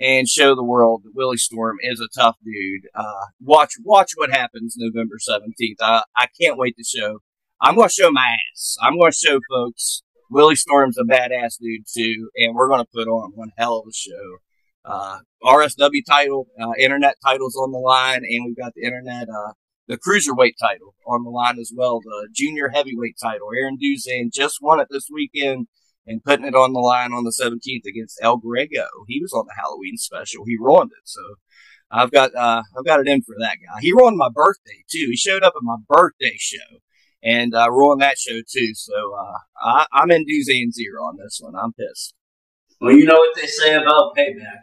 and 0.00 0.28
show 0.28 0.54
the 0.54 0.64
world 0.64 1.02
that 1.04 1.14
Willie 1.14 1.36
Storm 1.36 1.76
is 1.82 2.00
a 2.00 2.08
tough 2.18 2.36
dude. 2.44 2.88
Uh, 2.94 3.26
watch, 3.40 3.74
watch 3.84 4.12
what 4.16 4.30
happens 4.30 4.74
November 4.76 5.16
17th. 5.16 5.76
I, 5.80 6.02
I 6.16 6.26
can't 6.40 6.58
wait 6.58 6.76
to 6.76 6.84
show. 6.84 7.18
I'm 7.64 7.76
going 7.76 7.88
to 7.88 7.94
show 7.94 8.10
my 8.10 8.36
ass. 8.52 8.76
I'm 8.82 8.98
going 8.98 9.12
to 9.12 9.16
show 9.16 9.38
folks 9.48 10.02
Willie 10.28 10.56
Storm's 10.56 10.98
a 10.98 11.04
badass 11.04 11.58
dude 11.60 11.86
too, 11.86 12.28
and 12.36 12.56
we're 12.56 12.66
going 12.66 12.80
to 12.84 12.90
put 12.92 13.06
on 13.06 13.30
one 13.36 13.52
hell 13.56 13.78
of 13.78 13.86
a 13.88 13.92
show. 13.92 14.38
Uh, 14.84 15.18
RSW 15.44 16.04
title, 16.04 16.48
uh, 16.60 16.72
internet 16.76 17.14
titles 17.24 17.54
on 17.54 17.70
the 17.70 17.78
line, 17.78 18.22
and 18.28 18.44
we've 18.44 18.56
got 18.56 18.72
the 18.74 18.82
internet, 18.82 19.28
uh, 19.28 19.52
the 19.86 19.96
cruiserweight 19.96 20.54
title 20.60 20.96
on 21.06 21.22
the 21.22 21.30
line 21.30 21.60
as 21.60 21.72
well, 21.72 22.00
the 22.00 22.28
junior 22.34 22.68
heavyweight 22.68 23.14
title. 23.22 23.46
Aaron 23.56 23.78
Duzan 23.78 24.32
just 24.32 24.58
won 24.60 24.80
it 24.80 24.88
this 24.90 25.08
weekend 25.12 25.68
and 26.04 26.24
putting 26.24 26.46
it 26.46 26.56
on 26.56 26.72
the 26.72 26.80
line 26.80 27.12
on 27.12 27.22
the 27.22 27.30
17th 27.30 27.88
against 27.88 28.18
El 28.20 28.38
Grego. 28.38 28.88
He 29.06 29.20
was 29.22 29.32
on 29.32 29.46
the 29.46 29.54
Halloween 29.56 29.98
special. 29.98 30.44
He 30.44 30.56
ruined 30.58 30.90
it. 30.90 31.04
So 31.04 31.20
I've 31.92 32.10
got, 32.10 32.34
uh, 32.34 32.64
I've 32.76 32.84
got 32.84 32.98
it 32.98 33.06
in 33.06 33.22
for 33.22 33.36
that 33.38 33.58
guy. 33.64 33.80
He 33.80 33.92
ruined 33.92 34.16
my 34.16 34.30
birthday 34.34 34.82
too. 34.90 35.06
He 35.10 35.16
showed 35.16 35.44
up 35.44 35.52
at 35.54 35.62
my 35.62 35.76
birthday 35.88 36.34
show 36.38 36.80
and, 37.22 37.54
uh, 37.54 37.70
ruined 37.70 38.00
that 38.02 38.18
show 38.18 38.40
too. 38.50 38.74
So, 38.74 39.14
uh, 39.14 39.38
I, 39.62 39.86
I'm 39.92 40.10
in 40.10 40.24
Duzan's 40.24 40.78
ear 40.80 40.98
on 41.00 41.16
this 41.16 41.38
one. 41.42 41.54
I'm 41.56 41.72
pissed. 41.72 42.14
Well, 42.80 42.92
you 42.92 43.04
know 43.04 43.14
what 43.14 43.36
they 43.40 43.46
say 43.46 43.74
about 43.74 44.16
payback. 44.16 44.62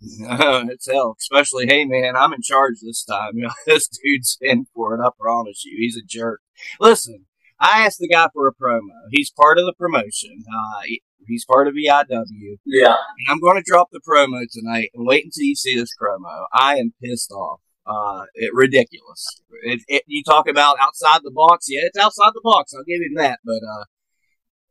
it's 0.70 0.90
hell, 0.90 1.16
especially, 1.20 1.66
hey 1.66 1.84
man, 1.84 2.16
I'm 2.16 2.32
in 2.32 2.42
charge 2.42 2.76
this 2.82 3.04
time. 3.04 3.32
You 3.34 3.42
know, 3.46 3.50
this 3.66 3.88
dude's 3.88 4.38
in 4.40 4.66
for 4.74 4.94
it. 4.94 5.04
I 5.04 5.10
promise 5.20 5.64
you, 5.64 5.76
he's 5.78 5.96
a 5.96 6.02
jerk. 6.04 6.40
Listen, 6.80 7.26
I 7.60 7.84
asked 7.84 7.98
the 7.98 8.08
guy 8.08 8.28
for 8.32 8.48
a 8.48 8.54
promo. 8.54 8.80
He's 9.10 9.30
part 9.30 9.58
of 9.58 9.66
the 9.66 9.72
promotion. 9.78 10.44
Uh, 10.52 10.82
he's 11.26 11.44
part 11.44 11.68
of 11.68 11.74
EIW, 11.74 12.56
Yeah. 12.66 12.86
and 12.94 13.26
I'm 13.28 13.40
going 13.40 13.56
to 13.56 13.62
drop 13.64 13.88
the 13.92 14.00
promo 14.00 14.42
tonight. 14.50 14.90
And 14.94 15.06
wait 15.06 15.24
until 15.24 15.44
you 15.44 15.56
see 15.56 15.76
this 15.76 15.90
promo. 16.00 16.46
I 16.52 16.76
am 16.76 16.92
pissed 17.02 17.30
off. 17.32 17.60
Uh, 17.88 18.24
it 18.34 18.50
ridiculous. 18.52 19.40
It, 19.62 19.80
it, 19.88 20.02
you 20.06 20.22
talk 20.22 20.46
about 20.46 20.76
outside 20.78 21.20
the 21.24 21.32
box. 21.32 21.66
Yeah, 21.68 21.80
it's 21.84 21.96
outside 21.96 22.32
the 22.34 22.44
box. 22.44 22.74
I'll 22.74 22.84
give 22.84 23.00
him 23.00 23.16
that. 23.16 23.38
But 23.44 23.64
uh, 23.64 23.84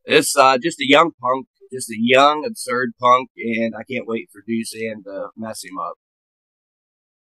it's 0.04 0.36
uh, 0.36 0.56
just 0.58 0.80
a 0.80 0.86
young 0.86 1.10
punk, 1.20 1.48
just 1.72 1.90
a 1.90 1.98
young 1.98 2.46
absurd 2.46 2.92
punk, 3.00 3.30
and 3.36 3.74
I 3.74 3.82
can't 3.90 4.06
wait 4.06 4.30
for 4.30 4.40
Duzan 4.46 5.02
to 5.04 5.30
mess 5.36 5.64
him 5.64 5.78
up. 5.78 5.98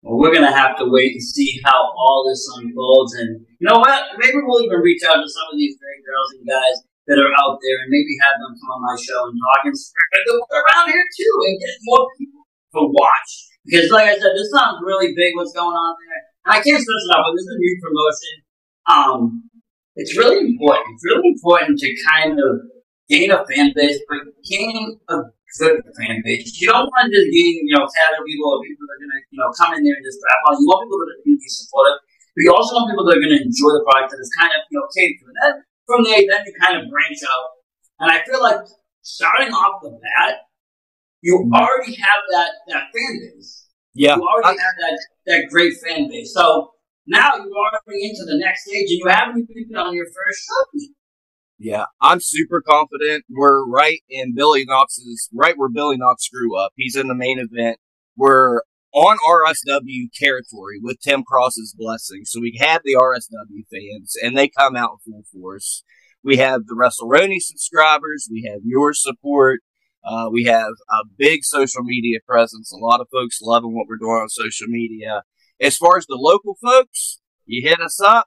Well, 0.03 0.21
we're 0.21 0.35
gonna 0.35 0.55
have 0.55 0.79
to 0.79 0.87
wait 0.87 1.19
and 1.19 1.25
see 1.25 1.59
how 1.65 1.91
all 1.97 2.23
this 2.29 2.47
unfolds, 2.55 3.15
and 3.19 3.43
you 3.59 3.67
know 3.67 3.81
what? 3.81 4.15
Maybe 4.19 4.39
we'll 4.45 4.63
even 4.63 4.79
reach 4.79 5.03
out 5.03 5.19
to 5.19 5.27
some 5.27 5.49
of 5.51 5.59
these 5.59 5.75
great 5.81 6.05
girls 6.07 6.31
and 6.39 6.47
guys 6.47 6.87
that 7.11 7.19
are 7.19 7.35
out 7.43 7.59
there, 7.65 7.79
and 7.83 7.91
maybe 7.91 8.15
have 8.29 8.39
them 8.39 8.55
come 8.61 8.79
on 8.79 8.83
my 8.87 8.97
show 9.01 9.27
and 9.27 9.35
talk 9.35 9.67
and 9.67 9.75
spread 9.75 10.23
the 10.23 10.39
word 10.39 10.63
around 10.63 10.93
here 10.93 11.09
too, 11.17 11.35
and 11.49 11.55
get 11.59 11.83
more 11.83 12.07
people 12.15 12.47
to 12.79 12.81
watch. 12.95 13.58
Because, 13.69 13.93
like 13.93 14.09
I 14.09 14.17
said, 14.17 14.33
this 14.33 14.49
sounds 14.49 14.81
really 14.81 15.13
big. 15.13 15.37
What's 15.37 15.53
going 15.53 15.77
on 15.77 15.93
there? 16.01 16.23
I 16.49 16.65
can't 16.65 16.81
stress 16.81 17.05
it 17.05 17.13
out, 17.13 17.29
but 17.29 17.37
this 17.37 17.45
is 17.45 17.53
a 17.53 17.61
new 17.61 17.75
promotion. 17.85 18.35
Um, 18.89 19.21
it's 19.93 20.17
really 20.17 20.57
important. 20.57 20.89
It's 20.97 21.05
really 21.05 21.29
important 21.37 21.77
to 21.77 21.89
kind 22.09 22.41
of 22.41 22.65
gain 23.13 23.29
a 23.29 23.45
fan 23.45 23.77
base, 23.77 24.01
but 24.09 24.25
gain 24.49 24.97
a 25.13 25.17
good 25.61 25.85
fan 26.01 26.25
base. 26.25 26.57
You 26.57 26.73
don't 26.73 26.89
want 26.89 27.09
to 27.09 27.13
just 27.13 27.29
gain, 27.29 27.69
you 27.69 27.77
know, 27.77 27.85
casual 27.85 28.25
people 28.25 28.49
or 28.57 28.65
people 28.65 28.89
that 28.89 28.97
are 28.97 29.03
going 29.05 29.13
to, 29.13 29.21
you 29.29 29.39
know, 29.43 29.51
come 29.53 29.77
in 29.77 29.85
there 29.85 29.97
and 29.97 30.07
just 30.07 30.23
rap 30.25 30.41
on. 30.49 30.57
You 30.57 30.65
want 30.65 30.89
people 30.89 30.99
that 31.05 31.13
are 31.13 31.21
going 31.29 31.37
to 31.37 31.45
be 31.45 31.53
supportive, 31.53 31.99
but 32.33 32.41
you 32.41 32.51
also 32.55 32.73
want 32.73 32.89
people 32.89 33.05
that 33.05 33.21
are 33.21 33.25
going 33.25 33.37
to 33.37 33.43
enjoy 33.45 33.71
the 33.77 33.85
product 33.85 34.17
that 34.17 34.21
is 34.23 34.33
kind 34.33 34.53
of, 34.57 34.61
you 34.73 34.77
know, 34.81 34.87
catered 34.97 35.19
to. 35.21 35.25
And 35.29 35.39
then 35.45 35.53
from 35.85 36.01
there, 36.09 36.25
then 36.25 36.41
you 36.49 36.55
kind 36.57 36.77
of 36.81 36.89
branch 36.89 37.21
out. 37.27 37.49
And 38.01 38.09
I 38.09 38.25
feel 38.25 38.41
like 38.41 38.65
starting 39.05 39.53
off 39.53 39.83
the 39.83 39.93
bat, 39.93 40.47
you 41.21 41.51
already 41.51 41.99
have 41.99 42.23
that, 42.31 42.51
that 42.71 42.95
fan 42.95 43.13
base. 43.19 43.58
Yeah. 43.99 44.15
You 44.15 44.23
already 44.23 44.59
have 44.61 44.75
that, 44.79 44.99
that 45.27 45.49
great 45.51 45.75
fan 45.85 46.09
base. 46.09 46.33
So 46.33 46.71
now 47.07 47.35
you're 47.35 47.47
already 47.47 48.09
into 48.09 48.25
the 48.25 48.39
next 48.39 48.63
stage 48.65 48.89
and 48.91 48.99
you 48.99 49.07
haven't 49.09 49.49
even 49.51 49.69
been 49.69 49.77
on 49.77 49.93
your 49.93 50.07
first 50.07 50.47
show. 50.47 50.81
Yeah, 51.59 51.87
I'm 52.01 52.21
super 52.21 52.63
confident. 52.63 53.25
We're 53.29 53.67
right 53.67 53.99
in 54.09 54.37
Billy 54.37 54.65
Knox's, 54.65 55.29
right 55.35 55.59
where 55.59 55.69
Billy 55.69 55.97
Knox 55.97 56.29
grew 56.29 56.57
up. 56.57 56.71
He's 56.77 56.95
in 56.95 57.09
the 57.09 57.17
main 57.17 57.41
event. 57.41 57.79
We're 58.17 58.61
on 58.95 59.17
RSW 59.29 60.13
territory 60.15 60.79
with 60.81 61.01
Tim 61.01 61.25
Cross's 61.25 61.75
blessing. 61.77 62.21
So 62.25 62.41
we 62.41 62.57
have 62.61 62.83
the 62.85 62.95
RSW 62.95 63.65
fans 63.69 64.15
and 64.23 64.39
they 64.39 64.49
come 64.49 64.77
out 64.77 64.91
in 65.07 65.13
full 65.13 65.23
force. 65.33 65.83
We 66.23 66.37
have 66.37 66.67
the 66.67 66.77
WrestleRoni 66.77 67.41
subscribers. 67.41 68.29
We 68.31 68.49
have 68.49 68.61
your 68.65 68.95
support. 68.95 69.61
Uh, 70.05 70.29
we 70.31 70.45
have 70.45 70.73
a 70.91 71.05
big 71.17 71.45
social 71.45 71.83
media 71.83 72.19
presence. 72.27 72.73
A 72.73 72.77
lot 72.77 73.01
of 73.01 73.09
folks 73.13 73.41
loving 73.43 73.75
what 73.75 73.87
we're 73.89 73.99
doing 73.99 74.23
on 74.23 74.29
social 74.29 74.67
media. 74.69 75.23
As 75.61 75.77
far 75.77 75.99
as 75.99 76.07
the 76.07 76.17
local 76.17 76.57
folks, 76.63 77.21
you 77.47 77.69
hit 77.69 77.81
us 77.81 78.01
up. 78.01 78.27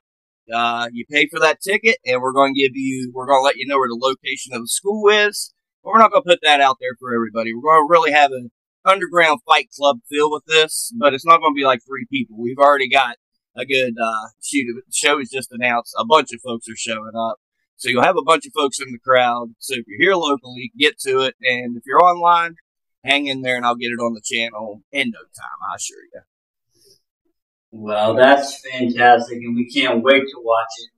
Uh, 0.52 0.88
you 0.92 1.04
pay 1.10 1.28
for 1.28 1.40
that 1.40 1.60
ticket, 1.60 1.96
and 2.04 2.20
we're 2.20 2.32
going 2.32 2.54
to 2.54 2.60
give 2.60 2.72
you, 2.74 3.10
we're 3.14 3.26
going 3.26 3.40
to 3.40 3.44
let 3.44 3.56
you 3.56 3.66
know 3.66 3.78
where 3.78 3.88
the 3.88 3.98
location 4.00 4.52
of 4.52 4.60
the 4.60 4.68
school 4.68 5.08
is. 5.08 5.54
But 5.82 5.90
we're 5.92 5.98
not 5.98 6.10
going 6.10 6.22
to 6.24 6.28
put 6.28 6.40
that 6.42 6.60
out 6.60 6.76
there 6.80 6.96
for 6.98 7.14
everybody. 7.14 7.54
We're 7.54 7.62
going 7.62 7.86
to 7.86 7.90
really 7.90 8.12
have 8.12 8.32
an 8.32 8.50
underground 8.84 9.40
fight 9.46 9.68
club 9.76 9.98
feel 10.08 10.30
with 10.30 10.44
this, 10.46 10.92
but 10.98 11.14
it's 11.14 11.24
not 11.24 11.40
going 11.40 11.54
to 11.54 11.58
be 11.58 11.64
like 11.64 11.80
three 11.86 12.06
people. 12.10 12.36
We've 12.38 12.58
already 12.58 12.88
got 12.88 13.16
a 13.56 13.64
good 13.64 13.94
uh, 14.00 14.28
shoot. 14.42 14.66
The 14.74 14.82
show 14.92 15.20
is 15.20 15.30
just 15.30 15.52
announced. 15.52 15.94
A 15.98 16.04
bunch 16.04 16.32
of 16.32 16.40
folks 16.40 16.68
are 16.68 16.76
showing 16.76 17.12
up. 17.16 17.36
So 17.82 17.88
you'll 17.88 18.04
have 18.04 18.16
a 18.16 18.22
bunch 18.22 18.46
of 18.46 18.52
folks 18.52 18.78
in 18.78 18.92
the 18.92 18.98
crowd. 19.00 19.56
So 19.58 19.74
if 19.74 19.84
you're 19.88 19.98
here 19.98 20.14
locally, 20.14 20.70
get 20.78 21.00
to 21.00 21.22
it. 21.22 21.34
And 21.42 21.76
if 21.76 21.82
you're 21.84 21.98
online, 21.98 22.54
hang 23.02 23.26
in 23.26 23.42
there 23.42 23.56
and 23.56 23.66
I'll 23.66 23.74
get 23.74 23.88
it 23.88 24.00
on 24.00 24.14
the 24.14 24.20
channel 24.22 24.84
in 24.92 25.10
no 25.10 25.18
time, 25.18 25.58
I 25.68 25.74
assure 25.74 25.98
you. 26.14 26.20
Well, 27.72 28.14
that's 28.14 28.62
fantastic, 28.70 29.38
and 29.38 29.56
we 29.56 29.68
can't 29.68 30.00
wait 30.00 30.20
to 30.20 30.36
watch 30.44 30.68
it. 30.78 30.90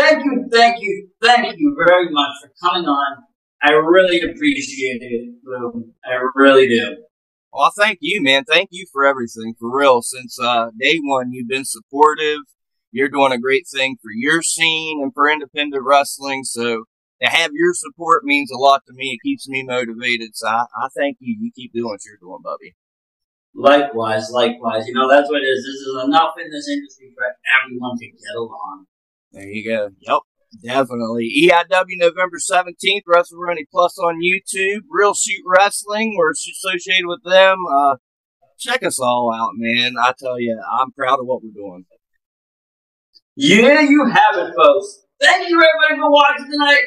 Thank 0.00 0.24
you, 0.24 0.48
thank 0.50 0.80
you, 0.80 1.08
thank 1.20 1.58
you 1.58 1.76
very 1.86 2.08
much 2.10 2.30
for 2.40 2.50
coming 2.62 2.88
on. 2.88 3.24
I 3.62 3.72
really 3.72 4.22
appreciate 4.22 5.02
it, 5.02 5.34
Lou. 5.44 5.92
I 6.06 6.14
really 6.36 6.68
do. 6.68 7.04
Well, 7.52 7.70
thank 7.76 7.98
you, 8.00 8.22
man. 8.22 8.44
Thank 8.44 8.68
you 8.72 8.86
for 8.90 9.04
everything, 9.04 9.56
for 9.58 9.76
real. 9.76 10.00
Since 10.00 10.38
uh, 10.40 10.70
day 10.80 11.00
one, 11.02 11.32
you've 11.32 11.48
been 11.48 11.66
supportive. 11.66 12.38
You're 12.92 13.08
doing 13.08 13.32
a 13.32 13.38
great 13.38 13.66
thing 13.72 13.96
for 14.02 14.10
your 14.12 14.42
scene 14.42 15.00
and 15.02 15.12
for 15.14 15.30
independent 15.30 15.82
wrestling. 15.84 16.44
So 16.44 16.84
to 17.22 17.28
have 17.28 17.50
your 17.52 17.72
support 17.74 18.24
means 18.24 18.50
a 18.50 18.56
lot 18.56 18.82
to 18.86 18.92
me. 18.94 19.12
It 19.12 19.26
keeps 19.26 19.48
me 19.48 19.62
motivated. 19.62 20.30
So 20.34 20.48
I, 20.48 20.64
I 20.74 20.88
thank 20.96 21.18
you. 21.20 21.36
You 21.40 21.52
keep 21.54 21.72
doing 21.72 21.86
what 21.86 22.00
you're 22.04 22.16
doing, 22.20 22.40
Bubby. 22.42 22.74
Likewise, 23.54 24.30
likewise. 24.30 24.86
You 24.86 24.94
know, 24.94 25.08
that's 25.08 25.28
what 25.28 25.42
it 25.42 25.46
is. 25.46 25.64
This 25.64 25.74
is 25.74 26.04
enough 26.04 26.34
in 26.38 26.50
this 26.50 26.68
industry 26.68 27.12
for 27.16 27.24
everyone 27.62 27.98
to 27.98 28.06
get 28.06 28.36
along. 28.36 28.86
There 29.32 29.46
you 29.46 29.68
go. 29.68 29.90
Yep. 30.00 30.20
Definitely. 30.64 31.30
EIW 31.44 31.96
November 31.96 32.38
17th, 32.38 33.02
WrestleRoni 33.08 33.66
Plus 33.70 33.96
on 33.98 34.20
YouTube. 34.20 34.80
Real 34.90 35.14
Shoot 35.14 35.42
Wrestling. 35.46 36.16
We're 36.16 36.32
associated 36.32 37.06
with 37.06 37.22
them. 37.24 37.58
Uh, 37.72 37.96
check 38.58 38.82
us 38.82 38.98
all 38.98 39.32
out, 39.32 39.52
man. 39.54 39.94
I 40.00 40.12
tell 40.18 40.40
you, 40.40 40.60
I'm 40.80 40.90
proud 40.92 41.20
of 41.20 41.26
what 41.26 41.42
we're 41.42 41.52
doing. 41.52 41.84
Yeah, 43.36 43.80
you 43.80 44.04
have 44.06 44.36
it, 44.36 44.54
folks. 44.56 45.02
Thank 45.20 45.48
you, 45.48 45.56
everybody, 45.56 46.00
for 46.00 46.10
watching 46.10 46.50
tonight. 46.50 46.82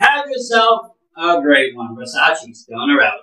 Have 0.00 0.28
yourself 0.28 0.92
a 1.16 1.40
great 1.40 1.76
one. 1.76 1.96
Versace 1.96 2.54
Stoner 2.54 3.02
out. 3.02 3.20